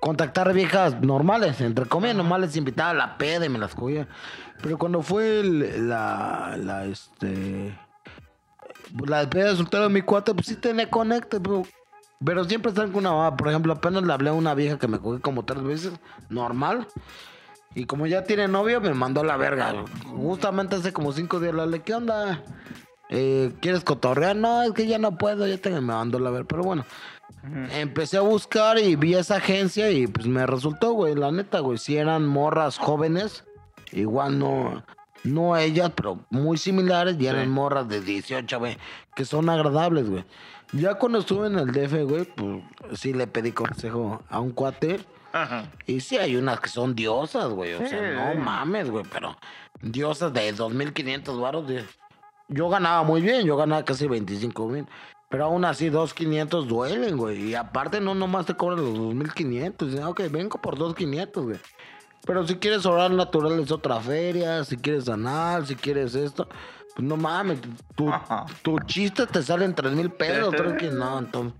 Contactar 0.00 0.52
viejas 0.52 1.00
normales, 1.00 1.60
entre 1.60 1.86
comillas, 1.86 2.16
normales, 2.16 2.56
invitaba 2.56 2.90
a 2.90 2.94
la 2.94 3.18
peda 3.18 3.46
y 3.46 3.48
me 3.48 3.58
las 3.58 3.74
cogía. 3.74 4.06
Pero 4.62 4.78
cuando 4.78 5.02
fue 5.02 5.40
el- 5.40 5.88
la, 5.88 6.56
la, 6.58 6.84
este. 6.84 7.76
La 9.06 9.18
despedida 9.20 9.50
de 9.50 9.56
soltero 9.56 9.82
de 9.84 9.88
mi 9.90 10.02
cuate, 10.02 10.32
pues 10.34 10.46
sí 10.46 10.56
tenía 10.56 10.88
conecte, 10.88 11.40
pero, 11.40 11.62
pero 12.24 12.44
siempre 12.44 12.70
están 12.70 12.90
con 12.90 13.00
una 13.00 13.10
mamá. 13.12 13.36
Por 13.36 13.48
ejemplo, 13.48 13.72
apenas 13.72 14.02
le 14.02 14.12
hablé 14.12 14.30
a 14.30 14.32
una 14.32 14.54
vieja 14.54 14.78
que 14.78 14.88
me 14.88 14.98
cogí 14.98 15.20
como 15.20 15.44
tres 15.44 15.62
veces, 15.62 15.92
normal. 16.30 16.86
Y 17.74 17.84
como 17.84 18.06
ya 18.06 18.24
tiene 18.24 18.48
novio, 18.48 18.80
me 18.80 18.94
mandó 18.94 19.20
a 19.20 19.24
la 19.24 19.36
verga. 19.36 19.84
Justamente 20.16 20.76
hace 20.76 20.92
como 20.92 21.12
cinco 21.12 21.38
días 21.38 21.54
le 21.54 21.62
hablé, 21.62 21.82
¿qué 21.82 21.94
onda? 21.94 22.42
Eh, 23.10 23.52
¿Quieres 23.60 23.84
cotorrear? 23.84 24.36
No, 24.36 24.62
es 24.62 24.72
que 24.72 24.86
ya 24.86 24.98
no 24.98 25.16
puedo, 25.18 25.46
ya 25.46 25.58
te 25.58 25.70
me 25.70 25.80
mandó 25.80 26.18
a 26.18 26.20
la 26.20 26.30
verga. 26.30 26.48
Pero 26.48 26.62
bueno, 26.62 26.84
empecé 27.72 28.16
a 28.16 28.22
buscar 28.22 28.78
y 28.78 28.96
vi 28.96 29.14
esa 29.14 29.36
agencia 29.36 29.90
y 29.90 30.06
pues 30.06 30.26
me 30.26 30.46
resultó, 30.46 30.92
güey, 30.92 31.14
la 31.14 31.30
neta, 31.30 31.60
güey. 31.60 31.78
Si 31.78 31.96
eran 31.96 32.26
morras 32.26 32.78
jóvenes, 32.78 33.44
igual 33.92 34.38
no, 34.38 34.84
no 35.24 35.56
ellas, 35.56 35.92
pero 35.94 36.24
muy 36.30 36.58
similares, 36.58 37.16
y 37.18 37.26
eran 37.26 37.50
morras 37.50 37.88
de 37.88 38.00
18, 38.00 38.58
güey, 38.58 38.76
que 39.14 39.24
son 39.24 39.48
agradables, 39.48 40.08
güey. 40.08 40.24
Ya 40.72 40.94
cuando 40.94 41.20
estuve 41.20 41.46
en 41.46 41.58
el 41.58 41.72
DF, 41.72 42.04
güey, 42.04 42.24
pues 42.24 42.62
sí 43.00 43.14
le 43.14 43.26
pedí 43.26 43.52
consejo 43.52 44.22
a 44.28 44.40
un 44.40 44.50
cuate. 44.50 45.00
Ajá. 45.32 45.70
Y 45.86 46.00
sí, 46.00 46.18
hay 46.18 46.36
unas 46.36 46.60
que 46.60 46.68
son 46.68 46.94
diosas, 46.94 47.48
güey. 47.50 47.74
O 47.74 47.86
sea, 47.86 48.34
no 48.34 48.40
mames, 48.40 48.90
güey, 48.90 49.04
pero 49.10 49.36
diosas 49.80 50.32
de 50.32 50.54
2.500 50.54 51.40
baros. 51.40 51.64
Yo 52.48 52.68
ganaba 52.68 53.02
muy 53.02 53.22
bien, 53.22 53.46
yo 53.46 53.56
ganaba 53.56 53.84
casi 53.84 54.06
25 54.06 54.68
mil. 54.68 54.86
Pero 55.28 55.44
aún 55.44 55.64
así, 55.64 55.90
2.500 55.90 56.64
duelen, 56.66 57.16
güey. 57.16 57.50
Y 57.50 57.54
aparte, 57.54 58.00
no 58.00 58.14
nomás 58.14 58.46
te 58.46 58.54
cobran 58.54 58.80
los 58.80 58.94
2.500. 58.98 59.86
Dicen, 59.86 60.04
Ok, 60.04 60.22
vengo 60.30 60.58
por 60.60 60.76
2.500, 60.78 61.42
güey. 61.44 61.58
Pero 62.26 62.46
si 62.46 62.56
quieres 62.56 62.84
orar 62.86 63.10
natural 63.10 63.58
es 63.60 63.70
otra 63.70 64.00
feria. 64.00 64.64
Si 64.64 64.76
quieres 64.76 65.04
sanar, 65.04 65.66
si 65.66 65.74
quieres 65.76 66.14
esto. 66.14 66.48
Pues 66.96 67.06
no 67.06 67.16
mames, 67.16 67.60
tu, 67.94 68.10
tu 68.62 68.78
chiste 68.80 69.26
te 69.26 69.42
sale 69.42 69.64
en 69.64 69.74
3 69.74 69.92
mil 69.92 70.10
pesos. 70.10 70.52
Creo 70.54 70.76
que 70.76 70.90
no, 70.90 71.18
entonces. 71.18 71.58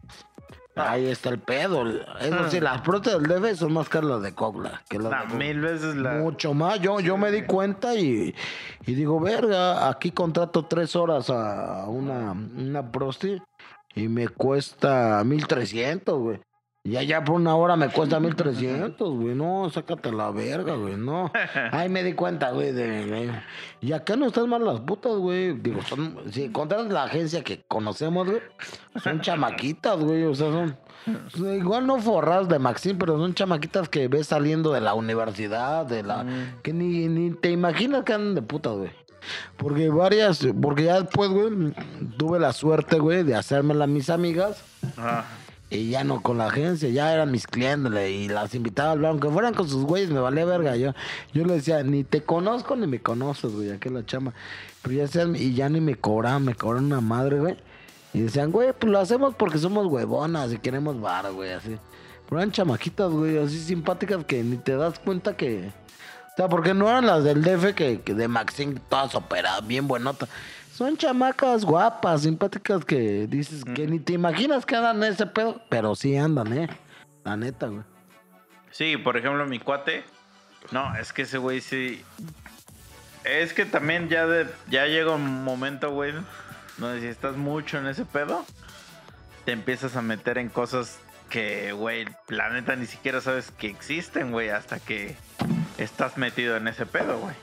Ahí 0.74 1.06
está 1.06 1.28
el 1.30 1.38
pedo. 1.40 1.84
Eso 2.20 2.50
sí, 2.50 2.60
las 2.60 2.82
protes 2.82 3.12
del 3.12 3.24
DF 3.24 3.58
son 3.58 3.72
más 3.72 3.88
caras 3.88 4.10
las 4.10 4.22
de 4.22 4.32
Cogla 4.32 4.82
que 4.88 4.98
las 4.98 5.10
Nah, 5.10 5.22
de 5.22 5.24
Cogla. 5.28 5.38
mil 5.44 5.60
veces 5.60 5.96
la. 5.96 6.12
Mucho 6.14 6.54
más. 6.54 6.80
Yo, 6.80 7.00
yo 7.00 7.16
me 7.16 7.30
di 7.32 7.42
cuenta 7.42 7.94
y, 7.96 8.32
y 8.86 8.94
digo, 8.94 9.18
verga, 9.20 9.88
aquí 9.88 10.12
contrato 10.12 10.66
tres 10.66 10.94
horas 10.96 11.30
a 11.30 11.84
una, 11.88 12.30
una 12.32 12.90
prosti 12.92 13.42
y 14.02 14.08
me 14.08 14.28
cuesta 14.28 15.22
1300, 15.24 16.18
güey. 16.18 16.40
Y 16.84 16.96
allá 16.96 17.22
por 17.22 17.34
una 17.34 17.54
hora 17.54 17.76
me 17.76 17.90
cuesta 17.90 18.18
1300, 18.18 19.10
güey. 19.14 19.34
No, 19.34 19.68
sácate 19.68 20.10
la 20.10 20.30
verga, 20.30 20.74
güey. 20.74 20.96
No. 20.96 21.30
Ahí 21.72 21.88
me 21.90 22.02
di 22.02 22.14
cuenta, 22.14 22.50
güey. 22.52 22.72
De, 22.72 23.04
de- 23.04 23.32
Y 23.82 23.92
acá 23.92 24.16
no 24.16 24.26
están 24.26 24.48
mal 24.48 24.64
las 24.64 24.80
putas, 24.80 25.12
güey. 25.16 25.52
Digo, 25.54 25.82
son. 25.82 26.16
Si 26.30 26.48
contratas 26.50 26.86
la 26.90 27.02
agencia 27.04 27.44
que 27.44 27.62
conocemos, 27.68 28.26
güey, 28.26 28.40
son 29.02 29.20
chamaquitas, 29.20 29.98
güey. 29.98 30.24
O 30.24 30.34
sea, 30.34 30.50
son. 30.50 30.76
Igual 31.56 31.86
no 31.86 31.98
forras 31.98 32.48
de 32.48 32.58
Maxim, 32.58 32.96
pero 32.96 33.18
son 33.18 33.34
chamaquitas 33.34 33.88
que 33.88 34.08
ves 34.08 34.28
saliendo 34.28 34.72
de 34.72 34.80
la 34.80 34.94
universidad, 34.94 35.84
de 35.84 36.02
la. 36.02 36.24
Que 36.62 36.72
ni, 36.72 37.06
ni 37.08 37.32
te 37.32 37.50
imaginas 37.50 38.04
que 38.04 38.14
andan 38.14 38.34
de 38.34 38.42
putas, 38.42 38.72
güey. 38.74 38.90
Porque 39.56 39.88
varias. 39.90 40.46
Porque 40.60 40.84
ya 40.84 41.00
después, 41.00 41.30
güey, 41.30 41.72
tuve 42.16 42.38
la 42.38 42.52
suerte, 42.52 42.98
güey, 42.98 43.22
de 43.22 43.34
hacérmela 43.34 43.84
a 43.84 43.88
mis 43.88 44.10
amigas. 44.10 44.62
Ajá. 44.96 45.24
Y 45.70 45.90
ya 45.90 46.02
no 46.02 46.22
con 46.22 46.38
la 46.38 46.46
agencia, 46.46 46.88
ya 46.88 47.12
eran 47.12 47.30
mis 47.30 47.46
clientes 47.46 47.92
y 48.08 48.28
las 48.28 48.54
invitaba 48.54 48.88
a 48.88 48.92
hablar, 48.92 49.10
aunque 49.10 49.28
fueran 49.28 49.52
con 49.52 49.68
sus 49.68 49.84
güeyes, 49.84 50.10
me 50.10 50.18
valía 50.18 50.46
verga. 50.46 50.76
Yo, 50.76 50.94
yo 51.34 51.44
le 51.44 51.54
decía, 51.54 51.82
ni 51.82 52.04
te 52.04 52.22
conozco 52.22 52.74
ni 52.74 52.86
me 52.86 53.00
conoces, 53.00 53.52
güey, 53.52 53.70
aquí 53.70 53.90
la 53.90 54.06
chama. 54.06 54.32
Pero 54.80 54.94
ya 54.94 55.06
sean, 55.06 55.36
y 55.36 55.52
ya 55.52 55.68
ni 55.68 55.82
me 55.82 55.94
cobraban, 55.94 56.46
me 56.46 56.54
cobraron 56.54 56.86
una 56.86 57.02
madre, 57.02 57.40
güey. 57.40 57.56
Y 58.14 58.20
decían, 58.20 58.50
güey, 58.50 58.72
pues 58.72 58.90
lo 58.90 58.98
hacemos 58.98 59.34
porque 59.34 59.58
somos 59.58 59.86
huevonas 59.86 60.50
y 60.54 60.58
queremos 60.58 60.98
bar, 61.02 61.30
güey, 61.32 61.52
así. 61.52 61.76
Pero 62.26 62.40
eran 62.40 62.50
chamaquitas, 62.50 63.10
güey, 63.10 63.36
así 63.36 63.58
simpáticas 63.58 64.24
que 64.24 64.42
ni 64.42 64.56
te 64.56 64.74
das 64.74 64.98
cuenta 64.98 65.36
que. 65.36 65.70
O 66.38 66.40
sea, 66.40 66.48
porque 66.48 66.72
no 66.72 66.88
eran 66.88 67.04
las 67.04 67.24
del 67.24 67.42
DF 67.42 67.74
que, 67.74 68.00
que 68.00 68.14
de 68.14 68.28
Maxine, 68.28 68.80
todas 68.88 69.16
operadas, 69.16 69.66
bien 69.66 69.88
buenotas. 69.88 70.28
Son 70.72 70.96
chamacas 70.96 71.64
guapas, 71.64 72.22
simpáticas 72.22 72.84
que 72.84 73.26
dices 73.26 73.64
que 73.64 73.88
ni 73.88 73.98
te 73.98 74.12
imaginas 74.12 74.64
que 74.64 74.76
andan 74.76 75.02
en 75.02 75.12
ese 75.14 75.26
pedo, 75.26 75.60
pero 75.68 75.96
sí 75.96 76.16
andan, 76.16 76.56
eh. 76.56 76.68
La 77.24 77.36
neta, 77.36 77.66
güey. 77.66 77.82
Sí, 78.70 78.96
por 78.96 79.16
ejemplo, 79.16 79.44
mi 79.46 79.58
cuate. 79.58 80.04
No, 80.70 80.94
es 80.94 81.12
que 81.12 81.22
ese 81.22 81.38
güey 81.38 81.60
sí. 81.60 82.04
Es 83.24 83.52
que 83.52 83.64
también 83.64 84.08
ya 84.08 84.28
de, 84.28 84.46
ya 84.70 84.86
llega 84.86 85.16
un 85.16 85.42
momento, 85.42 85.90
güey, 85.90 86.12
donde 86.76 87.00
si 87.00 87.08
estás 87.08 87.36
mucho 87.36 87.78
en 87.78 87.88
ese 87.88 88.04
pedo, 88.04 88.46
te 89.44 89.50
empiezas 89.50 89.96
a 89.96 90.02
meter 90.02 90.38
en 90.38 90.50
cosas 90.50 91.00
que, 91.30 91.72
güey, 91.72 92.06
la 92.28 92.48
neta 92.50 92.76
ni 92.76 92.86
siquiera 92.86 93.20
sabes 93.20 93.50
que 93.50 93.66
existen, 93.66 94.30
güey, 94.30 94.50
hasta 94.50 94.78
que 94.78 95.16
estás 95.78 96.16
metido 96.16 96.56
en 96.56 96.68
ese 96.68 96.86
pedo, 96.86 97.18
güey. 97.18 97.34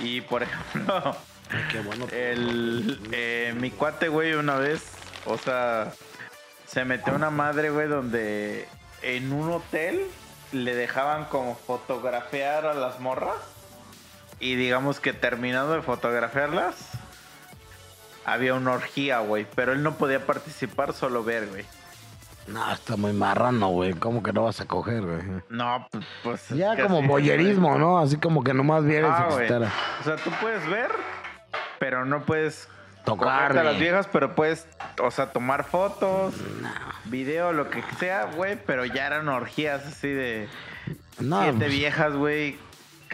Y 0.00 0.20
por 0.22 0.42
ejemplo, 0.44 1.16
Ay, 1.50 1.64
qué 1.70 1.80
bueno. 1.80 2.06
el, 2.12 3.00
eh, 3.12 3.54
mi 3.58 3.70
cuate, 3.70 4.08
güey, 4.08 4.34
una 4.34 4.56
vez, 4.56 4.82
o 5.26 5.36
sea, 5.36 5.92
se 6.66 6.84
metió 6.84 7.14
una 7.14 7.30
madre, 7.30 7.70
güey, 7.70 7.88
donde 7.88 8.68
en 9.02 9.32
un 9.32 9.50
hotel 9.50 10.06
le 10.52 10.74
dejaban 10.74 11.26
como 11.26 11.56
fotografiar 11.56 12.66
a 12.66 12.74
las 12.74 13.00
morras. 13.00 13.36
Y 14.40 14.56
digamos 14.56 14.98
que 14.98 15.12
terminando 15.12 15.74
de 15.74 15.82
fotografiarlas, 15.82 16.74
había 18.24 18.54
una 18.54 18.72
orgía, 18.72 19.20
güey. 19.20 19.46
Pero 19.54 19.72
él 19.72 19.82
no 19.82 19.96
podía 19.96 20.26
participar, 20.26 20.92
solo 20.94 21.22
ver, 21.22 21.48
güey. 21.48 21.64
No, 22.46 22.72
está 22.72 22.96
muy 22.96 23.12
marrano, 23.12 23.68
güey. 23.68 23.92
¿Cómo 23.94 24.22
que 24.22 24.32
no 24.32 24.44
vas 24.44 24.60
a 24.60 24.66
coger, 24.66 25.02
güey? 25.02 25.22
No, 25.48 25.86
pues. 25.90 26.04
pues 26.22 26.50
es 26.50 26.58
Ya 26.58 26.80
como 26.80 27.02
boyerismo, 27.02 27.78
¿no? 27.78 27.98
Así 27.98 28.16
como 28.16 28.42
que 28.42 28.52
nomás 28.52 28.84
vieres 28.84 29.10
Ah. 29.12 29.28
O 30.00 30.04
sea, 30.04 30.16
tú 30.16 30.30
puedes 30.40 30.68
ver, 30.68 30.90
pero 31.78 32.04
no 32.04 32.24
puedes 32.24 32.68
Tocar, 33.04 33.56
a 33.58 33.64
las 33.64 33.78
viejas, 33.78 34.08
pero 34.12 34.34
puedes, 34.36 34.66
o 35.02 35.10
sea, 35.10 35.32
tomar 35.32 35.64
fotos, 35.64 36.34
video, 37.06 37.52
lo 37.52 37.68
que 37.68 37.82
sea, 37.98 38.30
güey, 38.36 38.56
pero 38.64 38.84
ya 38.84 39.08
eran 39.08 39.28
orgías 39.28 39.84
así 39.84 40.08
de 40.08 40.48
No, 41.18 41.42
siete 41.42 41.58
pues, 41.58 41.72
viejas, 41.72 42.14
güey, 42.14 42.58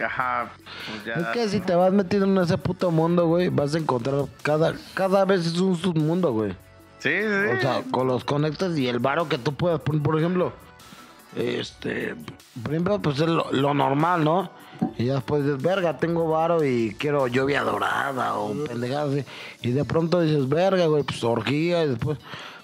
Ajá, 0.05 0.51
pues 0.87 1.05
ya. 1.05 1.13
Es 1.13 1.27
que 1.27 1.49
si 1.49 1.59
te 1.59 1.75
vas 1.75 1.91
metiendo 1.91 2.27
en 2.27 2.37
ese 2.37 2.57
puto 2.57 2.91
mundo, 2.91 3.27
güey, 3.27 3.49
vas 3.49 3.75
a 3.75 3.79
encontrar 3.79 4.25
cada, 4.41 4.73
cada 4.93 5.25
vez 5.25 5.45
es 5.45 5.59
un 5.59 5.75
submundo, 5.75 6.31
güey. 6.31 6.55
Sí, 6.99 7.09
sí. 7.09 7.57
O 7.57 7.61
sea, 7.61 7.83
con 7.91 8.07
los 8.07 8.23
conectas 8.23 8.77
y 8.77 8.87
el 8.87 8.99
varo 8.99 9.27
que 9.29 9.37
tú 9.37 9.53
puedas 9.53 9.79
poner, 9.81 10.01
por 10.01 10.17
ejemplo, 10.19 10.51
este, 11.35 12.15
por 12.61 12.71
ejemplo, 12.73 12.99
pues 13.01 13.19
es 13.19 13.27
lo, 13.27 13.51
lo 13.51 13.73
normal, 13.73 14.23
¿no? 14.23 14.51
Y 14.97 15.05
ya 15.05 15.15
después 15.15 15.43
dices, 15.43 15.61
verga, 15.61 15.97
tengo 15.97 16.27
varo 16.29 16.63
y 16.63 16.95
quiero 16.97 17.27
lluvia 17.27 17.63
dorada 17.63 18.35
o 18.35 18.53
pendejadas 18.65 19.13
así. 19.13 19.25
Y 19.61 19.71
de 19.71 19.85
pronto 19.85 20.21
dices, 20.21 20.47
verga, 20.49 20.85
güey, 20.87 21.03
pues 21.03 21.23
orgía 21.23 21.83
y 21.83 21.89
después 21.89 22.17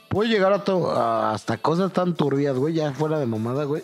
puede 0.09 0.29
llegar 0.29 0.53
a 0.53 0.63
to- 0.63 0.91
a- 0.91 1.33
hasta 1.33 1.57
cosas 1.57 1.91
tan 1.93 2.13
turbias, 2.15 2.55
güey, 2.57 2.73
ya 2.73 2.91
fuera 2.93 3.19
de 3.19 3.25
mamada, 3.25 3.65
güey, 3.65 3.83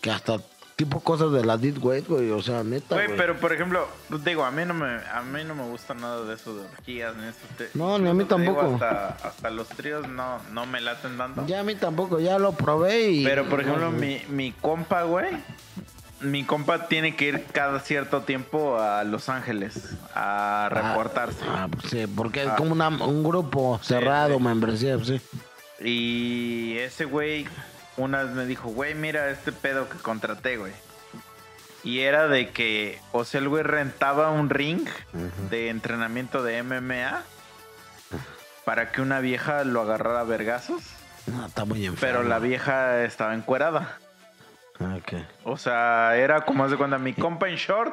que 0.00 0.10
hasta 0.10 0.38
tipo 0.78 1.00
cosas 1.00 1.32
de 1.32 1.44
la 1.44 1.56
Deep 1.56 1.84
Web, 1.84 2.04
güey, 2.06 2.30
o 2.30 2.40
sea, 2.40 2.62
neta, 2.62 2.94
Güey, 2.94 3.08
pero 3.16 3.36
por 3.40 3.52
ejemplo, 3.52 3.88
pues, 4.08 4.22
digo, 4.22 4.44
a 4.44 4.52
mí 4.52 4.62
no 4.64 4.74
me, 4.74 4.86
a 5.12 5.22
mí 5.22 5.42
no 5.42 5.56
me 5.56 5.64
gusta 5.64 5.92
nada 5.92 6.24
de 6.24 6.34
eso 6.34 6.54
de 6.54 6.62
orgías 6.66 7.16
ni 7.16 7.26
eso. 7.26 7.38
Te- 7.56 7.70
No, 7.74 7.98
ni 7.98 8.08
a 8.08 8.12
mí 8.14 8.22
digo, 8.22 8.36
tampoco. 8.36 8.74
hasta, 8.74 9.08
hasta 9.26 9.50
los 9.50 9.66
tríos 9.70 10.06
no, 10.06 10.38
no 10.52 10.66
me 10.66 10.80
laten 10.80 11.18
tanto. 11.18 11.44
Ya 11.48 11.58
a 11.60 11.62
mí 11.64 11.74
tampoco, 11.74 12.20
ya 12.20 12.38
lo 12.38 12.52
probé 12.52 13.10
y... 13.10 13.24
Pero 13.24 13.48
por 13.48 13.60
ejemplo, 13.60 13.90
no, 13.90 13.98
mi, 13.98 14.22
mi 14.28 14.52
compa, 14.52 15.02
güey. 15.02 15.26
Mi 16.20 16.44
compa 16.44 16.86
tiene 16.86 17.16
que 17.16 17.24
ir 17.26 17.44
cada 17.52 17.80
cierto 17.80 18.22
tiempo 18.22 18.78
a 18.78 19.02
Los 19.02 19.28
Ángeles 19.28 19.96
a 20.14 20.68
reportarse. 20.70 21.44
Ah, 21.44 21.66
pues 21.68 21.90
sí, 21.90 22.06
porque 22.06 22.42
es 22.44 22.48
Ah. 22.50 22.56
como 22.56 22.70
una- 22.72 22.86
un 22.88 23.24
grupo 23.24 23.80
cerrado, 23.82 24.36
sí. 24.38 24.42
membresía, 24.44 24.96
sí. 25.04 25.20
Y 25.84 26.76
ese 26.78 27.04
güey 27.04 27.46
una 27.98 28.22
vez 28.24 28.32
me 28.34 28.46
dijo, 28.46 28.68
güey, 28.70 28.94
mira 28.94 29.28
este 29.30 29.52
pedo 29.52 29.88
que 29.90 29.98
contraté, 29.98 30.56
güey. 30.56 30.72
Y 31.84 32.00
era 32.00 32.26
de 32.28 32.50
que, 32.50 32.98
o 33.12 33.24
sea, 33.24 33.40
el 33.40 33.48
güey 33.48 33.62
rentaba 33.62 34.30
un 34.30 34.48
ring 34.50 34.86
de 35.50 35.68
entrenamiento 35.68 36.42
de 36.42 36.62
MMA 36.62 37.22
para 38.64 38.90
que 38.90 39.00
una 39.00 39.20
vieja 39.20 39.64
lo 39.64 39.82
agarrara 39.82 40.20
a 40.20 40.24
vergazos, 40.24 40.82
No, 41.26 41.46
está 41.46 41.64
muy 41.64 41.86
enfermo. 41.86 42.00
pero 42.20 42.28
la 42.28 42.38
vieja 42.38 43.04
estaba 43.04 43.34
encuerada. 43.34 43.96
Ah, 44.80 44.96
ok. 44.98 45.22
O 45.44 45.56
sea, 45.56 46.16
era 46.16 46.42
como 46.42 46.64
hace 46.64 46.76
cuando 46.76 46.98
mi 46.98 47.12
compa 47.14 47.48
en 47.48 47.56
short 47.56 47.92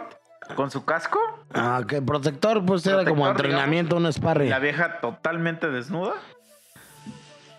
con 0.55 0.69
su 0.71 0.83
casco, 0.85 1.19
Ah, 1.53 1.79
ok, 1.83 2.05
protector, 2.05 2.63
pues 2.65 2.85
era 2.85 3.05
como 3.05 3.27
entrenamiento, 3.27 3.95
un 3.97 4.11
sparring. 4.11 4.49
la 4.49 4.59
vieja 4.59 4.99
totalmente 4.99 5.69
desnuda. 5.69 6.13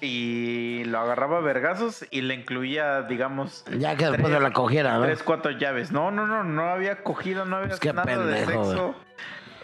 Y 0.06 0.84
lo 0.84 1.00
agarraba 1.00 1.38
a 1.38 1.40
vergazos 1.40 2.06
y 2.10 2.20
le 2.20 2.34
incluía, 2.34 3.02
digamos, 3.02 3.64
Ya 3.76 3.96
que 3.96 4.06
después 4.06 4.32
de 4.32 4.38
la 4.40 4.52
cogiera, 4.52 4.98
¿no? 4.98 5.02
tres, 5.04 5.22
cuatro 5.24 5.50
llaves. 5.50 5.90
No, 5.90 6.10
no, 6.12 6.26
no, 6.26 6.44
no 6.44 6.68
había 6.68 7.02
cogido, 7.02 7.44
no 7.44 7.56
había 7.56 7.76
Pues 7.76 7.94
nada 7.94 8.16
de 8.16 8.34
pendejo, 8.44 8.64
sexo. 8.64 8.94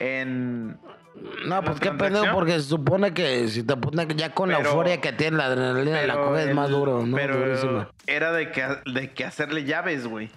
En. 0.00 0.78
No, 1.46 1.62
pues 1.62 1.76
la 1.76 1.80
qué 1.80 1.90
pendejo, 1.92 2.26
porque 2.34 2.52
se 2.54 2.62
supone 2.62 3.12
que 3.14 3.46
si 3.48 3.62
te 3.62 3.76
pones 3.76 4.08
ya 4.16 4.34
con 4.34 4.50
la 4.50 4.58
euforia 4.58 5.00
que 5.00 5.12
tiene 5.12 5.36
la 5.36 5.44
adrenalina, 5.46 6.02
la 6.02 6.14
pero 6.14 6.24
coges 6.26 6.46
el- 6.48 6.54
más 6.54 6.70
duro, 6.70 7.06
¿no? 7.06 7.16
Pero 7.16 7.36
Durísimo. 7.38 7.86
era 8.06 8.32
de 8.32 8.50
que, 8.50 8.66
de 8.86 9.12
que 9.12 9.24
hacerle 9.24 9.64
llaves, 9.64 10.06
güey. 10.06 10.30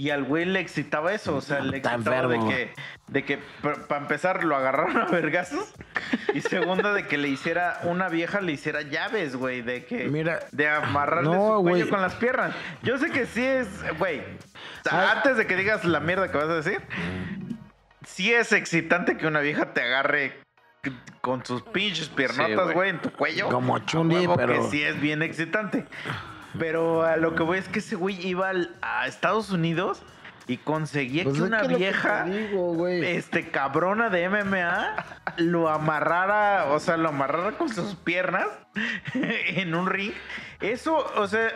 Y 0.00 0.08
al 0.08 0.24
güey 0.24 0.46
le 0.46 0.60
excitaba 0.60 1.12
eso, 1.12 1.36
o 1.36 1.42
sea, 1.42 1.60
le 1.60 1.76
excitaba 1.76 2.26
de 2.26 2.38
que, 2.38 2.72
de 3.08 3.22
que 3.22 3.38
para 3.62 4.00
empezar 4.00 4.44
lo 4.44 4.56
agarraron 4.56 4.96
a 4.96 5.04
vergazos 5.04 5.74
y 6.32 6.40
segunda 6.40 6.94
de 6.94 7.06
que 7.06 7.18
le 7.18 7.28
hiciera 7.28 7.80
una 7.82 8.08
vieja 8.08 8.40
le 8.40 8.52
hiciera 8.52 8.80
llaves, 8.80 9.36
güey, 9.36 9.60
de 9.60 9.84
que 9.84 10.08
Mira, 10.08 10.40
de 10.52 10.70
amarrarle 10.70 11.28
no, 11.28 11.58
su 11.58 11.62
cuello 11.64 11.90
con 11.90 12.00
las 12.00 12.14
piernas. 12.14 12.54
Yo 12.82 12.96
sé 12.96 13.10
que 13.10 13.26
sí 13.26 13.44
es, 13.44 13.68
güey. 13.98 14.22
Antes 14.90 15.36
de 15.36 15.46
que 15.46 15.54
digas 15.54 15.84
la 15.84 16.00
mierda 16.00 16.30
que 16.30 16.38
vas 16.38 16.48
a 16.48 16.54
decir, 16.54 16.80
sí 18.06 18.32
es 18.32 18.52
excitante 18.52 19.18
que 19.18 19.26
una 19.26 19.40
vieja 19.40 19.74
te 19.74 19.82
agarre 19.82 20.40
con 21.20 21.44
sus 21.44 21.60
pinches 21.60 22.08
piernotas, 22.08 22.72
güey. 22.72 22.88
en 22.88 23.02
tu 23.02 23.12
cuello. 23.12 23.50
Como 23.50 23.76
huevo 23.76 24.34
pero- 24.34 24.54
que 24.54 24.62
sí 24.70 24.82
es 24.82 24.98
bien 24.98 25.20
excitante. 25.22 25.84
Pero 26.58 27.02
a 27.04 27.16
lo 27.16 27.34
que 27.34 27.42
voy 27.42 27.58
es 27.58 27.68
que 27.68 27.78
ese 27.78 27.96
güey 27.96 28.26
iba 28.26 28.48
al- 28.48 28.70
a 28.82 29.06
Estados 29.06 29.50
Unidos 29.50 30.02
y 30.48 30.56
conseguía 30.56 31.22
Pues 31.24 31.36
que 31.36 31.42
una 31.42 31.58
que 31.58 31.62
lo 31.64 31.68
que 31.70 31.76
vieja, 31.76 32.24
digo, 32.24 32.88
este 32.88 33.50
cabrona 33.50 34.10
de 34.10 34.28
MMA, 34.28 34.96
lo 35.36 35.68
amarrara, 35.68 36.66
o 36.72 36.80
sea, 36.80 36.96
lo 36.96 37.08
amarrara 37.10 37.52
con 37.56 37.68
sus 37.68 37.94
piernas 37.94 38.46
en 39.14 39.74
un 39.74 39.86
ring. 39.86 40.12
Eso, 40.60 41.06
o 41.16 41.26
sea, 41.28 41.50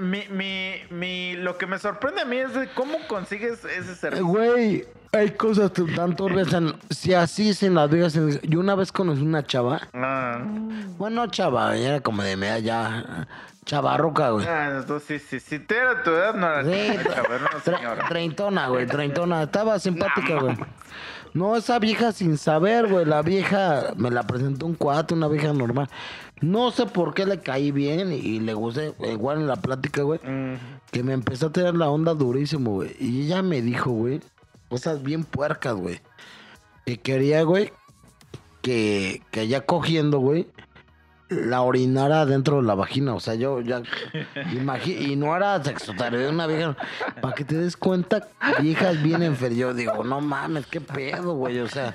mi, 0.00 0.24
mi, 0.30 0.72
mi- 0.90 1.36
lo 1.36 1.58
que 1.58 1.66
me 1.66 1.78
sorprende 1.78 2.22
a 2.22 2.24
mí 2.24 2.36
es 2.38 2.54
de 2.54 2.68
cómo 2.68 2.94
consigues 3.08 3.62
ese 3.64 3.94
servicio. 3.94 4.26
Güey, 4.26 4.84
hay 5.12 5.30
cosas 5.32 5.70
tan 5.94 6.16
turbias. 6.16 6.48
si 6.90 7.14
así 7.14 7.52
se 7.54 7.68
las 7.70 7.92
en- 7.92 8.40
Yo 8.42 8.58
una 8.58 8.74
vez 8.74 8.90
conocí 8.90 9.20
una 9.22 9.44
chava. 9.44 9.82
Ah, 9.92 10.38
Bueno, 10.98 11.26
chava, 11.28 11.76
era 11.76 12.00
como 12.00 12.22
de 12.22 12.36
media 12.36 12.58
ya. 12.58 13.28
Chavarruca, 13.64 14.30
güey. 14.30 14.46
ah, 14.46 14.78
entonces, 14.80 15.22
sí, 15.22 15.40
sí, 15.40 15.58
si 15.58 15.58
te 15.58 15.76
era 15.76 16.02
tu 16.02 16.10
edad, 16.10 16.34
no 16.34 16.46
era 16.46 16.62
Sí, 16.64 16.98
chava, 17.04 17.34
era 17.34 17.38
una 17.38 17.50
tre- 17.62 17.76
señora. 17.78 18.08
treintona, 18.08 18.68
güey, 18.68 18.86
treintona. 18.86 19.42
Estaba 19.44 19.78
simpática, 19.78 20.38
güey. 20.40 20.56
No, 21.32 21.56
esa 21.56 21.78
vieja 21.78 22.12
sin 22.12 22.36
saber, 22.38 22.86
güey. 22.88 23.04
La 23.06 23.22
vieja 23.22 23.92
me 23.96 24.10
la 24.10 24.22
presentó 24.24 24.66
un 24.66 24.74
cuate, 24.74 25.14
una 25.14 25.26
vieja 25.28 25.52
normal. 25.52 25.88
No 26.40 26.70
sé 26.70 26.86
por 26.86 27.14
qué 27.14 27.26
le 27.26 27.40
caí 27.40 27.70
bien 27.72 28.12
y 28.12 28.38
le 28.40 28.54
gusté, 28.54 28.94
igual 29.10 29.38
en 29.40 29.46
la 29.46 29.56
plática, 29.56 30.02
güey. 30.02 30.20
Mm. 30.22 30.54
Que 30.92 31.02
me 31.02 31.12
empezó 31.12 31.46
a 31.46 31.52
tirar 31.52 31.74
la 31.74 31.88
onda 31.88 32.14
durísimo, 32.14 32.72
güey. 32.74 32.94
Y 33.00 33.22
ella 33.26 33.42
me 33.42 33.62
dijo, 33.62 33.90
güey, 33.90 34.20
cosas 34.68 35.02
bien 35.02 35.24
puercas, 35.24 35.74
güey. 35.74 36.00
Que 36.84 36.98
quería, 37.00 37.42
güey, 37.42 37.72
que, 38.62 39.22
que 39.30 39.48
ya 39.48 39.62
cogiendo, 39.62 40.18
güey, 40.18 40.46
la 41.34 41.62
orinara 41.62 42.26
dentro 42.26 42.56
de 42.56 42.62
la 42.62 42.74
vagina. 42.74 43.14
O 43.14 43.20
sea, 43.20 43.34
yo 43.34 43.60
ya. 43.60 43.82
y 44.86 45.16
no 45.16 45.36
era 45.36 45.58
de 45.58 46.28
una 46.28 46.46
vieja. 46.46 46.76
Para 47.20 47.34
que 47.34 47.44
te 47.44 47.56
des 47.56 47.76
cuenta, 47.76 48.28
viejas 48.60 49.02
bien 49.02 49.22
enfermas. 49.22 49.58
Yo 49.58 49.74
digo, 49.74 50.04
no 50.04 50.20
mames, 50.20 50.66
qué 50.66 50.80
pedo, 50.80 51.34
güey. 51.34 51.58
O 51.60 51.68
sea, 51.68 51.94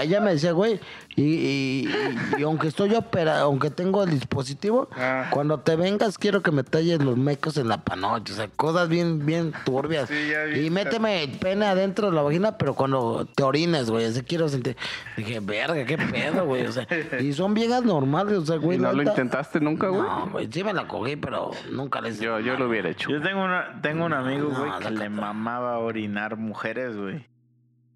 ella 0.00 0.20
me 0.20 0.32
decía, 0.32 0.52
güey, 0.52 0.80
y, 1.16 1.22
y- 1.22 1.88
y- 1.88 2.40
y 2.40 2.42
aunque 2.42 2.68
estoy 2.68 2.94
operado, 2.94 3.44
aunque 3.46 3.70
tengo 3.70 4.04
el 4.04 4.10
dispositivo, 4.10 4.88
Ah. 4.96 5.28
cuando 5.30 5.58
te 5.60 5.74
vengas 5.74 6.18
quiero 6.18 6.42
que 6.42 6.50
me 6.50 6.62
talles 6.62 7.02
los 7.02 7.16
mecos 7.16 7.56
en 7.56 7.68
la 7.68 7.82
panoche. 7.82 8.34
O 8.34 8.36
sea, 8.36 8.48
cosas 8.48 8.88
bien, 8.88 9.24
bien 9.24 9.52
turbias. 9.64 10.08
Sí, 10.08 10.28
ya 10.30 10.44
vi. 10.44 10.66
y 10.66 10.70
méteme 10.70 11.22
el 11.24 11.30
pene 11.38 11.64
adentro 11.66 12.10
de 12.10 12.16
la 12.16 12.22
vagina, 12.22 12.58
pero 12.58 12.74
cuando 12.74 13.26
te 13.34 13.42
orines, 13.42 13.90
güey. 13.90 14.04
Así 14.04 14.22
quiero 14.22 14.48
sentir. 14.48 14.76
Dije, 15.16 15.40
verga, 15.40 15.84
qué 15.86 15.96
pedo, 15.96 16.44
güey. 16.44 16.66
O 16.66 16.72
sea, 16.72 16.86
y 17.20 17.32
son 17.32 17.54
viejas 17.54 17.82
normales, 17.84 18.34
o 18.38 18.44
sea, 18.46 18.56
güey. 18.56 18.76
¿Y 18.76 18.80
no 18.80 18.92
lo 18.92 19.02
intentaste 19.02 19.58
nunca, 19.60 19.88
güey? 19.88 20.02
No, 20.02 20.28
güey, 20.30 20.48
sí 20.52 20.62
me 20.62 20.74
la 20.74 20.86
cogí, 20.86 21.16
pero 21.16 21.50
nunca 21.72 22.00
le 22.00 22.10
hice 22.10 22.24
Yo, 22.24 22.40
yo 22.40 22.56
lo 22.58 22.68
hubiera 22.68 22.90
hecho. 22.90 23.08
Yo 23.10 23.22
tengo, 23.22 23.42
una, 23.42 23.80
tengo 23.80 24.04
un 24.04 24.12
amigo, 24.12 24.50
No, 24.52 24.58
güey, 24.58 24.70
la 24.70 24.78
que 24.80 24.90
le 24.90 25.08
mamaba 25.08 25.78
orinar 25.78 26.36
mujeres, 26.36 26.94
güey. 26.96 27.26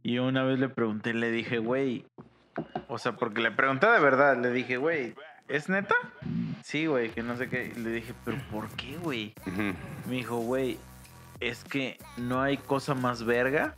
Y 0.02 0.18
una 0.18 0.42
vez 0.44 0.58
le 0.58 0.70
pregunté, 0.70 1.12
le 1.12 1.30
dije, 1.30 1.58
güey, 1.58 2.06
o 2.88 2.98
sea, 2.98 3.12
porque 3.12 3.40
le 3.40 3.50
pregunté 3.50 3.86
de 3.86 4.00
verdad, 4.00 4.36
le 4.36 4.50
dije, 4.50 4.76
güey, 4.76 5.14
¿es 5.48 5.68
neta? 5.68 5.94
Sí, 6.62 6.86
güey, 6.86 7.10
que 7.10 7.22
no 7.22 7.36
sé 7.36 7.48
qué. 7.48 7.72
Y 7.76 7.80
le 7.80 7.90
dije, 7.90 8.12
¿pero 8.24 8.38
por 8.50 8.68
qué, 8.70 8.96
güey? 8.98 9.34
Ujú. 9.46 9.74
Me 10.06 10.12
dijo, 10.16 10.36
güey, 10.38 10.78
es 11.40 11.64
que 11.64 11.98
no 12.16 12.40
hay 12.42 12.56
cosa 12.56 12.94
más 12.94 13.24
verga 13.24 13.74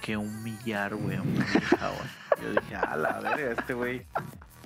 que 0.00 0.16
humillar, 0.16 0.94
güey, 0.94 1.16
a 1.16 1.22
una 1.22 1.44
vieja, 1.44 1.88
güey. 1.90 2.08
Yo 2.42 2.60
dije, 2.60 2.76
a 2.76 2.96
la 2.96 3.20
verga, 3.20 3.52
este 3.58 3.74
güey. 3.74 4.06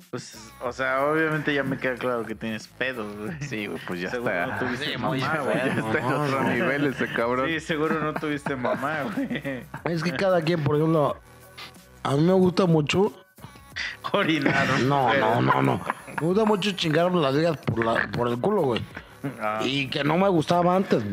Pues, 0.09 0.51
o 0.61 0.73
sea, 0.73 1.05
obviamente 1.05 1.53
ya 1.53 1.63
me 1.63 1.77
queda 1.77 1.95
claro 1.95 2.25
que 2.25 2.35
tienes 2.35 2.67
pedos, 2.67 3.15
güey. 3.17 3.41
Sí, 3.41 3.67
güey, 3.67 3.79
pues 3.87 4.01
ya 4.01 4.09
Seguro 4.11 4.31
está. 4.33 4.45
no 4.47 4.59
tuviste 4.59 4.85
Sí, 4.85 4.97
mamá, 4.97 5.37
güey. 5.39 5.55
Ya 5.55 5.65
está 5.67 5.99
en 5.99 6.05
otro 6.05 6.43
nivel 6.43 6.85
ese 6.87 7.07
cabrón. 7.13 7.47
Sí, 7.47 7.59
seguro 7.61 7.99
no 8.01 8.13
tuviste 8.13 8.55
mamá, 8.57 9.03
güey. 9.15 9.63
Es 9.85 10.03
que 10.03 10.11
cada 10.11 10.41
quien, 10.41 10.61
por 10.63 10.75
ejemplo, 10.75 11.17
a 12.03 12.15
mí 12.15 12.21
me 12.23 12.33
gusta 12.33 12.65
mucho. 12.65 13.11
Orinar. 14.11 14.67
No, 14.81 15.13
no, 15.13 15.41
no, 15.41 15.61
no. 15.61 15.81
Me 16.19 16.27
gusta 16.27 16.45
mucho 16.45 16.71
chingar 16.71 17.11
las 17.13 17.35
viejas 17.35 17.57
por, 17.57 17.83
la, 17.85 18.07
por 18.11 18.27
el 18.27 18.37
culo, 18.39 18.61
güey. 18.63 18.81
Ah, 19.39 19.59
Y 19.63 19.87
que 19.87 20.03
no 20.03 20.17
me 20.17 20.27
gustaba 20.29 20.75
antes, 20.75 21.03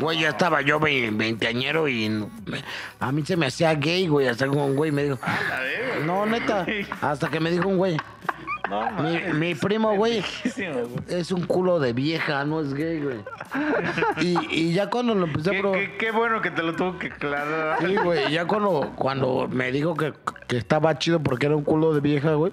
güey. 0.00 0.18
Ya 0.18 0.30
estaba 0.30 0.62
yo 0.62 0.80
ve- 0.80 1.10
veinteañero 1.12 1.86
y 1.88 2.08
me- 2.08 2.64
a 3.00 3.12
mí 3.12 3.24
se 3.24 3.36
me 3.36 3.46
hacía 3.46 3.74
gay, 3.74 4.08
güey. 4.08 4.26
Hasta 4.28 4.46
que 4.46 4.50
un 4.50 4.74
güey 4.74 4.90
me 4.90 5.04
dijo, 5.04 5.18
no, 6.06 6.24
neta. 6.26 6.66
Hasta 7.02 7.28
que 7.28 7.40
me 7.40 7.50
dijo 7.50 7.68
un 7.68 7.76
güey, 7.76 7.96
No, 8.70 8.90
mi, 9.02 9.18
mi 9.34 9.54
primo, 9.54 9.94
güey, 9.94 10.22
es 11.08 11.30
un 11.32 11.44
culo 11.46 11.78
de 11.80 11.92
vieja, 11.92 12.44
no 12.44 12.60
es 12.60 12.72
gay, 12.72 13.00
güey. 13.02 13.18
Y, 14.22 14.36
y 14.50 14.72
ya 14.72 14.88
cuando 14.88 15.14
lo 15.14 15.26
empecé 15.26 15.56
a 15.56 15.60
probar. 15.60 15.80
qué- 15.80 15.96
qué 15.98 16.10
bueno 16.10 16.40
que 16.40 16.50
te 16.50 16.62
lo 16.62 16.74
tuvo 16.74 16.98
que 16.98 17.08
aclarar. 17.08 17.78
Sí, 17.86 17.94
güey, 17.96 18.30
ya 18.32 18.46
cuando, 18.46 18.92
cuando 18.96 19.48
me 19.50 19.70
dijo 19.70 19.94
que, 19.94 20.14
que 20.48 20.56
estaba 20.56 20.98
chido 20.98 21.20
porque 21.20 21.46
era 21.46 21.56
un 21.56 21.62
culo 21.64 21.92
de 21.92 22.00
vieja, 22.00 22.32
güey. 22.34 22.52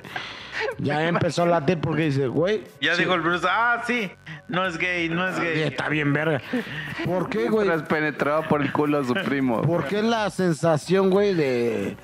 ya 0.79 1.07
empezó 1.07 1.43
a 1.43 1.45
latir 1.45 1.79
porque 1.79 2.03
dice, 2.03 2.27
güey. 2.27 2.63
Ya 2.81 2.95
sí, 2.95 3.01
dijo 3.01 3.13
el 3.13 3.21
Bruce, 3.21 3.47
ah, 3.49 3.81
sí, 3.85 4.11
no 4.47 4.65
es 4.65 4.77
gay, 4.77 5.09
no 5.09 5.27
es 5.27 5.39
gay. 5.39 5.61
Está 5.61 5.89
bien, 5.89 6.13
verga. 6.13 6.41
¿Por 7.05 7.29
qué, 7.29 7.49
güey? 7.49 7.67
Tras 7.67 7.83
penetraba 7.83 8.47
por 8.47 8.61
el 8.61 8.71
culo 8.71 8.99
a 8.99 9.03
su 9.03 9.13
primo. 9.13 9.61
¿Por 9.63 9.85
qué 9.85 10.01
la 10.01 10.29
sensación, 10.29 11.09
güey, 11.09 11.33
de, 11.33 11.97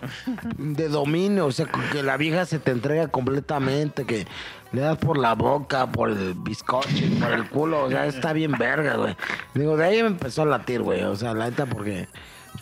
de 0.58 0.89
dominio? 0.89 1.47
O 1.47 1.51
sea, 1.51 1.66
que 1.91 2.03
la 2.03 2.18
vieja 2.18 2.45
se 2.45 2.60
te 2.60 2.72
entrega 2.72 3.08
completamente, 3.08 4.05
que 4.05 4.28
le 4.72 4.82
das 4.82 4.97
por 4.97 5.18
la 5.18 5.34
boca, 5.34 5.88
por 5.88 6.10
el 6.10 6.34
bizcocho, 6.36 6.89
por 7.20 7.32
el 7.32 7.47
culo. 7.49 7.86
O 7.86 7.89
sea, 7.89 8.05
está 8.05 8.34
bien 8.34 8.51
verga, 8.53 8.95
güey. 8.95 9.16
Digo, 9.53 9.78
de 9.78 9.86
ahí 9.86 10.01
me 10.01 10.10
empezó 10.10 10.43
a 10.43 10.45
latir, 10.45 10.82
güey. 10.82 11.03
O 11.03 11.16
sea, 11.16 11.34
la 11.34 11.49
neta, 11.49 11.66
porque 11.66 12.08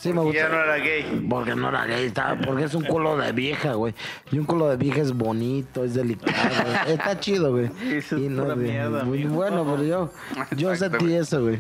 sí 0.09 0.13
me 0.13 0.21
Y 0.21 0.25
gusta. 0.25 0.39
ya 0.41 0.49
no 0.49 0.55
era 0.63 0.77
gay. 0.77 1.27
Porque 1.29 1.55
no 1.55 1.69
era 1.69 1.85
gay, 1.85 2.05
estaba- 2.05 2.35
porque 2.41 2.63
es 2.63 2.73
un 2.73 2.83
culo 2.85 3.17
de 3.17 3.31
vieja, 3.31 3.73
güey. 3.73 3.93
Y 4.31 4.37
un 4.39 4.45
culo 4.45 4.67
de 4.69 4.77
vieja 4.77 5.01
es 5.01 5.11
bonito, 5.11 5.83
es 5.83 5.93
delicado. 5.93 6.33
güey. 6.33 6.93
Está 6.95 7.19
chido, 7.19 7.51
güey. 7.51 7.65
Eso 7.91 8.15
es 8.17 8.23
Y 8.23 8.29
pura 8.29 8.53
güey, 8.53 8.57
mierda, 8.57 9.03
muy 9.03 9.21
amigo. 9.23 9.35
bueno, 9.35 9.65
pero 9.65 9.83
yo, 9.83 10.11
yo 10.55 10.71
Exacto, 10.71 10.97
sentí 10.99 11.05
güey. 11.13 11.17
eso, 11.21 11.41
güey. 11.41 11.59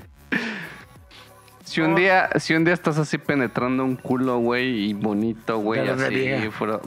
Si 1.63 1.81
un 1.81 1.95
día, 1.95 2.29
si 2.39 2.53
un 2.53 2.63
día 2.63 2.73
estás 2.73 2.97
así 2.99 3.17
penetrando 3.17 3.83
un 3.83 3.95
culo, 3.95 4.37
güey, 4.37 4.89
y 4.89 4.93
bonito, 4.93 5.57
güey, 5.57 5.81
Pero 5.81 5.95
de 5.97 6.05
así, 6.05 6.15
vieja. 6.15 6.51
fuera 6.51 6.79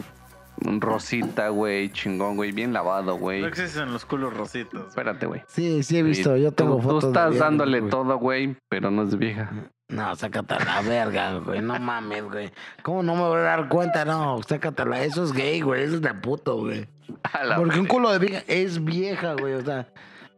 un 0.65 0.81
rosita, 0.81 1.49
güey, 1.51 1.91
chingón, 1.93 2.37
güey, 2.37 2.53
bien 2.53 2.73
lavado, 2.73 3.17
güey. 3.17 3.41
No 3.43 3.49
existen 3.49 3.93
los 3.93 4.05
culos 4.05 4.35
rositos. 4.35 4.89
Espérate, 4.89 5.27
güey. 5.27 5.43
Sí, 5.49 5.83
sí 5.83 5.99
he 5.99 6.03
visto. 6.03 6.37
Yo 6.37 6.53
tengo 6.53 6.77
tú, 6.77 6.83
fotos. 6.83 7.01
Tú 7.01 7.07
de 7.09 7.13
estás 7.13 7.39
dándole 7.39 7.81
güey. 7.81 7.91
todo, 7.91 8.17
güey, 8.19 8.57
pero 8.69 8.91
no 8.91 9.03
es 9.03 9.11
de 9.11 9.17
vieja. 9.17 9.51
No, 9.89 10.15
sácate 10.17 10.55
a 10.55 10.65
la 10.65 10.83
verga, 10.83 11.39
güey. 11.39 11.63
No 11.63 11.79
mames, 11.79 12.23
güey. 12.25 12.53
¿Cómo 12.83 13.03
no 13.03 13.15
me 13.15 13.23
voy 13.23 13.39
a 13.39 13.43
dar 13.43 13.69
cuenta? 13.71 14.05
No, 14.05 14.39
sácatela. 14.47 15.03
Eso 15.03 15.25
es 15.25 15.33
gay, 15.33 15.63
güey. 15.63 15.83
Eso 15.83 15.95
es 15.95 16.03
de 16.03 16.13
puto, 16.13 16.59
güey. 16.59 16.87
Porque 17.57 17.81
un 17.81 17.87
culo 17.87 18.13
de 18.13 18.19
vieja 18.19 18.45
es 18.47 18.85
vieja, 18.85 19.33
güey. 19.33 19.55
O 19.55 19.65
sea, 19.65 19.89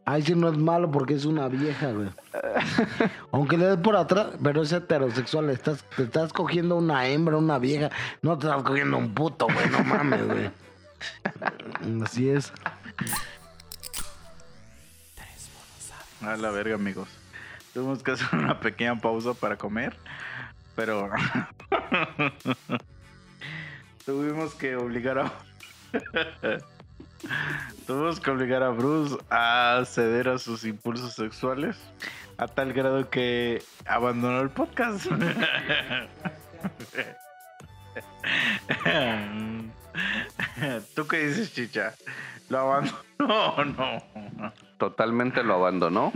ahí 0.04 0.22
sí 0.22 0.36
no 0.36 0.48
es 0.48 0.56
malo 0.56 0.88
porque 0.92 1.14
es 1.14 1.24
una 1.24 1.48
vieja, 1.48 1.90
güey. 1.90 2.10
Aunque 3.32 3.56
le 3.56 3.66
des 3.66 3.78
por 3.78 3.96
atrás, 3.96 4.28
pero 4.40 4.62
es 4.62 4.70
heterosexual. 4.70 5.50
Estás, 5.50 5.84
te 5.96 6.04
estás 6.04 6.32
cogiendo 6.32 6.76
una 6.76 7.08
hembra, 7.08 7.36
una 7.36 7.58
vieja. 7.58 7.90
No 8.22 8.38
te 8.38 8.46
estás 8.46 8.62
cogiendo 8.62 8.98
un 8.98 9.14
puto, 9.14 9.46
güey. 9.46 9.68
No 9.68 9.82
mames, 9.82 10.26
güey. 10.28 10.50
Así 12.04 12.28
es. 12.28 12.52
A 16.22 16.36
la 16.36 16.50
verga, 16.50 16.76
amigos. 16.76 17.19
Tuvimos 17.72 18.02
que 18.02 18.12
hacer 18.12 18.26
una 18.32 18.58
pequeña 18.58 19.00
pausa 19.00 19.34
para 19.34 19.56
comer, 19.56 19.96
pero 20.74 21.10
tuvimos 24.04 24.54
que 24.54 24.76
obligar 24.76 25.18
a 25.18 25.32
tuvimos 27.86 28.20
que 28.20 28.30
obligar 28.30 28.62
a 28.62 28.70
Bruce 28.70 29.16
a 29.30 29.82
ceder 29.84 30.28
a 30.28 30.38
sus 30.38 30.64
impulsos 30.64 31.14
sexuales 31.14 31.76
a 32.38 32.48
tal 32.48 32.72
grado 32.72 33.10
que 33.10 33.62
abandonó 33.84 34.40
el 34.40 34.48
podcast. 34.48 35.04
¿Tú 40.94 41.06
qué 41.06 41.26
dices, 41.26 41.52
Chicha? 41.52 41.92
¿Lo 42.48 42.60
abandonó 42.60 43.54
o 43.56 43.64
no? 43.64 44.02
Totalmente 44.78 45.44
lo 45.44 45.52
abandonó, 45.54 46.12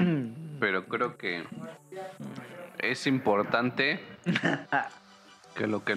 pero 0.65 0.87
creo 0.87 1.19
que 1.19 1.45
es 2.79 3.07
importante 3.07 4.03
que, 5.55 5.67
lo 5.67 5.85
que 5.85 5.95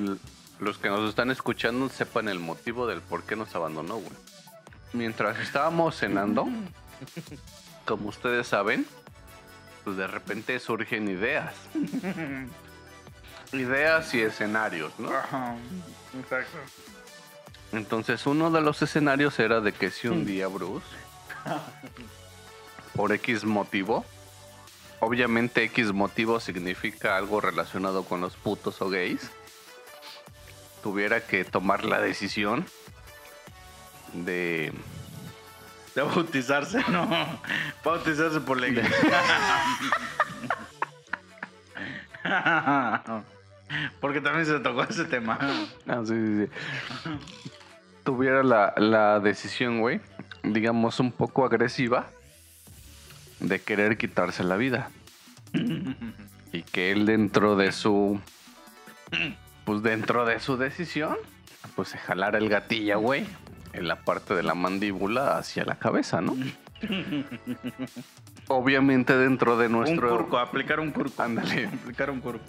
los 0.59 0.77
que 0.77 0.89
nos 0.89 1.07
están 1.07 1.31
escuchando 1.31 1.87
sepan 1.87 2.27
el 2.27 2.39
motivo 2.39 2.85
del 2.85 2.99
por 2.99 3.23
qué 3.23 3.37
nos 3.37 3.55
abandonó, 3.55 3.95
güey. 3.95 4.11
Mientras 4.91 5.39
estábamos 5.39 5.95
cenando, 5.95 6.49
como 7.85 8.09
ustedes 8.09 8.47
saben, 8.47 8.85
pues 9.85 9.95
de 9.95 10.05
repente 10.05 10.59
surgen 10.59 11.07
ideas. 11.07 11.55
Ideas 13.53 14.13
y 14.13 14.19
escenarios, 14.19 14.91
¿no? 14.99 15.07
Exacto. 16.19 16.57
Entonces 17.71 18.27
uno 18.27 18.51
de 18.51 18.59
los 18.59 18.81
escenarios 18.81 19.39
era 19.39 19.61
de 19.61 19.71
que 19.71 19.89
si 19.89 20.09
un 20.09 20.25
día 20.25 20.47
Bruce, 20.47 20.85
por 22.93 23.13
X 23.13 23.45
motivo, 23.45 24.03
obviamente 24.99 25.63
X 25.63 25.93
motivo 25.93 26.39
significa 26.39 27.17
algo 27.17 27.41
relacionado 27.41 28.03
con 28.03 28.21
los 28.21 28.35
putos 28.35 28.81
o 28.81 28.89
gays, 28.89 29.29
tuviera 30.83 31.21
que 31.21 31.43
tomar 31.43 31.85
la 31.85 31.99
decisión 32.01 32.65
de... 34.13 34.73
De 35.95 36.01
bautizarse, 36.03 36.83
no. 36.89 37.07
Bautizarse 37.83 38.39
por 38.41 38.59
la 38.61 38.67
iglesia. 38.67 38.95
Porque 43.99 44.21
también 44.21 44.45
se 44.45 44.59
tocó 44.59 44.83
ese 44.83 45.05
tema. 45.05 45.39
Ah, 45.87 46.01
sí, 46.05 46.13
sí, 46.13 46.45
sí. 46.45 46.51
Tuviera 48.03 48.43
la, 48.43 48.73
la 48.77 49.19
decisión, 49.19 49.81
güey, 49.81 49.99
digamos 50.43 50.99
un 50.99 51.11
poco 51.11 51.43
agresiva, 51.45 52.07
de 53.39 53.61
querer 53.61 53.97
quitarse 53.97 54.43
la 54.43 54.57
vida. 54.57 54.89
y 56.51 56.63
que 56.63 56.91
él 56.91 57.05
dentro 57.05 57.55
de 57.55 57.71
su... 57.71 58.19
Pues 59.63 59.83
dentro 59.83 60.25
de 60.25 60.39
su 60.39 60.57
decisión, 60.57 61.17
pues 61.75 61.89
se 61.89 61.97
jalara 61.97 62.37
el 62.37 62.49
gatillo, 62.49 62.99
güey, 62.99 63.25
en 63.73 63.87
la 63.87 63.97
parte 64.03 64.33
de 64.33 64.43
la 64.43 64.53
mandíbula 64.53 65.37
hacia 65.37 65.65
la 65.65 65.75
cabeza, 65.75 66.21
¿no? 66.21 66.35
Obviamente 68.47 69.17
dentro 69.17 69.57
de 69.57 69.67
nuestro... 69.67 70.11
Un 70.11 70.17
curco, 70.17 70.37
aplicar 70.37 70.79
un 70.79 70.91
curco. 70.91 71.21
Ándale. 71.21 71.67
Aplicar 71.83 72.09
un 72.11 72.21
curco. 72.21 72.45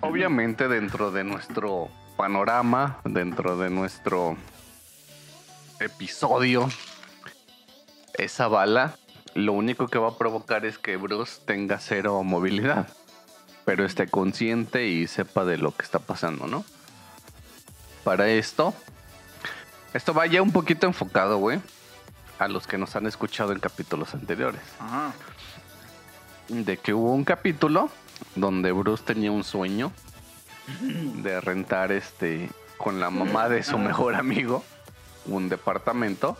Obviamente 0.00 0.68
dentro 0.68 1.10
de 1.10 1.24
nuestro 1.24 1.88
panorama, 2.16 2.98
dentro 3.04 3.56
de 3.56 3.70
nuestro 3.70 4.36
episodio, 5.80 6.68
esa 8.14 8.48
bala 8.48 8.96
lo 9.34 9.52
único 9.52 9.88
que 9.88 9.98
va 9.98 10.08
a 10.08 10.18
provocar 10.18 10.64
es 10.64 10.78
que 10.78 10.96
Bruce 10.96 11.40
tenga 11.44 11.78
cero 11.78 12.22
movilidad, 12.22 12.88
pero 13.64 13.84
esté 13.84 14.08
consciente 14.08 14.86
y 14.88 15.06
sepa 15.06 15.44
de 15.44 15.58
lo 15.58 15.74
que 15.76 15.84
está 15.84 15.98
pasando, 15.98 16.46
¿no? 16.46 16.64
Para 18.04 18.28
esto, 18.28 18.74
esto 19.92 20.14
va 20.14 20.26
ya 20.26 20.42
un 20.42 20.52
poquito 20.52 20.86
enfocado, 20.86 21.38
güey, 21.38 21.60
a 22.38 22.48
los 22.48 22.66
que 22.66 22.78
nos 22.78 22.96
han 22.96 23.06
escuchado 23.06 23.52
en 23.52 23.58
capítulos 23.58 24.14
anteriores 24.14 24.62
Ajá. 24.78 25.12
de 26.48 26.76
que 26.76 26.94
hubo 26.94 27.12
un 27.12 27.24
capítulo 27.24 27.90
donde 28.34 28.72
Bruce 28.72 29.02
tenía 29.04 29.32
un 29.32 29.44
sueño 29.44 29.92
de 31.22 31.40
rentar 31.40 31.92
este 31.92 32.50
con 32.76 33.00
la 33.00 33.10
mamá 33.10 33.48
de 33.48 33.62
su 33.62 33.78
mejor 33.78 34.14
amigo 34.14 34.64
un 35.26 35.48
departamento 35.48 36.38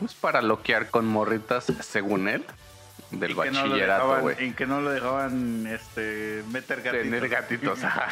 pues 0.00 0.14
para 0.14 0.42
loquear 0.42 0.88
con 0.90 1.06
morritas 1.06 1.66
según 1.80 2.26
él 2.28 2.44
del 3.12 3.30
no 3.32 3.36
bachillerato 3.36 4.20
güey 4.22 4.46
Y 4.48 4.52
que 4.52 4.66
no 4.66 4.80
lo 4.80 4.90
dejaban 4.90 5.66
este, 5.68 6.42
meter 6.50 6.78
gatitos. 6.82 7.02
tener 7.04 7.28
gatitos 7.28 7.84
ajá. 7.84 8.08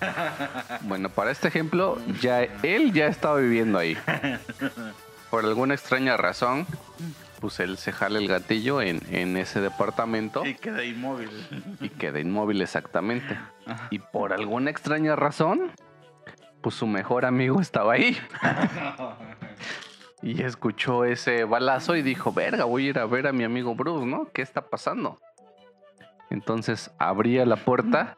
bueno 0.82 1.08
para 1.10 1.30
este 1.30 1.48
ejemplo 1.48 1.98
ya 2.20 2.42
él 2.42 2.92
ya 2.92 3.06
estaba 3.06 3.36
viviendo 3.38 3.78
ahí 3.78 3.96
por 5.30 5.44
alguna 5.44 5.74
extraña 5.74 6.16
razón 6.16 6.66
pues 7.40 7.60
él 7.60 7.76
se 7.78 7.92
jala 7.92 8.18
el 8.18 8.26
gatillo 8.26 8.80
en, 8.82 9.00
en 9.10 9.36
ese 9.36 9.60
departamento 9.60 10.44
Y 10.44 10.54
queda 10.54 10.82
inmóvil. 10.84 11.30
y 11.80 11.88
queda 11.88 12.18
inmóvil 12.18 12.60
exactamente. 12.62 13.38
Y 13.90 14.00
por 14.00 14.32
alguna 14.32 14.70
extraña 14.72 15.14
razón, 15.14 15.70
pues 16.62 16.74
su 16.74 16.88
mejor 16.88 17.24
amigo 17.24 17.60
estaba 17.60 17.92
ahí. 17.92 18.18
Y 20.22 20.42
escuchó 20.42 21.04
ese 21.04 21.44
balazo 21.44 21.94
y 21.96 22.02
dijo, 22.02 22.32
verga, 22.32 22.64
voy 22.64 22.86
a 22.86 22.90
ir 22.90 22.98
a 22.98 23.06
ver 23.06 23.26
a 23.28 23.32
mi 23.32 23.44
amigo 23.44 23.74
Bruce, 23.74 24.04
¿no? 24.06 24.28
¿Qué 24.32 24.42
está 24.42 24.62
pasando? 24.62 25.18
Entonces 26.30 26.90
abría 26.98 27.46
la 27.46 27.56
puerta 27.56 28.14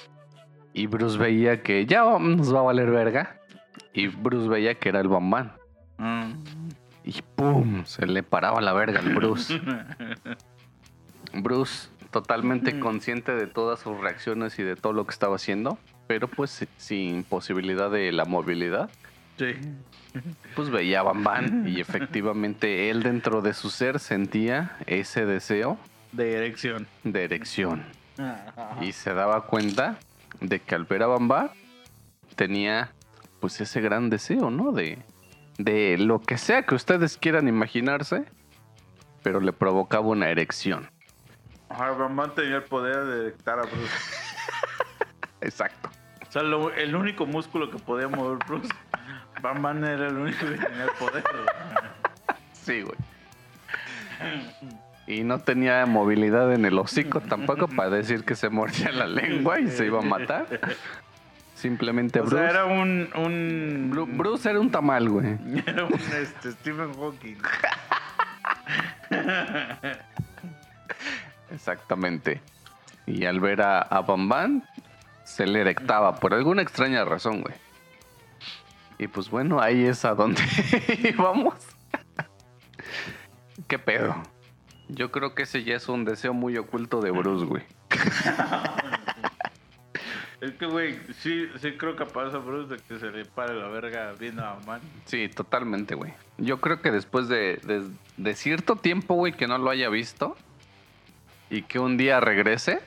y 0.74 0.86
Bruce 0.86 1.18
veía 1.18 1.62
que 1.62 1.86
ya 1.86 2.02
nos 2.18 2.54
va 2.54 2.60
a 2.60 2.64
valer 2.64 2.90
verga. 2.90 3.38
Y 3.94 4.08
Bruce 4.08 4.48
veía 4.48 4.74
que 4.74 4.88
era 4.90 5.00
el 5.00 5.08
bambán. 5.08 5.52
Mm. 5.98 6.32
Y 7.04 7.20
¡pum! 7.34 7.84
Se 7.84 8.06
le 8.06 8.22
paraba 8.22 8.60
la 8.60 8.72
verga 8.72 9.00
al 9.00 9.14
Bruce. 9.14 9.60
Bruce 11.34 11.88
totalmente 12.10 12.78
consciente 12.78 13.34
de 13.34 13.46
todas 13.46 13.80
sus 13.80 13.98
reacciones 13.98 14.58
y 14.58 14.62
de 14.62 14.76
todo 14.76 14.92
lo 14.92 15.06
que 15.06 15.12
estaba 15.12 15.36
haciendo, 15.36 15.78
pero 16.06 16.28
pues 16.28 16.50
si- 16.50 16.68
sin 16.76 17.24
posibilidad 17.24 17.90
de 17.90 18.12
la 18.12 18.26
movilidad, 18.26 18.90
Sí. 19.38 19.54
pues 20.54 20.68
veía 20.70 21.00
a 21.00 21.02
Bam 21.04 21.24
Bam 21.24 21.66
y 21.68 21.80
efectivamente 21.80 22.90
él 22.90 23.02
dentro 23.02 23.40
de 23.42 23.54
su 23.54 23.70
ser 23.70 23.98
sentía 23.98 24.76
ese 24.86 25.24
deseo 25.26 25.78
De 26.12 26.34
erección. 26.36 26.86
de 27.04 27.24
erección 27.24 27.82
y 28.80 28.92
se 28.92 29.14
daba 29.14 29.46
cuenta 29.46 29.96
de 30.40 30.60
que 30.60 30.74
al 30.74 30.84
ver 30.84 31.02
a 31.02 31.06
Bam 31.06 31.28
Bam 31.28 31.50
tenía 32.36 32.92
pues 33.40 33.60
ese 33.60 33.80
gran 33.80 34.10
deseo, 34.10 34.50
¿no? 34.50 34.70
De, 34.72 34.98
de 35.58 35.96
lo 35.98 36.20
que 36.20 36.38
sea 36.38 36.62
que 36.64 36.74
ustedes 36.76 37.16
quieran 37.16 37.48
imaginarse, 37.48 38.24
pero 39.24 39.40
le 39.40 39.52
provocaba 39.52 40.06
una 40.06 40.28
erección. 40.28 40.88
Ajá, 41.68 41.90
Bam 41.92 42.34
tenía 42.34 42.56
el 42.56 42.62
poder 42.64 43.04
de 43.04 43.16
detectar 43.24 43.58
a 43.58 43.62
Bruce. 43.62 43.90
Exacto. 45.40 45.90
O 46.28 46.30
sea, 46.32 46.42
lo- 46.42 46.72
el 46.72 46.94
único 46.94 47.26
músculo 47.26 47.70
que 47.70 47.78
podía 47.78 48.08
mover 48.08 48.38
Bruce. 48.46 48.68
Bam 49.42 49.60
Bam 49.62 49.84
era 49.84 50.06
el 50.08 50.16
único 50.16 50.38
que 50.46 50.56
tenía 50.56 50.84
el 50.84 50.90
poder. 50.98 51.24
Sí, 52.52 52.82
güey. 52.82 52.96
Y 55.06 55.24
no 55.24 55.40
tenía 55.40 55.84
movilidad 55.86 56.52
en 56.54 56.64
el 56.64 56.78
hocico 56.78 57.20
tampoco 57.20 57.66
para 57.68 57.90
decir 57.90 58.24
que 58.24 58.36
se 58.36 58.48
mordía 58.48 58.92
la 58.92 59.06
lengua 59.06 59.58
y 59.60 59.68
se 59.68 59.86
iba 59.86 59.98
a 59.98 60.02
matar. 60.02 60.46
Simplemente 61.56 62.20
O 62.20 62.24
Bruce. 62.24 62.36
sea, 62.38 62.50
era 62.50 62.64
un. 62.66 63.08
un 63.16 63.90
Bru- 63.92 64.16
Bruce 64.16 64.48
era 64.48 64.60
un 64.60 64.70
tamal, 64.70 65.08
güey. 65.08 65.38
Era 65.66 65.84
un 65.84 65.92
este, 65.94 66.52
Stephen 66.52 66.92
Hawking. 66.94 67.36
Exactamente. 71.52 72.40
Y 73.06 73.24
al 73.26 73.40
ver 73.40 73.62
a, 73.62 73.80
a 73.82 74.00
Bam 74.02 74.28
Bam, 74.28 74.62
se 75.24 75.46
le 75.46 75.60
erectaba 75.60 76.16
por 76.16 76.34
alguna 76.34 76.62
extraña 76.62 77.04
razón, 77.04 77.42
güey. 77.42 77.54
Y 79.02 79.08
pues 79.08 79.28
bueno, 79.30 79.60
ahí 79.60 79.84
es 79.84 80.04
a 80.04 80.14
donde 80.14 80.40
íbamos. 81.02 81.54
¿Qué 83.66 83.80
pedo? 83.80 84.14
Yo 84.88 85.10
creo 85.10 85.34
que 85.34 85.42
ese 85.42 85.64
ya 85.64 85.74
es 85.74 85.88
un 85.88 86.04
deseo 86.04 86.32
muy 86.34 86.56
oculto 86.56 87.00
de 87.00 87.10
Bruce, 87.10 87.44
güey. 87.44 87.64
Es 90.40 90.50
que, 90.54 90.66
güey, 90.66 90.98
sí, 91.20 91.46
sí 91.60 91.72
creo 91.78 91.94
capaz 91.94 92.34
a 92.34 92.38
Bruce 92.38 92.74
de 92.74 92.80
que 92.82 92.98
se 92.98 93.10
le 93.12 93.24
pare 93.24 93.54
la 93.54 93.68
verga 93.68 94.12
viendo 94.18 94.44
a 94.44 94.58
Man. 94.66 94.80
Sí, 95.04 95.28
totalmente, 95.28 95.94
güey. 95.94 96.14
Yo 96.36 96.60
creo 96.60 96.80
que 96.82 96.90
después 96.90 97.28
de, 97.28 97.60
de- 97.62 97.88
de 98.16 98.34
cierto 98.34 98.74
tiempo, 98.74 99.14
güey, 99.14 99.32
que 99.34 99.46
no 99.46 99.56
lo 99.58 99.70
haya 99.70 99.88
visto 99.88 100.36
y 101.48 101.62
que 101.62 101.78
un 101.78 101.96
día 101.96 102.18
regrese, 102.18 102.80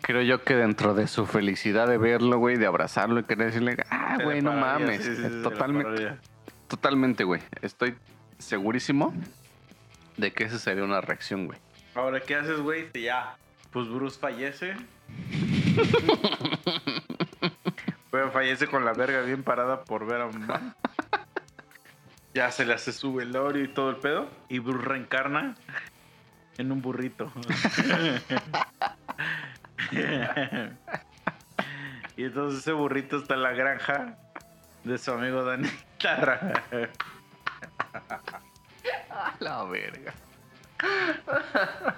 creo 0.00 0.22
yo 0.22 0.42
que 0.42 0.54
dentro 0.54 0.94
de 0.94 1.06
su 1.06 1.26
felicidad 1.26 1.88
de 1.88 1.98
verlo, 1.98 2.38
güey, 2.38 2.56
de 2.56 2.66
abrazarlo 2.66 3.20
y 3.20 3.24
querer 3.24 3.48
decirle, 3.48 3.76
ah, 3.90 4.16
le 4.18 4.24
güey, 4.24 4.42
no 4.42 4.52
mames. 4.52 5.04
sí, 5.04 5.16
sí, 5.16 5.22
le 5.22 5.42
totalmente, 5.42 6.16
totalmente, 6.68 7.24
güey. 7.24 7.40
Estoy 7.62 7.94
segurísimo 8.38 9.12
de 10.16 10.32
que 10.32 10.44
esa 10.44 10.58
sería 10.58 10.84
una 10.84 11.00
reacción, 11.00 11.46
güey. 11.46 11.58
Ahora, 11.94 12.20
¿qué 12.20 12.36
haces, 12.36 12.60
güey? 12.60 12.88
Ya, 12.94 13.36
pues 13.72 13.88
Bruce 13.88 14.18
fallece. 14.18 14.76
Pero 18.10 18.30
fallece 18.30 18.66
con 18.66 18.84
la 18.84 18.92
verga 18.92 19.20
bien 19.22 19.42
parada 19.42 19.84
por 19.84 20.06
ver 20.06 20.22
a 20.22 20.28
Man. 20.28 20.74
Ya 22.34 22.50
se 22.50 22.64
le 22.64 22.74
hace 22.74 22.92
su 22.92 23.14
velorio 23.14 23.64
y 23.64 23.68
todo 23.68 23.90
el 23.90 23.96
pedo. 23.96 24.28
Y 24.48 24.60
Bruce 24.60 24.84
reencarna 24.84 25.56
en 26.56 26.72
un 26.72 26.82
burrito. 26.82 27.32
y 32.16 32.24
entonces 32.24 32.60
ese 32.60 32.72
burrito 32.72 33.18
está 33.18 33.34
en 33.34 33.42
la 33.42 33.52
granja 33.52 34.16
de 34.84 34.98
su 34.98 35.12
amigo 35.12 35.44
Dani 35.44 35.68
Tarra. 36.00 36.64
La 39.40 39.64
verga. 39.64 40.12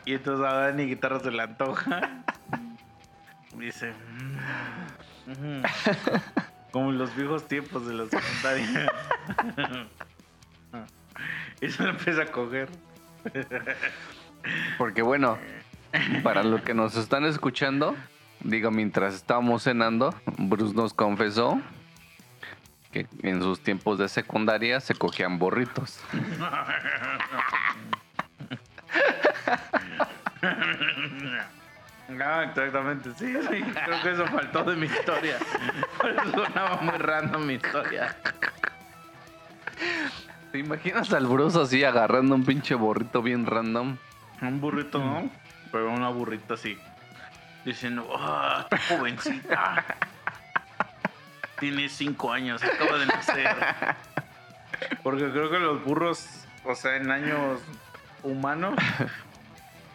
Y 0.05 0.15
entonces 0.15 0.47
a 0.47 0.53
Dani 0.53 0.87
Guitarra 0.87 1.21
se 1.21 1.31
le 1.31 1.43
antoja. 1.43 2.01
Dice. 3.57 3.93
"Mm, 3.93 4.39
mm". 5.59 5.63
Como 6.71 6.91
en 6.91 6.99
los 6.99 7.15
viejos 7.15 7.47
tiempos 7.49 7.87
de 7.87 7.95
la 7.95 8.07
secundaria. 8.07 8.93
Y 11.61 11.69
se 11.69 11.83
lo 11.83 11.91
empieza 11.91 12.23
a 12.23 12.27
coger. 12.27 12.69
Porque 14.79 15.03
bueno, 15.03 15.39
para 16.23 16.43
los 16.43 16.63
que 16.63 16.75
nos 16.75 16.97
están 16.97 17.25
escuchando, 17.25 17.97
digo, 18.41 18.71
mientras 18.71 19.15
estábamos 19.15 19.65
cenando, 19.65 20.15
Bruce 20.39 20.75
nos 20.75 20.95
confesó 20.95 21.61
que 22.93 23.07
en 23.23 23.41
sus 23.41 23.61
tiempos 23.61 23.99
de 23.99 24.09
secundaria 24.09 24.81
se 24.81 24.95
cogían 24.95 25.39
borritos. 25.39 26.01
Ah, 32.23 32.43
exactamente, 32.43 33.11
sí, 33.17 33.35
sí. 33.49 33.63
Creo 33.85 34.03
que 34.03 34.11
eso 34.11 34.27
faltó 34.27 34.65
de 34.65 34.77
mi 34.77 34.87
historia. 34.87 35.37
Por 36.01 36.11
eso 36.11 36.33
sonaba 36.33 36.81
muy 36.83 36.99
random 36.99 37.47
mi 37.47 37.55
historia. 37.55 38.17
¿Te 40.51 40.59
imaginas 40.59 41.13
al 41.13 41.27
Bruce 41.27 41.61
así 41.61 41.85
agarrando 41.85 42.35
un 42.35 42.45
pinche 42.45 42.75
borrito 42.75 43.23
bien 43.23 43.47
random? 43.47 43.97
Un 44.43 44.61
burrito, 44.61 44.99
¿no? 44.99 45.31
Pero 45.73 45.93
una 45.93 46.09
burrita 46.09 46.55
así. 46.55 46.79
Diciendo, 47.65 48.09
¡ah, 48.19 48.61
está 48.71 48.79
jovencita! 48.95 49.85
Tiene 51.61 51.89
cinco 51.89 52.33
años, 52.33 52.63
acaba 52.63 52.99
de 52.99 53.07
nacer. 53.07 53.55
Porque 55.03 55.31
creo 55.31 55.51
que 55.51 55.59
los 55.59 55.85
burros, 55.85 56.27
o 56.65 56.75
sea, 56.75 56.97
en 56.97 57.11
años 57.11 57.61
humanos, 58.23 58.75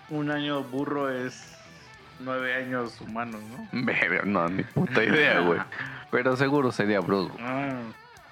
un 0.09 0.29
año 0.29 0.63
burro 0.63 1.09
es 1.09 1.57
nueve 2.19 2.53
años 2.55 3.01
humanos, 3.01 3.41
¿no? 3.43 3.67
Verga, 3.83 4.21
no, 4.25 4.47
ni 4.47 4.61
puta 4.63 5.03
idea, 5.03 5.39
güey. 5.39 5.59
Pero 6.11 6.37
seguro 6.37 6.71
sería 6.71 6.99
Bruce. 6.99 7.31
güey. 7.31 7.43
Ah, 7.45 7.79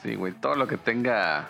Sí, 0.04 0.16
güey, 0.16 0.34
todo 0.34 0.56
lo 0.56 0.68
que 0.68 0.76
tenga 0.78 1.48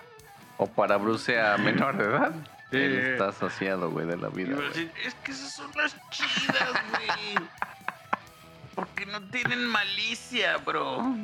o 0.57 0.67
para 0.67 0.97
Bruce 0.97 1.33
sea 1.33 1.57
menor 1.57 1.97
de 1.97 2.03
edad. 2.05 2.31
Él 2.73 2.97
está 2.97 3.29
asociado, 3.29 3.89
güey, 3.91 4.05
de 4.05 4.17
la 4.17 4.29
vida. 4.29 4.55
decir, 4.55 4.91
es 5.05 5.15
que 5.15 5.31
esas 5.31 5.53
son 5.53 5.71
las 5.75 5.95
chidas, 6.09 6.71
güey. 6.91 7.47
Porque 8.75 9.05
no 9.05 9.21
tienen 9.29 9.65
malicia, 9.67 10.57
bro. 10.57 11.15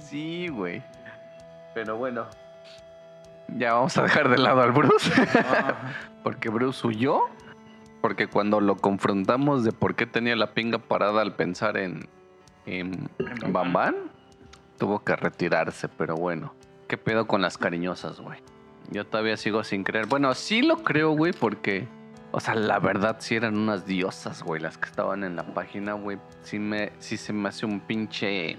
Sí, 0.00 0.48
güey. 0.48 0.82
Pero 1.74 1.96
bueno. 1.96 2.26
Ya 3.56 3.74
vamos 3.74 3.96
a 3.96 4.02
dejar 4.02 4.28
de 4.28 4.38
lado 4.38 4.62
al 4.62 4.72
Bruce. 4.72 5.10
porque 6.22 6.50
Bruce 6.50 6.86
huyó. 6.86 7.22
Porque 8.00 8.28
cuando 8.28 8.60
lo 8.60 8.76
confrontamos 8.76 9.64
de 9.64 9.72
por 9.72 9.96
qué 9.96 10.06
tenía 10.06 10.36
la 10.36 10.52
pinga 10.52 10.78
parada 10.78 11.22
al 11.22 11.34
pensar 11.34 11.76
en, 11.76 12.08
en 12.66 13.08
En 13.18 13.52
Bam 13.52 13.72
Bam, 13.72 13.94
tuvo 14.78 15.02
que 15.02 15.16
retirarse. 15.16 15.88
Pero 15.88 16.14
bueno, 16.14 16.54
¿qué 16.86 16.96
pedo 16.96 17.26
con 17.26 17.42
las 17.42 17.58
cariñosas, 17.58 18.20
güey? 18.20 18.38
Yo 18.90 19.06
todavía 19.06 19.36
sigo 19.36 19.64
sin 19.64 19.84
creer. 19.84 20.06
Bueno, 20.06 20.34
sí 20.34 20.62
lo 20.62 20.78
creo, 20.78 21.10
güey, 21.12 21.32
porque... 21.32 21.86
O 22.30 22.40
sea, 22.40 22.54
la 22.54 22.78
verdad 22.78 23.16
sí 23.20 23.36
eran 23.36 23.56
unas 23.56 23.86
diosas, 23.86 24.42
güey, 24.42 24.60
las 24.60 24.76
que 24.76 24.86
estaban 24.86 25.24
en 25.24 25.34
la 25.34 25.54
página, 25.54 25.94
güey. 25.94 26.18
Sí, 26.42 26.58
me, 26.58 26.92
sí 26.98 27.16
se 27.16 27.32
me 27.32 27.48
hace 27.48 27.64
un 27.64 27.80
pinche 27.80 28.58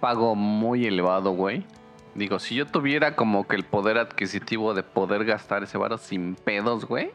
pago 0.00 0.34
muy 0.34 0.86
elevado, 0.86 1.32
güey. 1.32 1.64
Digo, 2.14 2.38
si 2.38 2.54
yo 2.54 2.66
tuviera 2.66 3.16
como 3.16 3.46
que 3.46 3.56
el 3.56 3.64
poder 3.64 3.98
adquisitivo 3.98 4.72
de 4.72 4.82
poder 4.82 5.24
gastar 5.24 5.62
ese 5.62 5.76
varo 5.76 5.98
sin 5.98 6.36
pedos, 6.36 6.86
güey. 6.86 7.10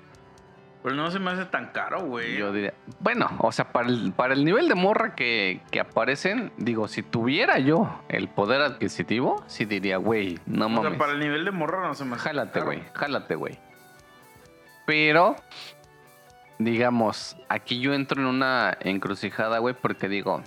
Pero 0.81 0.95
no 0.95 1.11
se 1.11 1.19
me 1.19 1.31
hace 1.31 1.45
tan 1.45 1.67
caro, 1.73 2.03
güey. 2.05 2.37
Yo 2.37 2.53
diría, 2.53 2.73
bueno, 3.01 3.27
o 3.39 3.51
sea, 3.51 3.71
para 3.73 3.89
el, 3.89 4.13
para 4.13 4.33
el 4.33 4.45
nivel 4.45 4.69
de 4.69 4.75
morra 4.75 5.13
que, 5.13 5.59
que 5.71 5.79
aparecen, 5.81 6.53
digo, 6.57 6.87
si 6.87 7.03
tuviera 7.03 7.59
yo 7.59 8.01
el 8.07 8.29
poder 8.29 8.61
adquisitivo, 8.61 9.43
sí 9.47 9.65
diría, 9.65 9.97
güey, 9.97 10.39
no 10.45 10.67
O 10.67 10.69
mames. 10.69 10.91
sea, 10.91 10.97
para 10.97 11.11
el 11.11 11.19
nivel 11.19 11.43
de 11.43 11.51
morro 11.51 11.85
no 11.85 11.93
se 11.95 12.05
me 12.05 12.15
hace 12.15 12.23
Jálate, 12.23 12.53
caro. 12.53 12.65
güey, 12.67 12.83
jálate, 12.93 13.35
güey. 13.35 13.59
Pero, 14.85 15.35
digamos, 16.57 17.35
aquí 17.49 17.79
yo 17.81 17.93
entro 17.93 18.21
en 18.21 18.27
una 18.27 18.77
encrucijada, 18.79 19.59
güey, 19.59 19.75
porque 19.79 20.07
digo, 20.07 20.41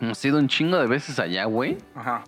hemos 0.00 0.24
ido 0.24 0.38
un 0.38 0.48
chingo 0.48 0.78
de 0.78 0.86
veces 0.86 1.18
allá, 1.18 1.44
güey. 1.44 1.76
Ajá. 1.94 2.24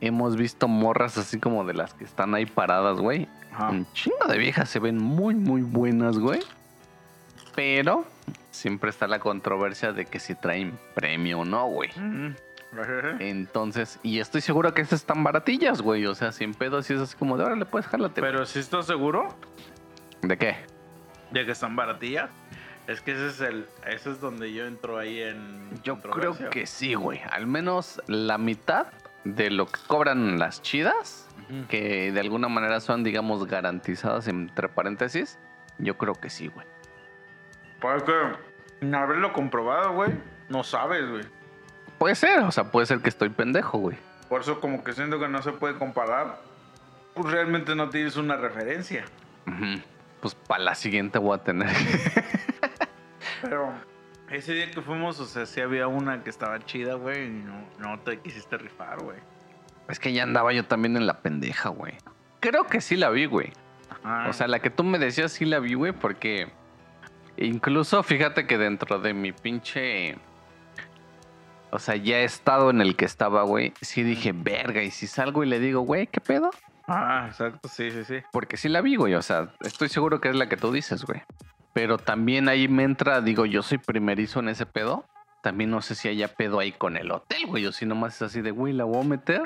Hemos 0.00 0.36
visto 0.36 0.68
morras 0.68 1.16
así 1.16 1.40
como 1.40 1.64
de 1.64 1.74
las 1.74 1.94
que 1.94 2.04
están 2.04 2.34
ahí 2.34 2.46
paradas, 2.46 2.98
güey. 2.98 3.28
Ajá. 3.52 3.70
Un 3.70 3.90
chingo 3.92 4.26
de 4.28 4.38
viejas 4.38 4.68
se 4.68 4.78
ven 4.78 4.98
muy, 4.98 5.34
muy 5.34 5.62
buenas, 5.62 6.18
güey. 6.18 6.40
Pero 7.54 8.04
siempre 8.50 8.90
está 8.90 9.06
la 9.06 9.18
controversia 9.18 9.92
de 9.92 10.04
que 10.04 10.18
si 10.20 10.34
traen 10.34 10.78
premio 10.94 11.40
o 11.40 11.44
no, 11.44 11.66
güey. 11.66 11.90
Mm. 11.96 12.34
Entonces, 13.20 13.98
y 14.02 14.18
estoy 14.18 14.40
seguro 14.40 14.74
que 14.74 14.82
estas 14.82 15.00
están 15.00 15.24
baratillas, 15.24 15.80
güey. 15.80 16.04
O 16.06 16.14
sea, 16.14 16.32
sin 16.32 16.54
pedos 16.54 16.90
y 16.90 16.94
es 16.94 17.00
así 17.00 17.16
como 17.16 17.36
de 17.36 17.44
ahora 17.44 17.56
le 17.56 17.64
puedes 17.64 17.86
jálate. 17.86 18.20
güey". 18.20 18.32
Pero 18.32 18.46
si 18.46 18.58
estás 18.58 18.86
seguro 18.86 19.34
¿De 20.22 20.36
qué? 20.36 20.56
de 21.30 21.44
que 21.44 21.52
están 21.52 21.74
baratillas, 21.74 22.30
es 22.86 23.00
que 23.00 23.12
ese 23.12 23.28
es 23.28 23.40
el, 23.40 23.66
ese 23.86 24.10
es 24.12 24.20
donde 24.20 24.52
yo 24.52 24.66
entro 24.66 24.98
ahí 24.98 25.20
en. 25.22 25.70
Yo 25.82 25.98
creo 26.00 26.36
que 26.50 26.66
sí, 26.66 26.94
güey. 26.94 27.20
Al 27.30 27.46
menos 27.46 28.00
la 28.06 28.38
mitad 28.38 28.86
de 29.34 29.50
lo 29.50 29.66
que 29.66 29.80
cobran 29.86 30.38
las 30.38 30.62
chidas, 30.62 31.28
que 31.68 32.12
de 32.12 32.20
alguna 32.20 32.48
manera 32.48 32.80
son, 32.80 33.04
digamos, 33.04 33.46
garantizadas 33.46 34.28
entre 34.28 34.68
paréntesis. 34.68 35.38
Yo 35.78 35.96
creo 35.96 36.14
que 36.14 36.30
sí, 36.30 36.48
güey. 36.48 36.66
Porque 37.80 38.12
sin 38.80 38.94
haberlo 38.94 39.32
comprobado, 39.32 39.92
güey, 39.92 40.12
no 40.48 40.64
sabes, 40.64 41.08
güey. 41.08 41.24
Puede 41.98 42.14
ser, 42.14 42.40
o 42.40 42.50
sea, 42.50 42.70
puede 42.70 42.86
ser 42.86 43.00
que 43.00 43.08
estoy 43.08 43.28
pendejo, 43.28 43.78
güey. 43.78 43.96
Por 44.28 44.40
eso 44.40 44.60
como 44.60 44.82
que 44.82 44.92
siento 44.92 45.18
que 45.18 45.28
no 45.28 45.42
se 45.42 45.52
puede 45.52 45.76
comparar 45.76 46.46
pues 47.16 47.32
realmente 47.32 47.74
no 47.74 47.88
tienes 47.88 48.16
una 48.16 48.36
referencia. 48.36 49.06
Pues 50.20 50.34
para 50.34 50.62
la 50.62 50.74
siguiente 50.74 51.18
voy 51.18 51.38
a 51.38 51.42
tener. 51.42 51.74
Pero 53.42 53.72
ese 54.30 54.54
día 54.54 54.70
que 54.70 54.80
fuimos, 54.82 55.20
o 55.20 55.26
sea, 55.26 55.46
sí 55.46 55.60
había 55.60 55.86
una 55.86 56.22
que 56.22 56.30
estaba 56.30 56.58
chida, 56.60 56.94
güey, 56.94 57.26
y 57.26 57.30
no, 57.30 57.64
no 57.78 58.00
te 58.00 58.18
quisiste 58.20 58.58
rifar, 58.58 59.02
güey. 59.02 59.18
es 59.88 59.98
que 60.00 60.12
ya 60.12 60.24
andaba 60.24 60.52
yo 60.52 60.64
también 60.64 60.96
en 60.96 61.06
la 61.06 61.20
pendeja, 61.20 61.68
güey. 61.68 61.94
Creo 62.40 62.66
que 62.66 62.80
sí 62.80 62.96
la 62.96 63.10
vi, 63.10 63.26
güey. 63.26 63.52
Ajá. 63.88 64.28
O 64.28 64.32
sea, 64.32 64.48
la 64.48 64.60
que 64.60 64.70
tú 64.70 64.82
me 64.84 64.98
decías 64.98 65.32
sí 65.32 65.44
la 65.44 65.60
vi, 65.60 65.74
güey, 65.74 65.92
porque 65.92 66.48
incluso 67.36 68.02
fíjate 68.02 68.46
que 68.46 68.58
dentro 68.58 68.98
de 68.98 69.14
mi 69.14 69.32
pinche... 69.32 70.18
O 71.70 71.78
sea, 71.78 71.96
ya 71.96 72.20
estado 72.20 72.70
en 72.70 72.80
el 72.80 72.96
que 72.96 73.04
estaba, 73.04 73.42
güey, 73.42 73.74
sí 73.80 74.02
dije, 74.02 74.32
verga, 74.32 74.82
y 74.82 74.90
si 74.90 75.06
salgo 75.06 75.44
y 75.44 75.46
le 75.46 75.58
digo, 75.58 75.80
güey, 75.80 76.06
¿qué 76.06 76.20
pedo? 76.20 76.50
Ah, 76.86 77.26
exacto, 77.28 77.68
sí, 77.68 77.90
sí, 77.90 78.04
sí. 78.04 78.22
Porque 78.32 78.56
sí 78.56 78.68
la 78.68 78.80
vi, 78.80 78.96
güey, 78.96 79.14
o 79.14 79.22
sea, 79.22 79.52
estoy 79.60 79.88
seguro 79.88 80.20
que 80.20 80.28
es 80.28 80.36
la 80.36 80.48
que 80.48 80.56
tú 80.56 80.72
dices, 80.72 81.04
güey. 81.04 81.22
Pero 81.76 81.98
también 81.98 82.48
ahí 82.48 82.68
me 82.68 82.84
entra, 82.84 83.20
digo, 83.20 83.44
yo 83.44 83.60
soy 83.60 83.76
primerizo 83.76 84.40
en 84.40 84.48
ese 84.48 84.64
pedo. 84.64 85.04
También 85.42 85.70
no 85.70 85.82
sé 85.82 85.94
si 85.94 86.08
haya 86.08 86.28
pedo 86.28 86.58
ahí 86.58 86.72
con 86.72 86.96
el 86.96 87.10
hotel, 87.10 87.46
güey, 87.46 87.66
o 87.66 87.70
si 87.70 87.84
nomás 87.84 88.14
es 88.14 88.22
así 88.22 88.40
de, 88.40 88.50
güey, 88.50 88.72
la 88.72 88.84
voy 88.84 89.04
a 89.04 89.06
meter, 89.06 89.42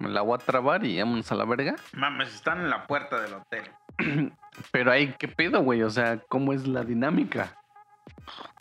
me 0.00 0.08
la 0.08 0.22
voy 0.22 0.34
a 0.34 0.38
trabar 0.38 0.86
y 0.86 0.98
vámonos 0.98 1.30
a 1.30 1.34
la 1.34 1.44
verga. 1.44 1.76
Mames, 1.92 2.34
están 2.34 2.60
en 2.60 2.70
la 2.70 2.86
puerta 2.86 3.20
del 3.20 3.34
hotel. 3.34 3.64
Pero 4.72 4.92
ahí, 4.92 5.14
¿qué 5.18 5.28
pedo, 5.28 5.60
güey? 5.60 5.82
O 5.82 5.90
sea, 5.90 6.20
¿cómo 6.30 6.54
es 6.54 6.66
la 6.66 6.84
dinámica? 6.84 7.54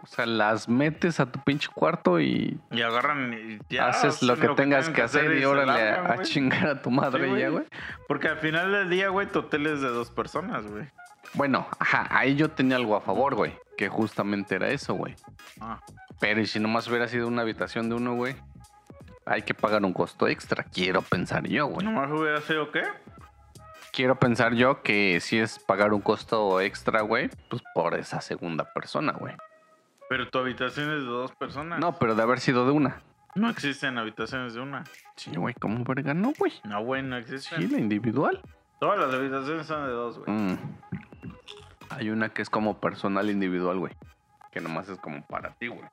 O 0.01 0.05
sea, 0.05 0.25
las 0.25 0.67
metes 0.67 1.21
a 1.21 1.31
tu 1.31 1.39
pinche 1.39 1.69
cuarto 1.73 2.19
y 2.19 2.59
Y 2.71 2.81
agarran 2.81 3.33
y 3.33 3.73
ya 3.73 3.87
haces 3.87 4.21
lo 4.21 4.35
que 4.35 4.49
tengas 4.49 4.89
que 4.89 5.01
hacer 5.01 5.37
y 5.37 5.45
órale 5.45 5.91
a, 5.91 6.21
chingar 6.23 6.67
a 6.67 6.81
tu 6.81 6.91
madre 6.91 7.29
Sí, 7.29 7.35
y 7.35 7.39
ya, 7.39 7.47
güey. 7.47 7.63
Porque 8.09 8.27
al 8.27 8.39
final 8.39 8.73
del 8.73 8.89
día, 8.89 9.07
güey, 9.07 9.27
tu 9.27 9.39
hotel 9.39 9.67
es 9.67 9.79
de 9.79 9.87
dos 9.87 10.11
personas, 10.11 10.67
güey. 10.67 10.89
Bueno, 11.33 11.67
ajá, 11.79 12.07
ahí 12.09 12.35
yo 12.35 12.49
tenía 12.49 12.77
algo 12.77 12.95
a 12.95 13.01
favor, 13.01 13.35
güey. 13.35 13.53
Que 13.77 13.89
justamente 13.89 14.55
era 14.55 14.69
eso, 14.69 14.93
güey. 14.93 15.15
Ah, 15.59 15.79
Pero 16.19 16.41
y 16.41 16.45
si 16.45 16.59
nomás 16.59 16.87
hubiera 16.87 17.07
sido 17.07 17.27
una 17.27 17.41
habitación 17.41 17.89
de 17.89 17.95
uno, 17.95 18.13
güey, 18.13 18.35
hay 19.25 19.41
que 19.41 19.53
pagar 19.53 19.83
un 19.83 19.93
costo 19.93 20.27
extra. 20.27 20.63
Quiero 20.63 21.01
pensar 21.01 21.47
yo, 21.47 21.67
güey. 21.67 21.85
¿Nomás 21.85 22.11
hubiera 22.11 22.39
sido 22.41 22.71
qué? 22.71 22.83
Quiero 23.91 24.17
pensar 24.19 24.53
yo 24.53 24.81
que 24.81 25.19
si 25.19 25.39
es 25.39 25.59
pagar 25.59 25.93
un 25.93 26.01
costo 26.01 26.59
extra, 26.61 27.01
güey, 27.01 27.29
pues 27.49 27.61
por 27.73 27.95
esa 27.95 28.21
segunda 28.21 28.71
persona, 28.73 29.11
güey. 29.13 29.35
Pero 30.09 30.29
tu 30.29 30.39
habitación 30.39 30.91
es 30.91 31.01
de 31.03 31.09
dos 31.09 31.31
personas. 31.31 31.79
No, 31.79 31.97
pero 31.97 32.15
de 32.15 32.21
haber 32.21 32.39
sido 32.39 32.65
de 32.65 32.71
una. 32.71 33.01
No 33.35 33.49
existen 33.49 33.97
habitaciones 33.97 34.53
de 34.53 34.61
una. 34.61 34.83
Sí, 35.15 35.31
güey, 35.35 35.55
¿cómo 35.55 35.83
verga? 35.83 36.13
No, 36.13 36.33
güey. 36.37 36.53
No, 36.63 36.83
güey, 36.83 37.01
no 37.01 37.17
existen. 37.17 37.61
Sí, 37.61 37.67
la 37.67 37.79
individual. 37.79 38.39
Todas 38.79 38.99
las 38.99 39.13
habitaciones 39.13 39.65
son 39.65 39.85
de 39.85 39.91
dos, 39.91 40.19
güey. 40.19 40.29
Mm. 40.31 40.57
Hay 41.95 42.09
una 42.09 42.29
que 42.29 42.41
es 42.41 42.49
como 42.49 42.79
personal 42.79 43.29
individual, 43.29 43.79
güey. 43.79 43.93
Que 44.51 44.59
nomás 44.61 44.87
es 44.89 44.99
como 44.99 45.25
para 45.25 45.53
ti, 45.55 45.67
güey. 45.67 45.83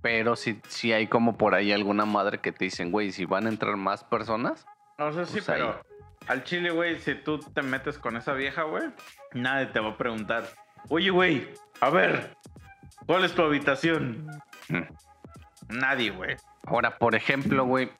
Pero 0.00 0.34
si, 0.36 0.60
si 0.68 0.92
hay 0.92 1.06
como 1.06 1.36
por 1.36 1.54
ahí 1.54 1.72
alguna 1.72 2.04
madre 2.04 2.38
que 2.38 2.50
te 2.52 2.64
dicen, 2.64 2.90
güey, 2.90 3.12
si 3.12 3.24
van 3.24 3.46
a 3.46 3.48
entrar 3.50 3.76
más 3.76 4.02
personas, 4.04 4.66
No 4.98 5.12
sé 5.12 5.26
sí, 5.26 5.32
Pues 5.34 5.44
pero 5.46 5.80
al 6.28 6.44
chile, 6.44 6.70
güey, 6.70 6.98
si 6.98 7.14
tú 7.14 7.38
te 7.38 7.62
metes 7.62 7.98
con 7.98 8.16
esa 8.16 8.32
vieja, 8.32 8.62
güey, 8.64 8.84
nadie 9.32 9.66
te 9.66 9.80
va 9.80 9.90
a 9.90 9.96
preguntar. 9.96 10.44
Oye, 10.88 11.10
güey, 11.10 11.48
a 11.80 11.90
ver, 11.90 12.36
¿cuál 13.06 13.24
es 13.24 13.32
tu 13.34 13.42
habitación? 13.42 14.26
mm. 14.68 14.82
Nadie, 15.68 16.10
güey. 16.10 16.36
ahora, 16.66 16.98
por 16.98 17.14
ejemplo, 17.14 17.64
güey, 17.64 17.90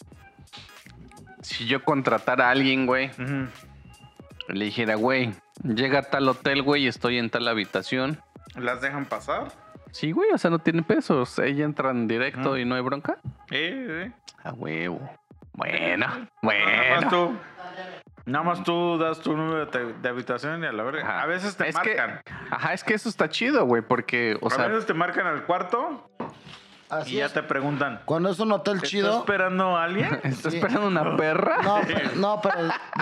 si 1.40 1.66
yo 1.66 1.82
contratara 1.84 2.48
a 2.48 2.50
alguien, 2.50 2.86
güey, 2.86 3.10
Ujú. 3.10 3.46
Le 4.48 4.64
dijera, 4.66 4.94
güey, 4.96 5.32
llega 5.62 6.00
a 6.00 6.02
tal 6.02 6.28
hotel, 6.28 6.62
güey, 6.62 6.84
y 6.84 6.86
estoy 6.88 7.18
en 7.18 7.30
tal 7.30 7.46
habitación. 7.48 8.20
¿Las 8.56 8.80
dejan 8.80 9.06
pasar? 9.06 9.52
Sí, 9.92 10.12
güey, 10.12 10.30
o 10.32 10.38
sea, 10.38 10.50
no 10.50 10.58
tiene 10.58 10.82
pesos. 10.82 11.38
Ella 11.38 11.64
entra 11.64 11.90
en 11.90 12.08
directo 12.08 12.56
y 12.56 12.64
no 12.64 12.74
hay 12.74 12.80
bronca. 12.82 13.18
Eh, 13.50 14.06
eh. 14.08 14.12
A 14.44 14.52
huevo. 14.52 15.00
Bueno, 15.54 16.06
Nada 16.06 16.18
más 16.18 16.28
bueno. 16.42 17.08
tú. 17.10 17.36
Nada 18.24 18.44
más 18.44 18.62
tú 18.62 18.98
das 18.98 19.18
tu 19.20 19.36
número 19.36 19.66
de, 19.66 19.92
de 19.94 20.08
habitación 20.08 20.62
y 20.62 20.66
a 20.66 20.72
la 20.72 20.82
verga. 20.84 21.02
Ajá. 21.02 21.22
A 21.22 21.26
veces 21.26 21.56
te 21.56 21.68
Es 21.68 21.76
que- 21.78 21.96
marcan. 21.96 22.20
Ajá, 22.50 22.72
es 22.72 22.84
que 22.84 22.94
eso 22.94 23.08
está 23.08 23.28
chido, 23.28 23.64
güey, 23.66 23.82
porque, 23.82 24.38
o 24.40 24.46
a 24.46 24.50
sea, 24.50 24.68
veces 24.68 24.86
te 24.86 24.94
marcan 24.94 25.26
al 25.26 25.44
cuarto 25.44 26.08
Así 26.92 27.14
y 27.14 27.16
ya 27.18 27.26
es. 27.26 27.32
te 27.32 27.42
preguntan. 27.42 28.00
Cuando 28.04 28.28
es 28.30 28.38
un 28.38 28.52
hotel 28.52 28.76
¿Está 28.76 28.86
chido. 28.86 29.18
esperando 29.20 29.76
a 29.76 29.84
alguien? 29.84 30.20
¿está 30.24 30.50
Sí. 30.50 30.56
esperando 30.58 30.86
una 30.88 31.16
perra? 31.16 31.62
No, 31.62 31.80
pero, 31.86 32.10
no, 32.16 32.40
pero 32.42 32.56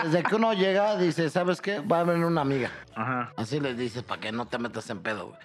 desde 0.04 0.22
que 0.22 0.34
uno 0.36 0.52
llega, 0.54 0.96
dice, 0.96 1.28
¿sabes 1.30 1.60
qué? 1.60 1.80
Va 1.80 2.00
a 2.00 2.04
venir 2.04 2.24
una 2.24 2.40
amiga. 2.42 2.70
Ajá. 2.94 3.32
Así 3.36 3.58
les 3.60 3.76
dices, 3.76 4.02
para 4.02 4.20
que 4.20 4.32
no 4.32 4.46
te 4.46 4.58
metas 4.58 4.88
en 4.90 5.00
pedo, 5.00 5.28
güey. 5.28 5.38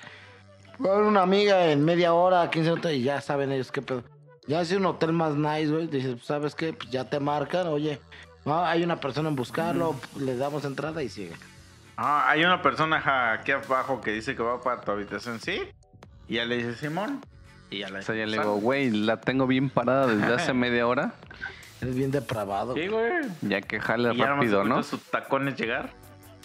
Va 0.86 0.91
a 0.91 0.93
haber 0.96 1.08
una 1.08 1.22
amiga 1.22 1.66
en 1.68 1.84
media 1.86 2.14
hora, 2.14 2.50
15 2.50 2.70
minutos, 2.70 2.91
y 2.91 3.02
ya 3.02 3.22
saben 3.22 3.52
ellos 3.52 3.72
qué 3.72 3.82
pedo. 3.82 4.04
Ya 4.48 4.64
si 4.64 4.76
un 4.76 4.86
hotel 4.86 5.12
más 5.14 5.34
nice, 5.34 5.68
güey, 5.72 5.88
dices, 5.88 6.24
¿sabes 6.24 6.54
qué? 6.54 6.74
Pues 6.74 6.89
ya 6.91 7.10
te 7.10 7.20
marcan, 7.20 7.68
oye, 7.68 8.00
ah, 8.46 8.70
hay 8.70 8.84
una 8.84 9.00
persona 9.00 9.30
en 9.30 9.36
buscarlo, 9.36 9.96
le 10.20 10.36
damos 10.38 10.66
entrada 10.66 11.02
y 11.02 11.10
sigue. 11.10 11.34
Ah, 11.98 12.26
hay 12.30 12.43
una 12.43 12.62
persona 12.62 13.32
aquí 13.34 13.54
abajo 13.54 14.02
que 14.02 14.12
dice 14.12 14.36
que 14.36 14.43
va 14.43 14.62
para 14.62 14.82
tu 14.82 14.91
habitación, 14.91 15.39
¿sí? 15.39 15.62
Y 16.28 16.36
ya 16.36 16.46
le 16.46 16.58
dice 16.58 16.76
Simón. 16.76 17.22
Y 17.76 17.80
ya 17.80 17.88
O 17.88 18.01
sea, 18.01 18.15
ya 18.15 18.26
le 18.26 18.38
digo, 18.38 18.55
güey, 18.57 18.89
la 18.89 19.17
tengo 19.21 19.47
bien 19.47 19.69
parada 19.69 20.07
desde 20.07 20.34
hace 20.34 20.53
media 20.65 20.88
hora. 20.88 21.13
Eres 21.82 21.95
bien 21.95 22.11
depravado. 22.11 22.73
Sí, 22.73 22.88
güey. 22.88 23.11
Ya 23.41 23.61
que 23.61 23.80
jale 23.80 24.13
Y 24.13 24.17
ya 24.17 24.28
rápido, 24.28 24.63
¿no? 24.63 24.82
sus 24.84 25.01
tacones 25.03 25.55
llegar. 25.55 25.91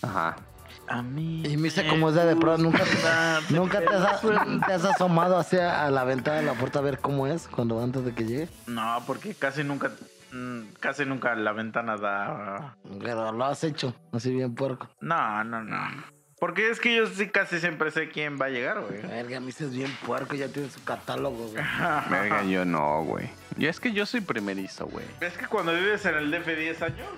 Ajá. 0.02 0.36
A 0.88 1.02
mí. 1.02 1.42
Y 1.46 1.56
misa 1.56 1.86
como 1.86 2.08
es 2.08 2.16
de 2.16 2.24
depravado, 2.24 2.62
nunca, 2.62 2.82
nunca 3.50 3.78
te, 3.78 3.86
has, 3.94 4.20
te 4.66 4.72
has 4.72 4.84
asomado 4.84 5.38
hacia 5.38 5.84
a 5.86 5.90
la 5.90 6.02
ventana 6.02 6.38
de 6.38 6.42
la 6.46 6.54
puerta 6.54 6.80
a 6.80 6.82
ver 6.82 6.98
cómo 6.98 7.28
es 7.28 7.46
cuando 7.46 7.80
antes 7.80 8.04
de 8.04 8.12
que 8.12 8.24
llegue. 8.24 8.48
No, 8.66 9.00
porque 9.06 9.34
casi 9.34 9.62
nunca. 9.62 9.92
mm, 10.32 10.60
Casi 10.80 11.04
nunca 11.04 11.36
la 11.36 11.52
ventana 11.52 11.96
da. 11.96 12.76
Pero 13.00 13.30
lo 13.30 13.44
has 13.44 13.62
hecho, 13.62 13.94
así 14.12 14.32
bien 14.34 14.54
puerco. 14.56 14.88
No, 15.00 15.44
no, 15.44 15.62
no. 15.62 15.78
Porque 16.40 16.70
es 16.70 16.80
que 16.80 16.94
yo 16.96 17.06
sí 17.06 17.28
casi 17.28 17.60
siempre 17.60 17.90
sé 17.90 18.08
quién 18.08 18.40
va 18.40 18.46
a 18.46 18.48
llegar, 18.48 18.80
güey. 18.80 19.02
Verga, 19.02 19.38
misa 19.40 19.64
es 19.64 19.72
bien 19.72 19.94
puerco, 20.06 20.34
ya 20.34 20.48
tiene 20.48 20.70
su 20.70 20.82
catálogo, 20.82 21.48
güey. 21.48 21.62
Verga, 22.10 22.42
yo 22.44 22.64
no, 22.64 23.04
güey. 23.04 23.28
Y 23.58 23.66
es 23.66 23.78
que 23.78 23.92
yo 23.92 24.06
soy 24.06 24.22
primerizo, 24.22 24.86
güey. 24.86 25.04
Es 25.20 25.34
que 25.36 25.46
cuando 25.46 25.74
vives 25.74 26.04
en 26.06 26.14
el 26.16 26.30
DF 26.30 26.46
10 26.46 26.82
años. 26.82 27.08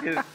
tienes- 0.00 0.24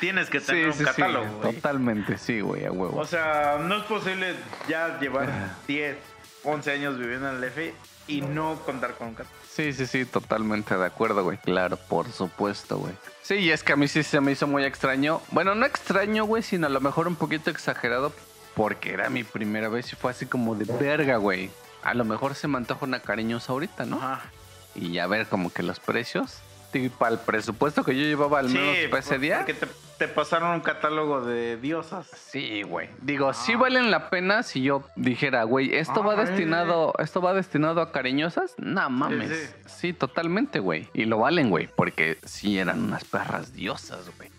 Tienes 0.00 0.28
que 0.28 0.40
tener 0.40 0.68
un 0.68 0.76
catálogo, 0.84 1.38
güey. 1.40 1.54
Totalmente, 1.54 2.18
sí, 2.18 2.40
güey, 2.40 2.66
a 2.66 2.70
huevo. 2.72 2.98
O 3.00 3.06
sea, 3.06 3.58
no 3.62 3.76
es 3.78 3.84
posible 3.84 4.34
ya 4.68 4.98
llevar 5.00 5.28
10, 5.66 5.96
11 6.44 6.70
años 6.72 6.98
viviendo 6.98 7.30
en 7.30 7.36
el 7.36 7.40
DF 7.40 7.72
y 8.06 8.20
no 8.20 8.56
contar 8.64 8.94
con 8.94 9.08
un 9.08 9.14
catálogo. 9.14 9.42
Sí, 9.50 9.72
sí, 9.72 9.86
sí, 9.86 10.04
totalmente 10.04 10.76
de 10.76 10.84
acuerdo, 10.84 11.24
güey. 11.24 11.38
Claro, 11.38 11.76
por 11.76 12.10
supuesto, 12.12 12.78
güey. 12.78 12.92
Sí, 13.22 13.36
y 13.36 13.50
es 13.50 13.62
que 13.62 13.72
a 13.72 13.76
mí 13.76 13.88
sí 13.88 14.02
se 14.02 14.20
me 14.20 14.32
hizo 14.32 14.46
muy 14.46 14.64
extraño. 14.64 15.20
Bueno, 15.30 15.54
no 15.54 15.66
extraño, 15.66 16.24
güey, 16.24 16.42
sino 16.42 16.66
a 16.66 16.70
lo 16.70 16.80
mejor 16.80 17.08
un 17.08 17.16
poquito 17.16 17.50
exagerado 17.50 18.12
porque 18.54 18.92
era 18.92 19.10
mi 19.10 19.24
primera 19.24 19.68
vez 19.68 19.92
y 19.92 19.96
fue 19.96 20.10
así 20.10 20.26
como 20.26 20.54
de 20.54 20.64
verga, 20.78 21.16
güey. 21.16 21.50
A 21.82 21.94
lo 21.94 22.04
mejor 22.04 22.34
se 22.34 22.48
me 22.48 22.56
antoja 22.56 22.84
una 22.84 23.00
cariñosa 23.00 23.52
ahorita, 23.52 23.84
¿no? 23.84 23.96
Ajá. 23.96 24.30
Y 24.74 24.92
ya 24.92 25.06
ver 25.06 25.26
como 25.26 25.52
que 25.52 25.62
los 25.62 25.80
precios. 25.80 26.38
Y 26.72 26.88
para 26.90 27.12
el 27.12 27.18
presupuesto 27.18 27.82
que 27.84 27.96
yo 27.96 28.02
llevaba 28.02 28.40
al 28.40 28.48
menos 28.50 28.76
para 28.90 28.98
ese 29.00 29.10
por- 29.10 29.20
día. 29.20 29.36
Porque 29.38 29.54
te, 29.54 29.66
te 29.98 30.08
pasaron 30.08 30.50
un 30.50 30.60
catálogo 30.60 31.22
de 31.22 31.56
diosas. 31.56 32.06
Sí, 32.30 32.62
güey. 32.64 32.90
Digo, 33.00 33.32
sí 33.32 33.54
valen 33.54 33.90
la 33.90 34.10
pena 34.10 34.42
si 34.42 34.62
yo 34.62 34.84
dijera, 34.94 35.44
güey, 35.44 35.74
esto 35.74 36.04
va 36.04 36.12
Ah, 36.12 36.24
destinado, 36.24 36.92
esto 36.98 37.22
va 37.22 37.32
destinado 37.32 37.80
a 37.80 37.92
cariñosas. 37.92 38.54
No 38.58 38.90
mames. 38.90 39.30
sí. 39.30 39.54
Sí, 39.66 39.92
totalmente, 39.94 40.58
güey. 40.58 40.88
Y 40.92 41.06
lo 41.06 41.18
valen, 41.18 41.48
güey, 41.48 41.66
porque 41.74 42.18
sí 42.24 42.58
eran 42.58 42.84
unas 42.84 43.04
perras 43.04 43.54
diosas, 43.54 44.10
güey. 44.18 44.30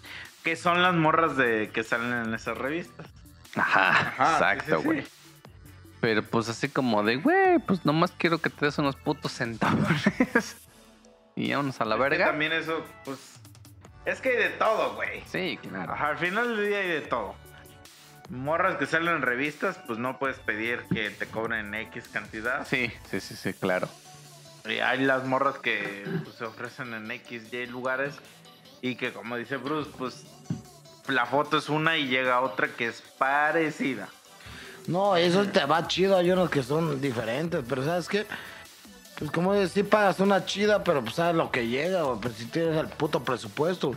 Que 0.44 0.56
son 0.56 0.84
las 0.84 0.94
morras 0.94 1.38
de 1.38 1.72
que 1.74 1.84
salen 1.84 2.14
en 2.28 2.34
esas 2.36 2.58
revistas. 2.58 3.08
Ajá, 3.56 3.90
Ajá, 3.90 4.54
exacto, 4.54 4.82
güey. 4.84 5.04
Pero 6.00 6.22
pues 6.22 6.48
así 6.50 6.70
como 6.70 7.02
de, 7.02 7.16
güey, 7.16 7.58
pues 7.66 7.84
nomás 7.84 8.12
quiero 8.16 8.38
que 8.38 8.52
te 8.52 8.66
des 8.68 8.78
unos 8.78 8.96
putos 8.96 9.32
centavos. 9.32 9.88
y 11.38 11.52
vámonos 11.52 11.80
a 11.80 11.86
la 11.86 11.96
Es 11.96 12.02
que 12.02 12.10
verga. 12.10 12.26
también 12.26 12.52
eso, 12.52 12.84
pues. 13.06 13.20
Es 14.06 14.20
que 14.22 14.30
hay 14.30 14.38
de 14.38 14.50
todo, 14.50 14.96
güey. 14.96 15.22
Sí, 15.28 15.58
claro. 15.62 15.94
Al 15.94 16.18
final 16.18 16.56
del 16.58 16.68
día 16.68 16.80
hay 16.80 16.88
de 16.90 17.02
todo. 17.02 17.36
Morras 18.30 18.76
que 18.78 18.86
salen 18.86 19.16
en 19.16 19.22
revistas, 19.22 19.80
pues 19.88 20.00
no 20.00 20.18
puedes 20.20 20.40
pedir 20.40 20.82
que 20.94 21.10
te 21.12 21.28
cobren 21.28 21.74
X 21.74 22.10
cantidad. 22.12 22.68
Sí, 22.68 22.92
sí, 23.10 23.20
sí, 23.22 23.36
sí, 23.36 23.54
claro. 23.54 23.88
Y 24.66 24.80
hay 24.80 25.00
las 25.06 25.24
morras 25.24 25.60
que 25.60 26.04
pues, 26.24 26.36
se 26.36 26.44
ofrecen 26.46 26.94
en 26.94 27.10
X, 27.12 27.54
Y 27.54 27.66
lugares. 27.68 28.16
Y 28.82 28.96
que 28.96 29.14
como 29.14 29.38
dice 29.38 29.58
Bruce, 29.58 29.90
pues 29.98 30.26
la 31.08 31.26
foto 31.26 31.58
es 31.58 31.70
una 31.70 31.98
y 31.98 32.08
llega 32.08 32.42
otra 32.42 32.68
que 32.68 32.88
es 32.88 33.02
parecida. 33.18 34.10
No, 34.88 35.16
eso 35.18 35.46
te 35.48 35.66
va 35.66 35.88
chido, 35.88 36.18
hay 36.18 36.32
unos 36.32 36.50
que 36.50 36.64
son 36.64 37.02
diferentes, 37.02 37.64
pero 37.68 37.84
¿sabes 37.84 38.08
qué? 38.08 38.26
Pues 39.20 39.32
como 39.32 39.56
sí 39.68 39.84
pagas 39.84 40.20
una 40.20 40.46
chida, 40.46 40.84
pero 40.84 41.02
pues 41.02 41.16
sabes 41.16 41.36
lo 41.36 41.50
que 41.52 41.68
llega, 41.68 42.04
güey. 42.04 42.20
Pero 42.22 42.34
si 42.36 42.46
tienes 42.46 42.78
el 42.78 42.88
puto 42.88 43.24
presupuesto. 43.24 43.96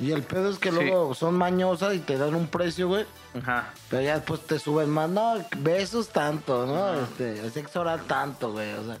Y 0.00 0.12
el 0.12 0.22
pedo 0.22 0.50
es 0.50 0.58
que 0.58 0.70
Sí. 0.70 0.76
luego 0.76 1.14
son 1.14 1.34
mañosas 1.36 1.94
y 1.94 1.98
te 1.98 2.16
dan 2.18 2.34
un 2.34 2.46
precio, 2.46 2.86
güey. 2.88 3.04
Ajá. 3.40 3.70
Pero 3.90 4.02
ya 4.02 4.14
después 4.16 4.40
te 4.46 4.58
suben 4.58 4.90
más. 4.90 5.08
No, 5.10 5.34
besos 5.58 6.10
tanto, 6.10 6.66
¿no? 6.66 7.00
Este, 7.02 7.40
el 7.40 7.50
sexo 7.52 7.80
oral 7.80 8.02
tanto, 8.06 8.52
güey. 8.52 8.72
O 8.74 8.84
sea. 8.84 8.98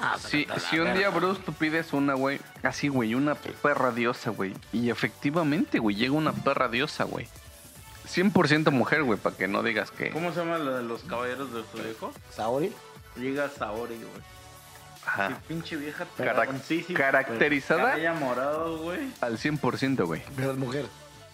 ah, 0.00 0.16
Si, 0.18 0.44
pero 0.46 0.60
si 0.60 0.76
la 0.76 0.82
un 0.84 0.94
día. 0.98 1.08
Bruce, 1.10 1.40
tú 1.44 1.52
pides 1.54 1.92
una, 1.92 2.14
güey, 2.14 2.38
así, 2.62 2.86
güey, 2.88 3.14
una 3.14 3.34
perra 3.34 3.90
diosa, 3.90 4.30
güey. 4.30 4.54
Y 4.72 4.90
efectivamente, 4.90 5.78
güey, 5.80 5.96
llega 5.96 6.12
una 6.12 6.32
perra 6.32 6.68
diosa, 6.68 7.02
güey. 7.04 7.26
100% 8.06 8.70
mujer, 8.70 9.02
güey, 9.02 9.18
para 9.18 9.36
que 9.36 9.48
no 9.48 9.62
digas 9.62 9.90
que... 9.90 10.10
¿Cómo 10.10 10.32
se 10.32 10.38
llama 10.40 10.58
lo 10.58 10.76
de 10.76 10.82
los 10.82 11.02
caballeros 11.02 11.52
de 11.52 11.62
Zodíaco? 11.64 12.12
Saori. 12.30 12.72
Llega 13.16 13.48
Saori, 13.50 13.96
güey. 13.96 14.37
Ajá. 15.08 15.40
Pinche 15.48 15.76
vieja 15.76 16.04
Carac- 16.16 16.94
caracterizada 16.94 18.14
morado, 18.14 18.78
güey. 18.78 19.00
al 19.20 19.38
100%, 19.38 20.04
güey. 20.06 20.22
Es 20.38 20.56
mujer. 20.56 20.86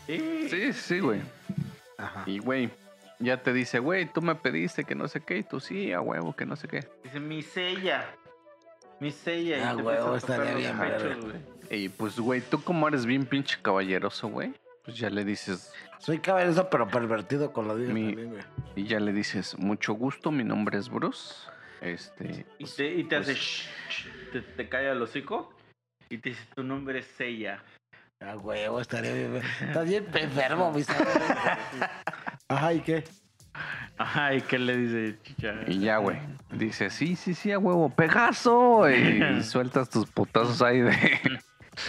Sí. 0.07 0.49
Sí, 0.51 0.72
sí, 0.72 1.01
güey. 1.01 1.20
Ajá. 1.99 2.25
Y, 2.27 2.39
güey, 2.39 2.70
ya 3.18 3.43
te 3.43 3.53
dice, 3.53 3.79
güey, 3.79 4.07
tú 4.07 4.20
me 4.22 4.35
pediste 4.35 4.85
que 4.85 4.95
no 4.95 5.09
sé 5.09 5.20
qué, 5.20 5.39
y 5.39 5.43
tú 5.43 5.61
sí, 5.61 5.93
a 5.93 6.01
huevo, 6.01 6.35
que 6.37 6.47
no 6.47 6.57
sé 6.57 6.68
qué. 6.68 6.87
Dice, 7.05 7.20
mi 7.20 7.43
sella. 7.43 8.05
Mi 9.01 9.11
sella. 9.11 9.70
Ah, 9.70 9.72
y 9.72 9.77
te 9.79 9.83
huevo, 9.83 10.16
estaría 10.16 10.55
bien, 10.55 10.79
pechos, 10.79 11.03
verga. 11.03 11.16
güey. 11.22 11.37
Y 11.70 11.89
pues, 11.89 12.18
güey, 12.18 12.41
tú 12.43 12.62
como 12.62 12.87
eres 12.89 13.07
bien 13.07 13.25
pinche 13.27 13.57
caballeroso, 13.62 14.29
güey, 14.29 14.53
pues 14.85 14.97
ya 14.97 15.11
le 15.11 15.25
dices, 15.25 15.72
Soy 15.99 16.18
caballeroso, 16.18 16.68
pero 16.68 16.87
pervertido 16.89 17.53
con 17.53 17.66
la 17.66 17.75
vida 17.75 17.93
Mi- 17.93 18.09
también, 18.09 18.31
güey. 18.31 18.43
y 18.77 18.85
ya 18.85 19.01
le 19.01 19.12
dices, 19.14 19.59
mucho 19.59 19.95
gusto, 19.95 20.31
mi 20.31 20.45
nombre 20.45 20.79
es 20.79 20.91
Bruce. 20.91 21.35
Este, 21.85 22.47
Y 22.59 22.64
te, 22.64 22.95
y 22.95 23.05
te 23.05 23.16
pues- 23.16 23.28
hace 23.28 23.35
shh, 23.35 23.68
shh, 23.91 24.30
te, 24.32 24.41
te 24.41 24.68
calla 24.68 24.93
el 24.93 25.03
hocico 25.03 25.55
y 26.09 26.18
te 26.18 26.30
dice 26.30 26.43
tu 26.55 26.62
nombre 26.62 27.01
es 27.01 27.07
Sella. 27.18 27.62
Ah, 28.20 28.37
huevo, 28.37 28.80
estaría 28.80 29.12
bien. 29.12 29.37
Estás 29.61 29.87
bien 29.87 30.07
enfermo, 30.14 30.72
mi. 30.72 30.82
Ajá, 32.49 32.72
¿y 32.72 32.80
qué? 32.80 33.05
Ajá, 33.99 34.35
¿y 34.35 34.41
qué 34.41 34.59
le 34.59 34.76
dice 34.76 35.18
chicha? 35.22 35.55
y 35.66 35.80
ya, 35.80 35.99
güey, 35.99 36.18
dice, 36.51 36.91
sí, 36.91 37.16
sí, 37.16 37.35
sí, 37.35 37.53
a 37.53 37.59
huevo, 37.59 37.91
Pegaso. 37.91 38.89
Y 38.91 39.43
sueltas 39.45 39.91
tus 39.91 40.07
putazos 40.11 40.62
ahí 40.62 40.80
de... 40.80 41.41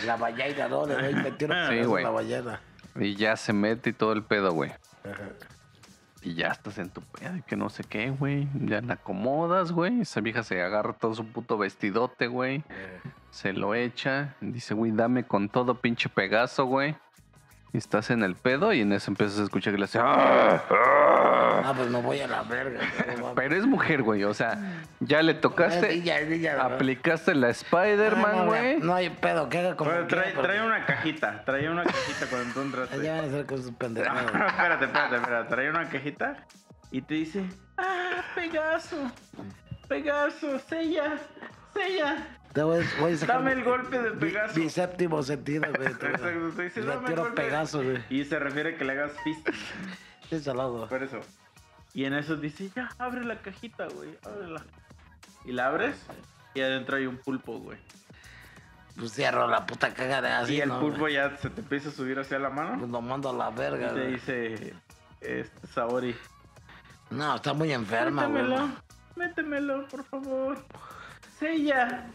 La 0.05 0.15
ballena, 0.17 0.67
¿no? 0.67 0.85
Le 0.85 0.95
doy 0.95 1.13
metieron 1.15 1.69
Sí, 1.69 2.01
la 2.03 2.09
ballena. 2.09 2.59
Y 2.99 3.15
ya 3.15 3.37
se 3.37 3.53
mete 3.53 3.91
y 3.91 3.93
todo 3.93 4.13
el 4.13 4.23
pedo, 4.23 4.51
güey. 4.51 4.71
Ajá. 5.03 5.29
Y 6.25 6.33
ya 6.33 6.47
estás 6.47 6.79
en 6.79 6.89
tu 6.89 7.01
pedo 7.01 7.33
que 7.45 7.55
no 7.55 7.69
sé 7.69 7.83
qué, 7.83 8.09
güey. 8.09 8.47
Ya 8.55 8.81
la 8.81 8.95
acomodas, 8.95 9.71
güey. 9.71 10.01
Esa 10.01 10.21
vieja 10.21 10.41
se 10.41 10.59
agarra 10.59 10.93
todo 10.93 11.13
su 11.13 11.23
puto 11.27 11.55
vestidote, 11.55 12.25
güey. 12.25 12.63
Eh, 12.67 12.99
Se 13.29 13.53
lo 13.53 13.75
echa. 13.75 14.33
Dice, 14.41 14.73
güey, 14.73 14.91
dame 14.91 15.25
con 15.25 15.49
todo 15.49 15.75
pinche 15.79 16.09
Pegaso, 16.09 16.65
güey. 16.65 16.95
Y 17.75 17.77
estás 17.77 18.09
en 18.09 18.23
el 18.23 18.35
pedo 18.35 18.71
y 18.71 18.79
en 18.79 18.93
eso 18.93 19.11
empiezas 19.11 19.37
a 19.37 19.43
escuchar 19.43 19.73
que 19.73 19.79
le 19.79 19.83
hace... 19.83 19.99
"Ah, 19.99 20.63
ah". 20.71 21.61
Ah, 21.65 21.73
pues 21.75 21.89
me 21.89 21.99
voy 21.99 22.21
a 22.21 22.27
la 22.27 22.41
verga. 22.43 22.79
no 23.17 23.21
mames. 23.21 23.33
Pero 23.35 23.55
es 23.57 23.65
mujer, 23.65 24.01
güey. 24.01 24.23
O 24.23 24.33
sea, 24.33 24.57
ya 25.01 25.21
le 25.21 25.33
tocaste... 25.33 26.01
Aplicaste 26.57 27.35
la 27.35 27.47
Ah, 27.47 27.49
Spider-Man, 27.49 28.37
no, 28.37 28.45
güey. 28.45 28.79
No 28.79 28.95
hay 28.95 29.09
pedo, 29.09 29.49
que 29.49 29.57
haga 29.59 29.75
como 29.75 29.91
quiera, 29.91 30.07
trae, 30.07 30.29
pero- 30.31 30.41
trae 30.43 30.65
una 30.65 30.85
cajita, 30.85 31.43
trae 31.43 31.69
una 31.69 31.83
cajita 31.83 32.27
cuando 32.29 32.53
tú 32.53 32.61
entraste. 32.61 32.95
Allá 32.95 33.15
van 33.15 33.25
a 33.25 33.27
hacer 33.27 33.45
con 33.45 33.61
sus 33.61 33.71
pendejadas. 33.73 34.23
espérate, 34.47 34.85
espérate, 34.85 35.15
espérate. 35.17 35.49
Trae 35.49 35.69
una 35.69 35.89
cajita 35.89 36.37
y 36.91 37.01
te 37.01 37.13
dice, 37.15 37.43
ah, 37.77 38.23
Pegaso, 38.35 39.11
Pegaso, 39.89 40.59
sella, 40.59 41.17
sella. 41.73 42.15
Te 42.55 42.63
voy, 42.63 42.83
voy 43.01 43.13
a 43.13 43.17
sacar 43.17 43.35
Dame 43.37 43.51
el 43.51 43.63
golpe 43.63 43.99
de 43.99 44.11
Pegaso. 44.11 44.57
Mi, 44.59 44.69
séptimo 44.69 45.21
sentido, 45.21 45.65
güey. 45.75 45.93
te- 45.93 46.07
Exacto, 46.09 46.49
te 46.55 46.63
dice, 46.63 46.79
Le 46.81 46.87
dame 46.87 46.99
el 47.01 47.05
tiro 47.07 47.23
golpe. 47.23 47.41
Pegaso, 47.43 47.83
güey. 47.83 48.03
Y 48.09 48.23
se 48.25 48.39
refiere 48.39 48.75
que 48.77 48.85
le 48.85 48.93
hagas 48.93 49.11
se 50.29 50.53
lo 50.53 50.61
hago. 50.61 50.87
Por 50.87 51.03
eso. 51.03 51.19
Y 51.93 52.05
en 52.05 52.13
eso 52.13 52.35
dice, 52.37 52.69
ya, 52.75 52.89
abre 52.97 53.23
la 53.25 53.39
cajita, 53.41 53.87
güey, 53.89 54.17
ábrela. 54.25 54.63
Y 55.45 55.51
la 55.51 55.67
abres 55.67 55.95
y 56.53 56.61
adentro 56.61 56.95
hay 56.95 57.05
un 57.05 57.17
pulpo, 57.17 57.59
güey. 57.59 57.77
Pues 58.97 59.11
cierro 59.13 59.47
la 59.47 59.65
puta 59.65 59.93
caga 59.93 60.21
de 60.21 60.29
así, 60.29 60.55
y 60.55 60.61
el 60.61 60.69
¿no? 60.69 60.79
pulpo 60.79 61.09
ya 61.09 61.35
se 61.37 61.49
te 61.49 61.59
empieza 61.59 61.89
a 61.89 61.91
subir 61.91 62.17
hacia 62.17 62.39
la 62.39 62.47
Pues 62.53 62.69
mano. 62.69 62.87
lo 62.87 63.01
mando 63.01 63.29
a 63.29 63.33
la 63.33 63.51
Y 63.51 63.55
verga, 63.57 63.89
te 63.93 63.99
güey. 63.99 64.13
dice, 64.13 64.73
este, 65.19 65.67
Saori, 65.67 66.15
No, 67.09 67.35
está 67.35 67.53
muy 67.53 67.73
enferma, 67.73 68.25
güey. 68.27 68.43
métemelo, 68.43 68.69
métemelo, 69.17 69.87
por 69.89 70.05
favor. 70.05 70.65
Sella, 71.37 72.05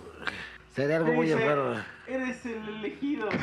Sería 0.75 0.97
algo 0.99 1.13
muy 1.13 1.31
enfermo. 1.33 1.75
eres 2.07 2.45
el 2.47 2.69
elegido. 2.69 3.29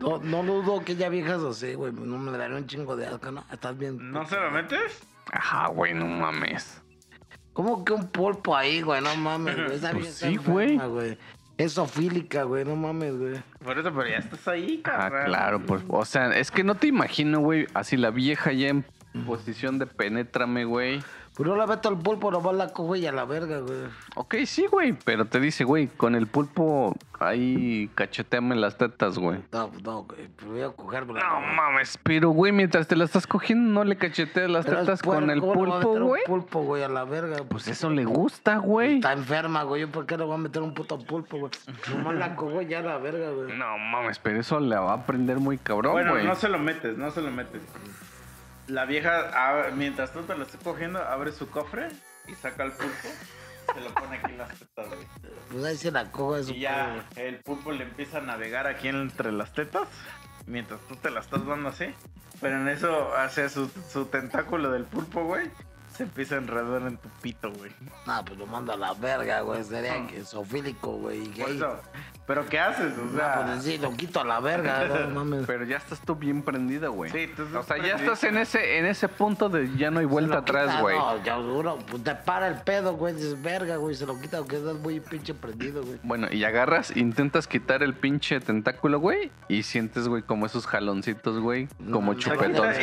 No, 0.00 0.18
no 0.18 0.42
dudo 0.44 0.84
que 0.84 0.92
ella 0.92 1.08
viejas 1.08 1.42
así, 1.42 1.74
güey. 1.74 1.92
No 1.92 2.18
me 2.18 2.36
daría 2.36 2.56
un 2.56 2.66
chingo 2.66 2.96
de 2.96 3.06
asco, 3.06 3.32
¿no? 3.32 3.44
Estás 3.52 3.76
bien. 3.76 4.12
¿No 4.12 4.24
se 4.26 4.36
lo 4.36 4.50
metes? 4.50 5.00
Ajá, 5.32 5.68
güey, 5.68 5.94
no 5.94 6.06
mames. 6.06 6.80
¿Cómo 7.52 7.84
que 7.84 7.92
un 7.92 8.06
pulpo 8.08 8.54
ahí, 8.54 8.82
güey? 8.82 9.00
No 9.00 9.16
mames, 9.16 9.56
güey. 9.56 9.74
Esa 9.74 9.90
Pues 9.92 10.14
sí, 10.14 10.36
güey. 10.36 10.78
Es 11.56 11.72
sofílica, 11.72 12.42
güey. 12.44 12.64
No 12.64 12.76
mames, 12.76 13.16
güey. 13.18 13.42
Por 13.64 13.78
eso, 13.78 13.92
pero 13.92 14.06
ya 14.06 14.18
estás 14.18 14.46
ahí, 14.46 14.80
Ah, 14.84 14.90
carnal. 15.08 15.24
claro, 15.24 15.60
pues, 15.60 15.82
o 15.88 16.04
sea, 16.04 16.28
es 16.36 16.50
que 16.50 16.62
no 16.62 16.74
te 16.76 16.86
imagino, 16.86 17.40
güey, 17.40 17.66
así 17.74 17.96
la 17.96 18.10
vieja 18.10 18.52
ya 18.52 18.68
en 18.68 18.84
posición 19.26 19.78
de 19.78 19.86
penétrame, 19.86 20.66
güey. 20.66 21.02
Pues 21.36 21.46
no 21.46 21.54
la 21.54 21.66
meto 21.66 21.90
al 21.90 21.98
pulpo, 21.98 22.30
nomás 22.30 22.54
la 22.54 22.68
cojo 22.72 22.96
y 22.96 23.04
a 23.06 23.12
la 23.12 23.26
verga, 23.26 23.58
güey. 23.58 23.80
Ok, 24.14 24.36
sí, 24.46 24.64
güey, 24.70 24.94
pero 25.04 25.26
te 25.26 25.38
dice, 25.38 25.64
güey, 25.64 25.86
con 25.86 26.14
el 26.14 26.26
pulpo 26.26 26.94
ahí 27.20 27.90
cacheteame 27.94 28.56
las 28.56 28.78
tetas, 28.78 29.18
güey. 29.18 29.40
No, 29.52 29.70
no, 29.84 30.04
güey. 30.04 30.28
Pues 30.34 30.50
voy 30.50 30.62
a 30.62 30.70
cogérmela. 30.70 31.20
No 31.20 31.40
mames, 31.54 31.98
pero, 32.02 32.30
güey, 32.30 32.52
mientras 32.52 32.88
te 32.88 32.96
la 32.96 33.04
estás 33.04 33.26
cogiendo, 33.26 33.70
no 33.70 33.84
le 33.84 33.96
cacheteas 33.96 34.48
las 34.48 34.64
Pero 34.64 34.80
tetas 34.80 35.02
con 35.02 35.28
el 35.28 35.40
puerco, 35.42 35.60
¿cómo 35.60 35.66
le 35.66 35.72
pulpo, 35.72 35.88
meter 35.90 36.02
un 36.02 36.08
güey. 36.08 36.22
pulpo, 36.24 36.62
güey, 36.62 36.82
a 36.84 36.88
la 36.88 37.04
verga. 37.04 37.36
Pues 37.48 37.68
eso 37.68 37.90
le 37.90 38.06
gusta, 38.06 38.56
güey. 38.56 38.94
Está 38.96 39.12
enferma, 39.12 39.62
güey. 39.64 39.82
¿Yo 39.82 39.90
por 39.90 40.06
qué 40.06 40.16
le 40.16 40.24
voy 40.24 40.36
a 40.36 40.38
meter 40.38 40.62
un 40.62 40.72
puto 40.72 40.98
pulpo, 40.98 41.38
güey? 41.38 41.52
Nomás 41.94 42.14
la 42.14 42.34
cojo 42.34 42.62
ya 42.62 42.78
a 42.78 42.82
la 42.82 42.96
verga, 42.96 43.28
güey. 43.30 43.58
No 43.58 43.76
mames, 43.76 44.18
pero 44.20 44.40
eso 44.40 44.58
le 44.58 44.74
va 44.76 44.92
a 44.92 44.94
aprender 44.94 45.38
muy 45.38 45.58
cabrón, 45.58 45.92
Bueno, 45.92 46.12
güey. 46.12 46.24
no 46.24 46.34
se 46.34 46.48
lo 46.48 46.58
metes, 46.58 46.96
no 46.96 47.10
se 47.10 47.20
lo 47.20 47.30
metes. 47.30 47.60
La 48.68 48.84
vieja, 48.84 49.30
abre- 49.48 49.72
mientras 49.72 50.12
tú 50.12 50.22
te 50.22 50.34
lo 50.36 50.44
estés 50.44 50.60
cogiendo, 50.62 50.98
abre 51.02 51.32
su 51.32 51.48
cofre 51.50 51.88
y 52.26 52.34
saca 52.34 52.64
el 52.64 52.72
pulpo. 52.72 53.08
Se 53.74 53.80
lo 53.80 53.92
pone 53.94 54.16
aquí 54.16 54.32
en 54.32 54.38
las 54.38 54.48
tetas, 54.58 54.86
güey. 54.88 55.06
Pues 55.50 55.64
ahí 55.64 55.76
se 55.76 55.90
la 55.90 56.10
cojo 56.10 56.36
de 56.36 56.44
su 56.44 56.52
Y 56.52 56.60
ya 56.60 57.04
el 57.16 57.38
pulpo 57.40 57.72
le 57.72 57.84
empieza 57.84 58.18
a 58.18 58.20
navegar 58.22 58.66
aquí 58.66 58.88
entre 58.88 59.32
las 59.32 59.52
tetas. 59.52 59.88
Mientras 60.46 60.80
tú 60.88 60.96
te 60.96 61.10
la 61.10 61.20
estás 61.20 61.44
dando 61.46 61.68
así. 61.68 61.86
Pero 62.40 62.56
en 62.60 62.68
eso, 62.68 63.14
hace 63.16 63.48
su, 63.48 63.68
su 63.90 64.06
tentáculo 64.06 64.70
del 64.70 64.84
pulpo, 64.84 65.24
güey. 65.24 65.50
Se 65.96 66.02
empieza 66.04 66.34
a 66.34 66.38
enredar 66.38 66.82
en 66.82 66.98
tu 66.98 67.08
pito, 67.22 67.50
güey. 67.52 67.72
No, 68.06 68.24
pues 68.24 68.38
lo 68.38 68.46
mando 68.46 68.72
a 68.72 68.76
la 68.76 68.92
verga, 68.94 69.40
güey. 69.40 69.64
Sería 69.64 70.06
que 70.06 70.24
sofílico, 70.24 70.92
güey. 70.92 71.26
Por 71.30 71.50
eso. 71.50 71.80
¿Pero 72.26 72.44
qué 72.46 72.58
haces? 72.58 72.92
O 72.98 73.04
No, 73.04 73.16
sea, 73.16 73.44
pues 73.46 73.62
sí, 73.62 73.78
lo 73.78 73.92
quito 73.92 74.20
a 74.20 74.24
la 74.24 74.40
verga, 74.40 74.84
no 75.08 75.10
mames. 75.24 75.44
Pero 75.46 75.64
ya 75.64 75.76
estás 75.76 76.00
tú 76.00 76.16
bien 76.16 76.42
prendido, 76.42 76.90
güey. 76.92 77.10
Sí, 77.12 77.28
tú 77.36 77.44
estás 77.44 77.60
O 77.60 77.62
sea, 77.62 77.78
ya 77.78 77.94
estás 77.94 78.24
en 78.24 78.36
ese, 78.38 78.78
en 78.78 78.86
ese 78.86 79.08
punto 79.08 79.48
de 79.48 79.70
ya 79.76 79.90
no 79.92 80.00
hay 80.00 80.06
vuelta 80.06 80.38
atrás, 80.38 80.80
güey. 80.80 80.98
No, 80.98 81.22
ya 81.22 81.36
duro. 81.36 81.78
Pues 81.88 82.02
te 82.02 82.14
para 82.16 82.48
el 82.48 82.56
pedo, 82.62 82.94
güey. 82.94 83.14
Dices, 83.14 83.40
verga, 83.40 83.76
güey. 83.76 83.94
Se 83.94 84.06
lo 84.06 84.20
quita 84.20 84.38
aunque 84.38 84.56
estás 84.56 84.74
muy 84.74 84.98
pinche 84.98 85.34
prendido, 85.34 85.82
güey. 85.84 86.00
Bueno, 86.02 86.26
y 86.30 86.42
agarras, 86.44 86.96
intentas 86.96 87.46
quitar 87.46 87.82
el 87.84 87.94
pinche 87.94 88.40
tentáculo, 88.40 88.98
güey, 88.98 89.30
y 89.48 89.62
sientes, 89.62 90.08
güey, 90.08 90.22
como 90.22 90.46
esos 90.46 90.66
jaloncitos, 90.66 91.38
güey, 91.38 91.68
como 91.92 92.12
No, 92.14 92.18
quita- 92.18 92.34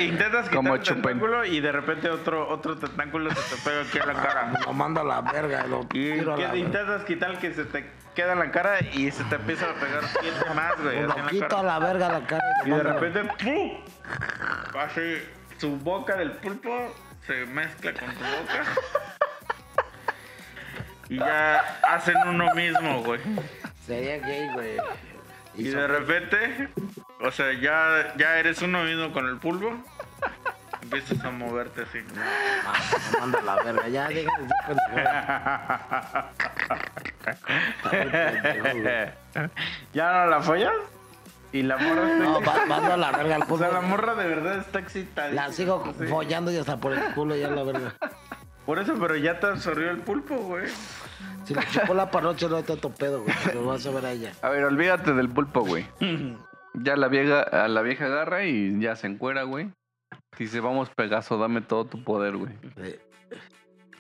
intentas 0.01 0.43
quitar 0.45 0.55
Como 0.55 0.75
el 0.75 0.81
chupen- 0.81 1.01
tentáculo 1.03 1.45
y 1.45 1.59
de 1.59 1.71
repente 1.71 2.09
otro, 2.09 2.47
otro 2.49 2.77
tentáculo 2.77 3.29
se 3.31 3.55
te 3.55 3.61
pega 3.61 3.81
aquí 3.81 3.99
a 3.99 4.05
la 4.05 4.13
cara. 4.13 4.53
Lo 4.65 4.73
mando 4.73 5.01
a 5.01 5.03
la 5.03 5.21
verga. 5.21 5.67
Lo 5.67 5.81
Y 5.81 5.87
tiro 5.87 6.33
a 6.33 6.37
la 6.37 6.37
que- 6.37 6.41
verga. 6.43 6.57
intentas 6.57 7.03
quitar 7.03 7.31
el 7.31 7.37
que 7.39 7.53
se 7.53 7.65
te 7.65 7.89
queda 8.14 8.34
en 8.34 8.39
la 8.39 8.51
cara 8.51 8.80
y 8.80 9.11
se 9.11 9.24
te 9.26 9.36
empieza 9.36 9.70
a 9.70 9.74
pegar 9.74 10.03
siete 10.20 10.53
más, 10.53 10.82
güey. 10.82 11.01
La 11.01 11.16
cara. 11.47 11.59
a 11.59 11.64
la 11.64 11.80
verga 11.80 12.09
la 12.09 12.26
cara. 12.26 12.43
Y 12.66 12.70
de 12.70 12.84
repente, 12.84 13.24
¡pum! 13.43 13.72
Así, 14.80 15.22
su 15.57 15.78
boca 15.78 16.16
del 16.16 16.32
pulpo 16.34 16.93
se 17.26 17.45
mezcla 17.45 17.93
con 17.93 18.09
tu 18.09 18.24
boca. 18.24 18.64
Y 21.09 21.18
ya 21.18 21.80
hacen 21.84 22.16
uno 22.26 22.53
mismo, 22.55 23.03
güey. 23.03 23.20
Sería 23.86 24.20
gay, 24.20 24.49
güey. 24.53 24.78
Y 25.55 25.66
de 25.66 25.88
repente, 25.88 26.70
o 27.22 27.32
sea, 27.32 27.53
ya, 27.53 28.14
ya 28.18 28.39
eres 28.39 28.61
uno 28.61 28.84
mismo 28.84 29.11
con 29.11 29.28
el 29.28 29.38
pulpo. 29.38 29.78
Empiezas 30.84 31.23
a 31.25 31.31
moverte 31.31 31.81
así. 31.84 31.99
Ah, 32.65 32.73
lo 33.13 33.19
mando 33.19 33.38
a 33.39 33.41
la 33.41 33.63
verga. 33.63 33.88
Ya, 33.88 34.07
deja. 34.09 34.31
¿Ya 39.93 40.11
no 40.25 40.25
la 40.29 40.41
follas? 40.41 40.73
Y 41.51 41.61
la 41.61 41.77
morra 41.77 42.11
está 42.11 42.23
No, 42.23 42.41
va- 42.41 42.65
mando 42.67 42.93
a 42.93 42.97
la 42.97 43.11
verga 43.11 43.36
al 43.36 43.43
O 43.47 43.57
sea, 43.57 43.69
la 43.71 43.81
morra 43.81 44.15
de 44.15 44.27
verdad 44.27 44.57
está 44.57 44.79
excitada. 44.79 45.29
La 45.31 45.51
sigo 45.51 45.84
follando 46.09 46.51
y 46.51 46.57
hasta 46.57 46.77
por 46.77 46.93
el 46.93 47.01
culo 47.13 47.36
ya 47.36 47.49
la 47.49 47.63
verga. 47.63 47.93
Por 48.65 48.79
eso, 48.79 48.95
pero 48.99 49.15
ya 49.15 49.39
te 49.39 49.47
absorbió 49.47 49.91
el 49.91 49.99
pulpo, 49.99 50.36
güey. 50.36 50.65
Si 51.45 51.53
le 51.53 51.61
chupó 51.71 51.93
la 51.93 52.09
panocha 52.09 52.47
no 52.47 52.57
hay 52.57 52.63
tanto 52.63 52.89
pedo, 52.89 53.21
güey. 53.23 53.36
Lo 53.53 53.65
vas 53.65 53.86
a 53.86 53.91
ver 53.91 54.05
a 54.05 54.11
ella. 54.11 54.31
A 54.41 54.49
ver, 54.49 54.63
olvídate 54.63 55.13
del 55.13 55.29
pulpo, 55.29 55.61
güey. 55.61 55.86
Ya 56.73 56.95
la 56.95 57.07
vieja, 57.07 57.41
a 57.41 57.67
la 57.67 57.81
vieja 57.81 58.05
agarra 58.05 58.45
y 58.45 58.79
ya 58.79 58.95
se 58.95 59.07
encuera, 59.07 59.43
güey. 59.43 59.69
Dice, 60.38 60.59
vamos, 60.59 60.89
Pegaso, 60.89 61.38
dame 61.38 61.61
todo 61.61 61.86
tu 61.86 62.03
poder, 62.03 62.38
güey. 62.38 62.53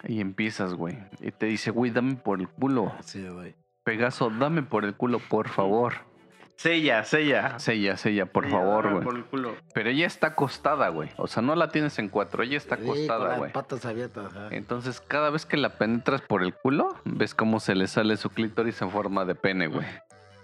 Y 0.05 0.19
empiezas, 0.19 0.73
güey. 0.73 0.97
Y 1.21 1.31
te 1.31 1.45
dice, 1.45 1.71
güey, 1.71 1.91
dame 1.91 2.15
por 2.15 2.39
el 2.39 2.49
culo. 2.49 2.93
Sí, 3.01 3.27
güey. 3.27 3.55
Pegaso, 3.83 4.29
dame 4.29 4.63
por 4.63 4.85
el 4.85 4.95
culo, 4.95 5.19
por 5.19 5.49
favor. 5.49 5.93
Sella, 6.55 7.03
sella. 7.03 7.59
Sella, 7.59 7.97
sella, 7.97 8.25
por 8.25 8.45
Sella, 8.45 8.57
favor, 8.57 8.91
güey. 8.91 9.03
Por 9.03 9.15
el 9.15 9.25
culo. 9.25 9.55
Pero 9.73 9.89
ella 9.89 10.05
está 10.05 10.27
acostada, 10.27 10.89
güey. 10.89 11.09
O 11.17 11.27
sea, 11.27 11.41
no 11.41 11.55
la 11.55 11.69
tienes 11.69 11.99
en 11.99 12.09
cuatro, 12.09 12.43
ella 12.43 12.57
está 12.57 12.75
acostada, 12.75 13.37
güey. 13.37 13.51
patas 13.51 13.85
abiertas. 13.85 14.31
Entonces, 14.51 15.01
cada 15.01 15.29
vez 15.29 15.45
que 15.45 15.57
la 15.57 15.69
penetras 15.77 16.21
por 16.21 16.43
el 16.43 16.53
culo, 16.53 16.95
ves 17.05 17.33
cómo 17.33 17.59
se 17.59 17.75
le 17.75 17.87
sale 17.87 18.17
su 18.17 18.29
clítoris 18.29 18.81
en 18.81 18.91
forma 18.91 19.25
de 19.25 19.35
pene, 19.35 19.67
güey. 19.67 19.85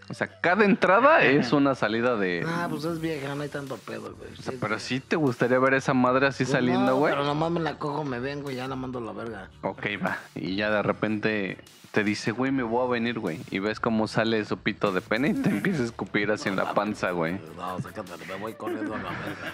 O 0.10 0.14
sea, 0.14 0.28
cada 0.28 0.66
entrada 0.66 1.24
es 1.24 1.54
una 1.54 1.76
salida 1.76 2.16
de... 2.16 2.44
Ah, 2.48 2.68
pues 2.70 2.84
es 2.84 3.00
vieja, 3.00 3.36
no 3.36 3.44
hay 3.44 3.50
tanto 3.50 3.78
pedo, 3.78 4.16
güey. 4.16 4.34
O 4.34 4.42
sea, 4.42 4.54
pero 4.60 4.80
sí 4.80 5.00
te 5.00 5.16
gustaría 5.16 5.60
ver 5.60 5.76
esa 5.76 5.94
madre 5.94 6.26
así 6.26 6.46
Pues 6.46 6.54
saliendo, 6.54 6.88
no, 6.88 6.96
güey. 6.98 7.14
Pero 7.14 7.26
nomás 7.26 7.52
me 7.52 7.60
la 7.60 7.78
cojo, 7.78 8.04
me 8.04 8.20
vengo 8.20 8.50
y 8.50 8.56
ya 8.56 8.68
la 8.68 8.76
mando 8.76 8.98
a 8.98 9.02
la 9.04 9.12
verga. 9.12 9.50
Ok, 9.62 9.86
va. 10.04 10.18
Y 10.34 10.56
ya 10.56 10.72
de 10.72 10.82
repente 10.82 11.58
te 11.92 12.04
dice, 12.04 12.32
güey, 12.32 12.52
me 12.52 12.64
voy 12.64 12.88
a 12.88 12.90
venir, 12.90 13.20
güey. 13.20 13.40
Y 13.52 13.60
ves 13.60 13.80
cómo 13.80 14.08
sale 14.08 14.44
su 14.46 14.58
pito 14.58 14.92
de 14.92 15.02
pene 15.02 15.30
y 15.30 15.34
te 15.34 15.50
empieza 15.50 15.84
a 15.84 15.86
escupir 15.86 16.32
así 16.32 16.50
en 16.50 16.56
la 16.56 16.74
panza, 16.74 17.12
güey. 17.12 17.40
No, 17.56 17.80
sácate, 17.80 18.12
me 18.28 18.36
voy 18.36 18.54
corriendo 18.54 18.96
a 18.96 18.98
la 18.98 19.10
verga. 19.10 19.54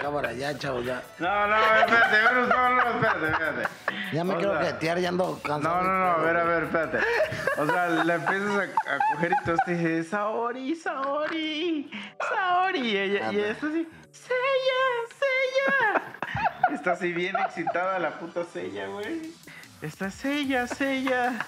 Cámara, 0.00 0.32
ya, 0.34 0.56
chavo, 0.58 0.82
ya. 0.82 1.02
No, 1.18 1.46
no, 1.46 1.56
espérate, 1.56 2.22
no, 2.34 2.70
no, 2.70 2.90
espérate, 2.90 3.26
espérate. 3.32 3.68
Ya 4.12 4.24
me 4.24 4.34
O 4.34 4.38
quiero 4.38 4.52
sea, 4.60 4.66
jetear, 4.72 4.98
ya 5.00 5.08
ando 5.08 5.40
cansado. 5.42 5.82
No, 5.82 5.82
no, 5.82 5.98
no, 5.98 6.06
a 6.12 6.16
ver, 6.18 6.36
a 6.36 6.44
ver, 6.44 6.64
espérate. 6.64 6.98
O 7.58 7.66
sea, 7.66 7.88
la 7.88 8.14
empiezas 8.14 8.50
a, 8.50 8.94
a 8.94 8.98
coger 9.14 9.32
y 9.32 9.44
tú 9.44 9.56
te 9.64 9.74
dices, 9.74 10.08
Saori, 10.08 10.74
Saori, 10.76 11.90
Saori. 12.28 12.80
Y 12.80 12.96
ella, 12.96 13.32
y 13.32 13.40
está 13.40 13.66
así, 13.68 13.88
Sella, 14.12 14.82
Sella. 15.18 16.02
Está 16.74 16.92
así 16.92 17.12
bien 17.12 17.34
excitada 17.36 17.98
la 17.98 18.18
puta 18.18 18.44
Sella, 18.44 18.86
güey. 18.88 19.32
Está 19.82 20.10
Sella, 20.10 20.66
Sella. 20.66 21.46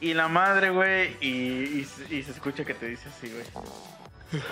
Y 0.00 0.14
la 0.14 0.28
madre, 0.28 0.70
güey, 0.70 1.16
y, 1.20 1.80
y, 1.80 1.84
se- 1.84 2.14
y 2.14 2.22
se 2.22 2.30
escucha 2.30 2.64
que 2.64 2.74
te 2.74 2.86
dice 2.86 3.08
así, 3.08 3.28
güey. 3.32 4.42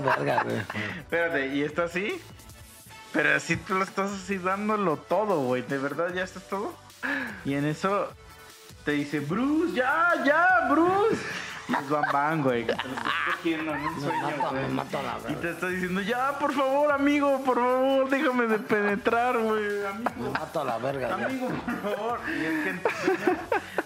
Verga, 0.00 0.42
güey. 0.42 0.56
Espérate, 0.98 1.46
y 1.48 1.62
está 1.62 1.84
así. 1.84 2.20
Pero 3.12 3.34
así 3.36 3.56
tú 3.56 3.74
lo 3.74 3.84
estás 3.84 4.10
así 4.10 4.38
dándolo 4.38 4.96
todo, 4.96 5.40
güey. 5.40 5.62
De 5.62 5.78
verdad, 5.78 6.12
ya 6.14 6.22
estás 6.22 6.48
todo. 6.48 6.74
Y 7.44 7.54
en 7.54 7.66
eso 7.66 8.10
te 8.84 8.92
dice, 8.92 9.20
Bruce, 9.20 9.74
ya, 9.74 10.22
ya, 10.24 10.68
Bruce. 10.70 11.22
Bam 11.68 12.04
Bam, 12.12 12.42
güey. 12.42 12.66
Que 12.66 12.74
te 12.74 12.88
lo 12.88 12.94
estás 12.94 13.12
cogiendo 13.36 13.74
en 13.74 13.80
un 13.80 13.94
Me 13.94 14.00
sueño, 14.00 14.22
mato, 14.22 14.52
me 14.52 14.60
güey. 14.62 14.72
mato 14.72 14.98
a 14.98 15.02
la 15.02 15.16
Y 15.18 15.22
te 15.22 15.32
verga. 15.34 15.50
está 15.50 15.68
diciendo, 15.68 16.00
ya, 16.02 16.38
por 16.38 16.52
favor, 16.52 16.92
amigo, 16.92 17.42
por 17.44 17.56
favor, 17.56 18.08
déjame 18.10 18.46
de 18.46 18.58
penetrar, 18.58 19.38
güey. 19.38 19.62
Me 19.62 19.86
Amigo, 19.86 20.32
mato 20.32 20.60
a 20.60 20.64
la 20.64 20.78
verga, 20.78 21.08
güey. 21.14 21.24
amigo, 21.24 21.48
por 21.48 21.96
favor. 21.96 22.20
Y 22.28 22.44
es 22.44 22.62
que 22.64 22.70
en 22.70 22.82
tu 22.82 22.88
sueño 22.90 23.38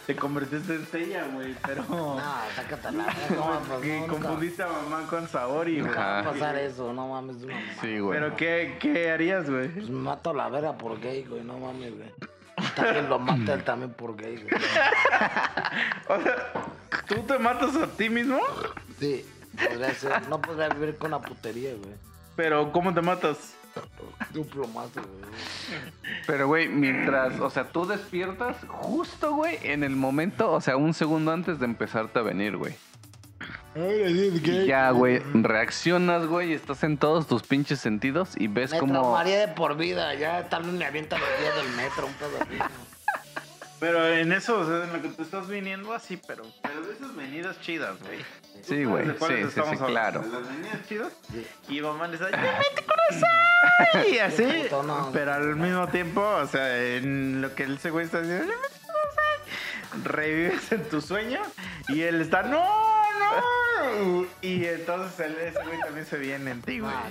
te 0.07 0.17
convertiste 0.17 0.75
en 0.75 0.87
Sella, 0.87 1.25
güey. 1.33 1.55
Pero. 1.67 1.85
No, 1.89 2.21
sácate 2.55 2.93
la 2.93 3.05
verga. 3.05 3.37
No, 3.37 3.81
que 3.81 3.89
no, 3.89 4.07
nunca 4.07 4.13
confundiste 4.13 4.63
a 4.63 4.69
mamá 4.69 5.07
con 5.09 5.29
Saori, 5.29 5.81
güey. 5.81 5.93
Ajá. 5.93 6.01
va 6.07 6.19
a 6.21 6.33
pasar 6.33 6.57
eso, 6.57 6.93
no 6.93 7.09
mames, 7.09 7.37
una 7.43 7.55
mamá. 7.55 7.67
Sí, 7.81 7.99
güey. 7.99 8.19
Pero, 8.21 8.37
¿qué, 8.37 8.77
qué 8.81 9.11
harías, 9.11 9.49
güey? 9.51 9.69
Pues 9.69 9.89
me 9.89 9.99
mato 10.01 10.31
a 10.31 10.35
la 10.35 10.49
verga 10.49 10.77
por 10.77 11.01
gay, 11.01 11.25
güey, 11.25 11.43
no 11.43 11.59
mames, 11.59 11.97
güey. 11.97 12.13
También 12.77 13.09
lo 13.09 13.19
mata 13.19 13.55
él 13.55 13.65
también 13.65 13.93
por 13.93 14.17
gay, 14.17 14.37
güey. 14.37 14.55
O 16.09 16.23
sea, 16.23 16.53
¿tú 17.09 17.23
te 17.23 17.39
matas 17.39 17.75
a 17.75 17.87
ti 17.89 18.09
mismo? 18.09 18.39
Sí, 19.01 19.25
podría 19.57 19.93
ser. 19.95 20.29
No 20.29 20.41
podría 20.41 20.69
vivir 20.69 20.97
con 20.97 21.11
la 21.11 21.21
putería, 21.21 21.71
güey. 21.75 21.95
Pero, 22.37 22.71
¿cómo 22.71 22.95
te 22.95 23.03
matas? 23.03 23.55
De 24.31 24.41
un 24.41 24.47
plomazo, 24.47 25.01
güey. 25.03 25.33
Pero, 26.27 26.47
güey, 26.47 26.69
mientras, 26.69 27.41
o 27.41 27.51
sea, 27.51 27.65
tú 27.65 27.87
despiertas 27.87 28.57
justo, 28.69 29.35
güey, 29.35 29.59
en 29.63 29.83
el 29.83 29.97
momento, 29.97 30.53
o 30.53 30.61
sea, 30.61 30.77
un 30.77 30.95
segundo 30.95 31.33
antes 31.33 31.59
de 31.59 31.65
empezarte 31.65 32.19
a 32.19 32.23
venir, 32.23 32.57
güey. 32.57 32.75
Y 33.77 34.67
ya, 34.67 34.91
güey, 34.91 35.19
reaccionas, 35.35 36.27
güey, 36.27 36.53
estás 36.55 36.83
en 36.83 36.97
todos 36.97 37.27
tus 37.27 37.43
pinches 37.43 37.79
sentidos 37.81 38.31
y 38.37 38.49
ves 38.49 38.73
Me 38.73 38.79
como... 38.79 38.93
traumaría 38.95 39.41
de 39.41 39.49
por 39.49 39.77
vida. 39.77 40.15
Ya 40.15 40.49
tal 40.49 40.63
vez 40.65 40.73
me 40.73 40.85
avienta 40.87 41.19
los 41.19 41.29
días 41.41 41.55
del 41.57 41.69
metro, 41.77 42.07
un 42.07 42.13
pedo 42.15 42.39
así. 42.41 42.73
Pero 43.79 44.09
en 44.09 44.33
eso, 44.33 44.61
o 44.61 44.67
sea, 44.67 44.85
en 44.85 44.93
lo 44.95 45.03
que 45.03 45.09
te 45.09 45.21
estás 45.23 45.49
viniendo 45.49 45.93
así, 45.93 46.19
pero, 46.27 46.45
pero 46.63 46.81
de 46.81 46.95
esas 46.95 47.15
venidas 47.15 47.61
chidas, 47.61 47.97
güey. 48.03 48.19
¿Tú 48.21 48.25
Sí, 48.63 48.85
güey, 48.85 49.05
sí, 49.07 49.13
sí, 49.19 49.51
sí, 49.55 49.61
hablando? 49.61 49.87
claro. 49.87 50.21
De 50.23 50.29
las 50.31 50.49
venidas 50.49 50.79
chidas. 50.89 51.13
Y 51.69 51.81
mamá 51.83 52.09
les 52.09 52.21
da, 52.21 52.31
¡Ya 52.31 52.39
vete 52.39 52.85
con 52.87 52.97
esa! 53.11 54.09
Y 54.09 54.19
así. 54.19 54.47
Pero 55.13 55.35
al 55.35 55.57
mismo 55.57 55.87
tiempo, 55.89 56.23
o 56.23 56.47
sea, 56.47 56.83
en 56.97 57.43
lo 57.43 57.55
que 57.55 57.65
ese 57.65 57.91
güey 57.91 58.07
está 58.07 58.23
diciendo, 58.23 58.47
"Ya 58.47 58.57
vete 58.63 58.81
con 58.87 60.01
esa", 60.01 60.09
revives 60.11 60.73
en 60.73 60.89
tu 60.89 61.03
sueño 61.03 61.43
y 61.89 62.01
él 62.01 62.23
está, 62.23 62.43
¡No, 62.45 62.65
no! 63.31 64.27
Y 64.43 64.65
entonces 64.67 65.19
él- 65.27 65.37
ese 65.39 65.63
güey 65.65 65.79
también 65.81 66.07
se 66.07 66.19
viene 66.19 66.51
en 66.51 66.63
ti, 66.63 66.81
güey. 66.81 66.93
Ah, 66.95 67.09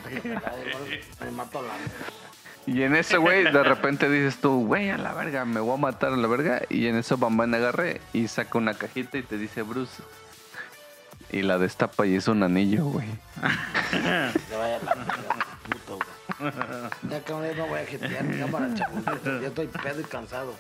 Me 1.24 1.32
mato 1.32 1.60
a 1.60 1.62
la 1.64 1.74
verga. 1.74 1.90
Y 2.68 2.82
en 2.82 2.96
eso, 2.96 3.22
güey, 3.22 3.44
de 3.44 3.64
repente 3.64 4.10
dices 4.10 4.42
tú, 4.42 4.66
güey, 4.66 4.90
a 4.90 4.98
la 4.98 5.14
verga, 5.14 5.46
me 5.46 5.60
voy 5.60 5.76
a 5.76 5.78
matar 5.78 6.12
a 6.14 6.18
la 6.18 6.28
verga. 6.28 6.64
Y 6.70 6.88
en 6.88 6.98
eso 6.98 7.16
Bambán 7.16 7.54
agarre 7.54 8.02
y 8.12 8.28
saca 8.28 8.58
una 8.58 8.74
cajita 8.74 9.20
y 9.20 9.22
te 9.22 9.38
dice, 9.38 9.62
Bruce. 9.62 10.02
Y 11.32 11.44
la 11.44 11.60
destapa 11.60 12.08
y 12.08 12.16
es 12.16 12.28
un 12.28 12.42
anillo, 12.42 12.86
güey. 12.86 13.08
Vaya 13.92 14.80
la 14.84 14.96
puto, 15.70 16.00
güey. 16.40 16.52
Ya 17.10 17.24
que 17.24 17.34
ahora 17.34 17.54
no 17.56 17.68
voy 17.68 17.80
a 17.82 17.86
jetear 17.86 18.24
mi 18.24 18.40
cámara, 18.40 18.74
chavos. 18.74 19.04
Ya 19.24 19.48
estoy 19.48 19.68
pedo 19.68 20.02
y 20.02 20.04
cansado. 20.06 20.56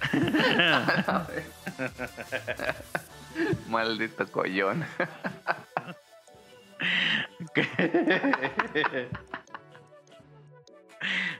Maldito 3.68 4.26
collón. 4.30 4.84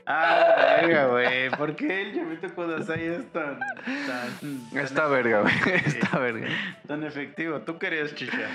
Ah, 0.07 0.77
verga, 0.81 1.07
güey. 1.07 1.49
¿Por 1.51 1.75
qué 1.75 2.01
el 2.01 2.13
Yamito 2.13 2.53
Kudasai 2.53 3.05
es 3.05 3.31
tan, 3.31 3.59
tan, 3.59 4.69
tan, 4.71 4.77
Está 4.77 5.07
verga, 5.07 5.41
güey. 5.41 5.53
Está 5.85 6.17
verga. 6.17 6.47
tan 6.87 7.03
efectivo? 7.03 7.61
¿Tú 7.61 7.77
querías 7.77 8.15
chicha? 8.15 8.49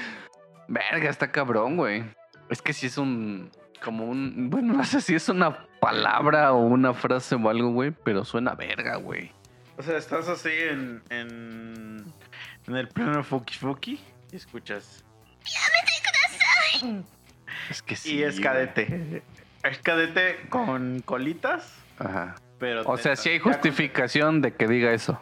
Verga, 0.69 1.09
está 1.09 1.31
cabrón, 1.31 1.77
güey. 1.77 2.05
Es 2.49 2.63
que 2.63 2.73
si 2.73 2.87
es 2.87 2.99
un. 2.99 3.51
Como 3.83 4.07
un. 4.07 4.51
Bueno, 4.51 4.73
no 4.75 4.85
sé 4.85 5.01
si 5.01 5.15
es 5.15 5.29
una 5.29 5.67
palabra 5.81 6.53
o 6.53 6.59
una 6.59 6.95
frase 6.95 7.37
o 7.37 7.49
algo, 7.49 7.71
güey, 7.71 7.91
pero 7.91 8.25
suena 8.25 8.55
verga, 8.55 8.97
güey. 8.97 9.33
O 9.79 9.83
sea, 9.83 9.99
estás 9.99 10.29
así 10.29 10.49
en, 10.51 11.03
en, 11.11 12.05
en 12.67 12.77
el 12.77 12.89
pleno 12.89 13.23
Fuki 13.23 13.55
Fuki 13.59 14.01
y 14.33 14.37
escuchas. 14.37 15.05
Es 17.71 17.83
que 17.83 17.97
sí. 17.97 18.17
Y 18.17 18.23
es 18.23 18.41
cadete. 18.41 19.23
Es 19.63 19.79
cadete 19.79 20.47
con 20.49 21.01
colitas, 21.01 21.75
Ajá. 21.99 22.37
pero. 22.59 22.83
O 22.87 22.97
sea, 22.97 23.17
sí 23.17 23.31
hay 23.31 23.39
justificación 23.39 24.41
de 24.41 24.55
que 24.55 24.67
diga 24.69 24.93
eso. 24.93 25.21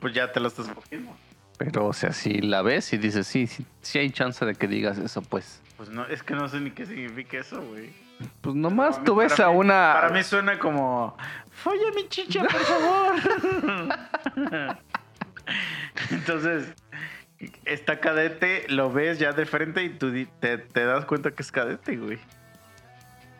Pues 0.00 0.14
ya 0.14 0.32
te 0.32 0.40
lo 0.40 0.48
estás 0.48 0.68
cogiendo. 0.68 1.14
Pero, 1.58 1.86
o 1.86 1.92
sea, 1.92 2.12
si 2.12 2.40
la 2.40 2.62
ves 2.62 2.92
y 2.94 2.96
dices, 2.98 3.26
sí, 3.26 3.46
sí, 3.46 3.66
sí 3.82 3.98
hay 3.98 4.10
chance 4.10 4.44
de 4.46 4.54
que 4.54 4.66
digas 4.66 4.98
eso, 4.98 5.20
pues. 5.22 5.60
Pues 5.76 5.90
no, 5.90 6.06
es 6.06 6.22
que 6.22 6.34
no 6.34 6.48
sé 6.48 6.58
ni 6.60 6.70
qué 6.70 6.86
significa 6.86 7.38
eso, 7.38 7.60
güey. 7.62 7.90
Pues 8.40 8.54
nomás 8.56 9.02
tú 9.04 9.14
ves 9.16 9.38
a 9.40 9.48
mí- 9.50 9.56
una. 9.56 9.92
Para 9.94 10.08
mí 10.10 10.22
suena 10.22 10.58
como. 10.58 11.16
Folla 11.62 11.90
mi 11.94 12.08
chicha, 12.08 12.42
por 12.42 12.60
favor. 12.60 13.14
Entonces, 16.10 16.72
está 17.64 18.00
cadete, 18.00 18.66
lo 18.68 18.90
ves 18.92 19.18
ya 19.18 19.32
de 19.32 19.46
frente 19.46 19.82
y 19.84 19.90
tú 19.90 20.12
te, 20.40 20.58
te 20.58 20.84
das 20.84 21.04
cuenta 21.04 21.32
que 21.32 21.42
es 21.42 21.52
cadete, 21.52 21.96
güey. 21.96 22.18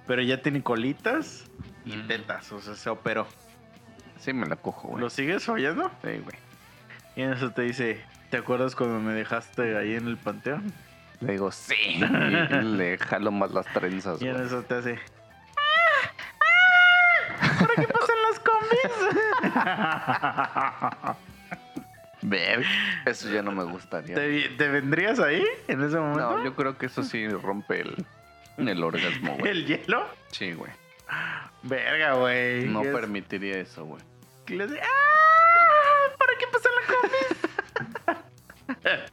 Pero 0.07 0.23
ya 0.23 0.43
tiene 0.43 0.62
colitas 0.62 1.45
y 1.85 1.97
Mm. 1.97 2.07
tetas, 2.09 2.53
o 2.53 2.61
sea, 2.61 2.75
se 2.75 2.91
operó. 2.91 3.27
Sí, 4.18 4.33
me 4.33 4.47
la 4.47 4.57
cojo, 4.57 4.89
güey. 4.89 5.01
¿Lo 5.01 5.09
sigues 5.11 5.45
follando? 5.45 5.91
Sí, 6.03 6.18
güey. 6.18 6.37
Y 7.16 7.23
en 7.23 7.33
eso 7.33 7.51
te 7.53 7.62
dice, 7.62 8.05
¿te 8.31 8.37
acuerdas 8.37 8.75
cuando 8.77 8.99
me 9.01 9.14
dejaste 9.14 9.77
ahí 9.79 9.95
en 9.95 10.07
el 10.09 10.16
panteón? 10.18 10.73
Le 11.21 11.33
digo, 11.33 11.51
sí. 11.53 11.75
Y 11.77 11.99
le 12.62 12.99
jalo 12.99 13.31
más 13.31 13.51
las 13.53 13.66
trenzas, 13.73 14.21
Y 14.21 14.27
en 14.29 14.35
güey. 14.35 14.47
eso 14.47 14.62
te 14.62 14.75
hace... 14.75 14.99
¡Ah! 15.57 17.47
¿Para 17.61 17.75
qué 17.75 17.87
combis? 17.93 18.09
Ver, 22.22 22.64
eso 23.07 23.30
ya 23.30 23.40
no 23.42 23.51
me 23.53 23.64
gustaría. 23.64 24.14
¿Te, 24.14 24.51
te 24.51 24.68
vendrías 24.68 25.18
ahí 25.20 25.42
en 25.68 25.82
ese 25.82 25.96
momento? 25.98 26.36
No, 26.38 26.44
yo 26.44 26.55
creo 26.55 26.76
que 26.76 26.84
eso 26.86 27.03
sí 27.03 27.26
rompe 27.28 27.80
el, 27.80 28.05
el 28.59 28.84
orgasmo, 28.84 29.36
güey. 29.38 29.51
¿El 29.51 29.64
hielo? 29.66 30.07
Sí, 30.30 30.53
güey. 30.53 30.70
Verga, 31.62 32.12
güey. 32.14 32.66
No 32.66 32.82
Es- 32.82 32.94
permitiría 32.94 33.57
eso, 33.59 33.84
güey. 33.86 34.03
¡Ah! 34.82 36.09
¿Para 36.18 36.32
qué 36.38 36.46
pasar 36.53 36.72
la 36.78 36.82
comida? 38.76 39.07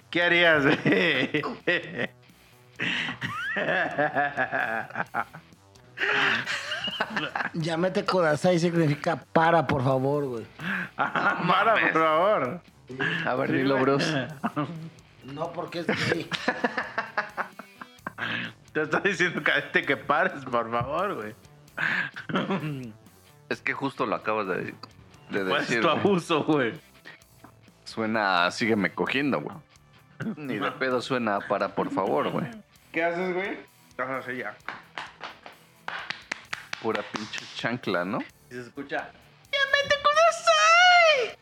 ¿Qué 0.10 0.22
harías, 0.22 0.64
güey? 0.64 1.42
Llámete 7.54 8.04
Kodasai 8.04 8.58
significa 8.58 9.16
para, 9.32 9.66
por 9.66 9.82
favor, 9.84 10.24
güey. 10.26 10.46
Ah, 10.96 11.42
Para, 11.46 11.74
por 11.74 11.92
favor. 11.92 12.60
A 13.26 13.34
ver, 13.34 13.52
dilo, 13.52 13.78
Bruce. 13.78 14.28
No, 15.24 15.52
porque 15.52 15.80
es 15.80 15.86
gay. 15.86 16.28
Te 18.72 18.82
está 18.82 19.00
diciendo 19.00 19.42
que, 19.42 19.50
este 19.58 19.82
que 19.84 19.96
pares, 19.96 20.44
por 20.44 20.70
favor, 20.70 21.14
güey. 21.14 21.34
Es 23.48 23.60
que 23.60 23.72
justo 23.72 24.06
lo 24.06 24.14
acabas 24.14 24.46
de, 24.46 24.54
de 24.56 24.74
¿Cuál 25.30 25.62
es 25.62 25.68
decir. 25.68 25.80
tu 25.80 25.88
güey. 25.88 25.98
abuso, 25.98 26.44
güey? 26.44 26.72
Suena 27.84 28.46
a 28.46 28.50
sígueme 28.52 28.92
cogiendo, 28.92 29.40
güey. 29.40 29.56
Ni 30.36 30.56
de 30.56 30.70
pedo 30.70 31.02
suena 31.02 31.34
a 31.36 31.40
para, 31.40 31.70
por 31.74 31.90
favor, 31.90 32.30
güey. 32.30 32.46
¿Qué 32.92 33.02
haces, 33.02 33.34
güey? 33.34 33.58
Estás 33.88 34.08
así 34.08 34.36
ya. 34.36 34.54
Pura 36.82 37.02
pinche 37.12 37.44
chancla, 37.54 38.04
¿no? 38.04 38.18
Y 38.50 38.54
se 38.54 38.60
escucha. 38.62 39.10
¡Llámate 39.52 39.96
Kudasai! 40.02 41.38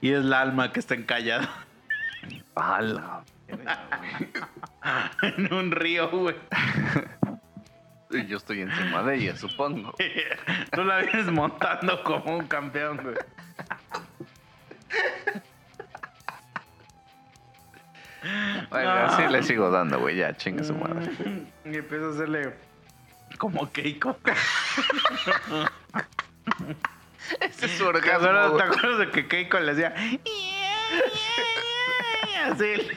Y 0.00 0.12
es 0.12 0.24
la 0.24 0.40
alma 0.40 0.72
que 0.72 0.80
está 0.80 0.94
encallada 0.94 1.66
¡Hala! 2.54 3.22
en 5.22 5.52
un 5.52 5.70
río, 5.70 6.10
güey. 6.10 6.36
Y 8.10 8.26
yo 8.26 8.38
estoy 8.38 8.62
encima 8.62 9.02
de 9.02 9.16
ella, 9.16 9.36
supongo. 9.36 9.94
Tú 10.72 10.84
la 10.84 10.98
vienes 10.98 11.26
montando 11.26 12.02
como 12.02 12.38
un 12.38 12.46
campeón, 12.46 12.98
güey. 13.02 13.16
Bueno, 18.70 18.90
así 18.90 19.22
le 19.28 19.42
sigo 19.42 19.70
dando, 19.70 19.98
güey. 20.00 20.16
Ya, 20.16 20.36
chinga 20.36 20.64
su 20.64 20.74
madre. 20.74 21.10
Y 21.64 21.76
empiezo 21.76 22.06
a 22.06 22.10
hacerle 22.10 22.54
como 23.38 23.70
Keiko. 23.72 24.18
Ese 27.40 27.66
es 27.66 27.72
su 27.72 27.84
¿Te 27.92 27.98
acuerdas, 27.98 28.22
orgasmo, 28.22 28.56
te 28.56 28.62
acuerdas 28.62 28.98
de 28.98 29.10
que 29.10 29.28
Keiko 29.28 29.60
le 29.60 29.72
hacía? 29.72 29.94
Así. 32.44 32.88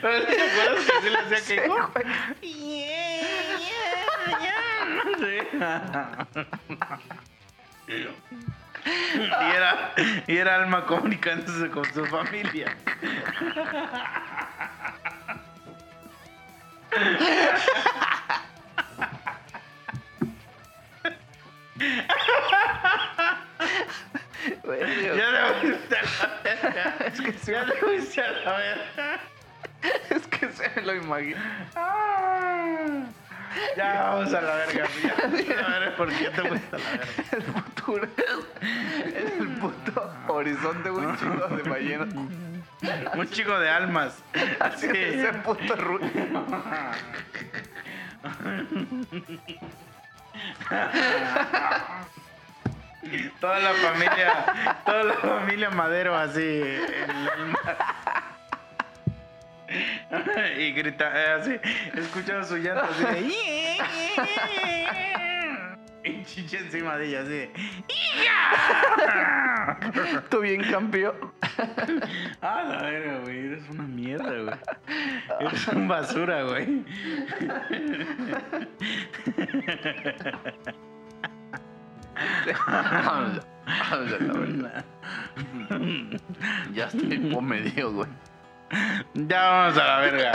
¿Pero 0.00 0.26
¿Te 0.26 0.42
acuerdas 0.42 0.84
que 0.84 0.92
así 0.92 1.10
le 1.10 1.18
hacía 1.18 1.40
Keiko? 1.46 1.90
Y 9.14 9.56
era, 9.56 9.92
y 10.26 10.36
era 10.36 10.54
Alma 10.56 10.84
comunicándose 10.86 11.70
con 11.70 11.84
su 11.92 12.06
familia. 12.06 12.74
Güey, 24.64 25.16
Ya 25.16 25.30
le 25.30 25.54
fuiste 25.60 25.96
a 25.96 26.02
la 26.02 26.40
verga. 26.42 26.96
Es 27.06 27.20
que 27.20 27.52
ya 27.52 27.64
le 27.64 27.74
fuiste 27.74 28.22
a 28.22 28.30
la 28.30 28.56
verga. 28.56 29.20
Es 30.10 30.26
que 30.26 30.52
se 30.52 30.80
lo 30.82 30.94
imagino. 30.94 31.40
Ya 33.76 34.02
vamos 34.10 34.34
a 34.34 34.40
la 34.40 34.54
verga. 34.56 34.88
Ya, 35.02 35.66
a 35.76 35.78
ver 35.78 35.96
por 35.96 36.08
qué 36.12 36.30
te 36.30 36.42
fuiste 36.42 36.76
a 36.76 36.78
la 36.78 36.90
verga. 36.90 37.64
Futuro. 37.88 38.06
En 38.60 39.40
el 39.40 39.48
puto 39.56 40.12
horizonte, 40.26 40.90
un 40.90 41.16
chingo 41.16 41.46
de 41.48 41.62
ballenas. 41.62 42.08
Un 43.14 43.30
chico 43.30 43.58
de 43.58 43.70
almas. 43.70 44.22
Así 44.60 44.88
Sí. 44.88 44.92
ese 44.94 45.32
puto 45.42 45.74
ruido. 45.74 46.10
Toda 53.40 53.58
la 53.60 53.72
familia, 53.72 54.80
toda 54.84 55.04
la 55.04 55.14
familia 55.14 55.70
Madero 55.70 56.14
así 56.14 56.40
en. 56.40 57.56
Y 60.60 60.72
grita 60.72 61.10
eh, 61.14 61.32
así, 61.40 61.60
escuchando 61.98 62.44
su 62.44 62.56
llanto 62.56 62.84
así 62.84 63.04
de 63.04 63.38
y 66.20 66.24
chiche 66.24 66.58
encima 66.58 66.96
de 66.96 67.08
ella 67.08 67.20
así 67.22 67.30
de 67.30 67.50
Tú 70.30 70.40
bien 70.40 70.62
campeón. 70.62 71.14
Ah, 72.40 72.62
la 72.68 72.82
verga, 72.82 73.18
güey, 73.24 73.46
eres 73.46 73.68
una 73.68 73.82
mierda, 73.82 74.30
güey. 74.30 74.54
Eres 75.40 75.68
un 75.68 75.88
basura, 75.88 76.44
güey. 76.44 76.84
Ya 86.72 86.84
estoy 86.84 87.18
medio, 87.18 87.92
güey. 87.92 88.08
Ya 89.14 89.48
vamos 89.48 89.78
a 89.78 89.84
la 89.84 89.98
verga. 89.98 90.32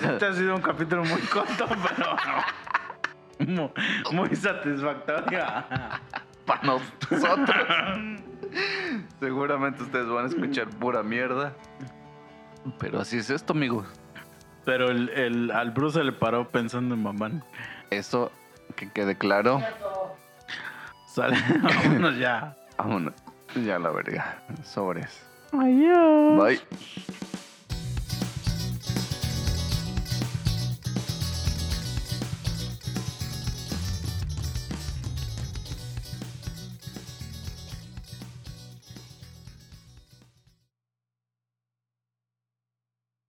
ya. 0.00 0.12
Este 0.12 0.26
ha 0.26 0.32
sido 0.32 0.54
un 0.54 0.62
capítulo 0.62 1.04
muy 1.04 1.20
corto, 1.22 1.66
pero 1.68 2.16
muy, 3.46 3.70
muy 4.12 4.34
satisfactorio. 4.36 5.44
Para 6.46 6.62
nosotros. 6.62 7.22
Seguramente 9.20 9.82
ustedes 9.82 10.08
van 10.08 10.24
a 10.24 10.28
escuchar 10.28 10.68
pura 10.68 11.02
mierda. 11.02 11.52
Pero 12.78 13.00
así 13.00 13.18
es 13.18 13.30
esto, 13.30 13.52
amigos. 13.52 13.86
Pero 14.64 14.90
el, 14.90 15.08
el- 15.10 15.50
al 15.50 15.70
Bruce 15.70 15.98
se 15.98 16.04
le 16.04 16.12
paró 16.12 16.48
pensando 16.48 16.94
en 16.94 17.02
mamán. 17.02 17.44
Eso 17.90 18.30
que 18.76 18.90
quede 18.90 19.16
claro. 19.16 19.60
Sale, 21.06 21.36
vámonos 21.62 22.18
ya. 22.18 22.56
Vámonos. 22.78 23.14
Ya 23.64 23.78
la 23.78 23.90
verga. 23.90 24.42
Sobres. 24.62 25.26
Adiós. 25.52 26.38
Bye. 26.42 26.60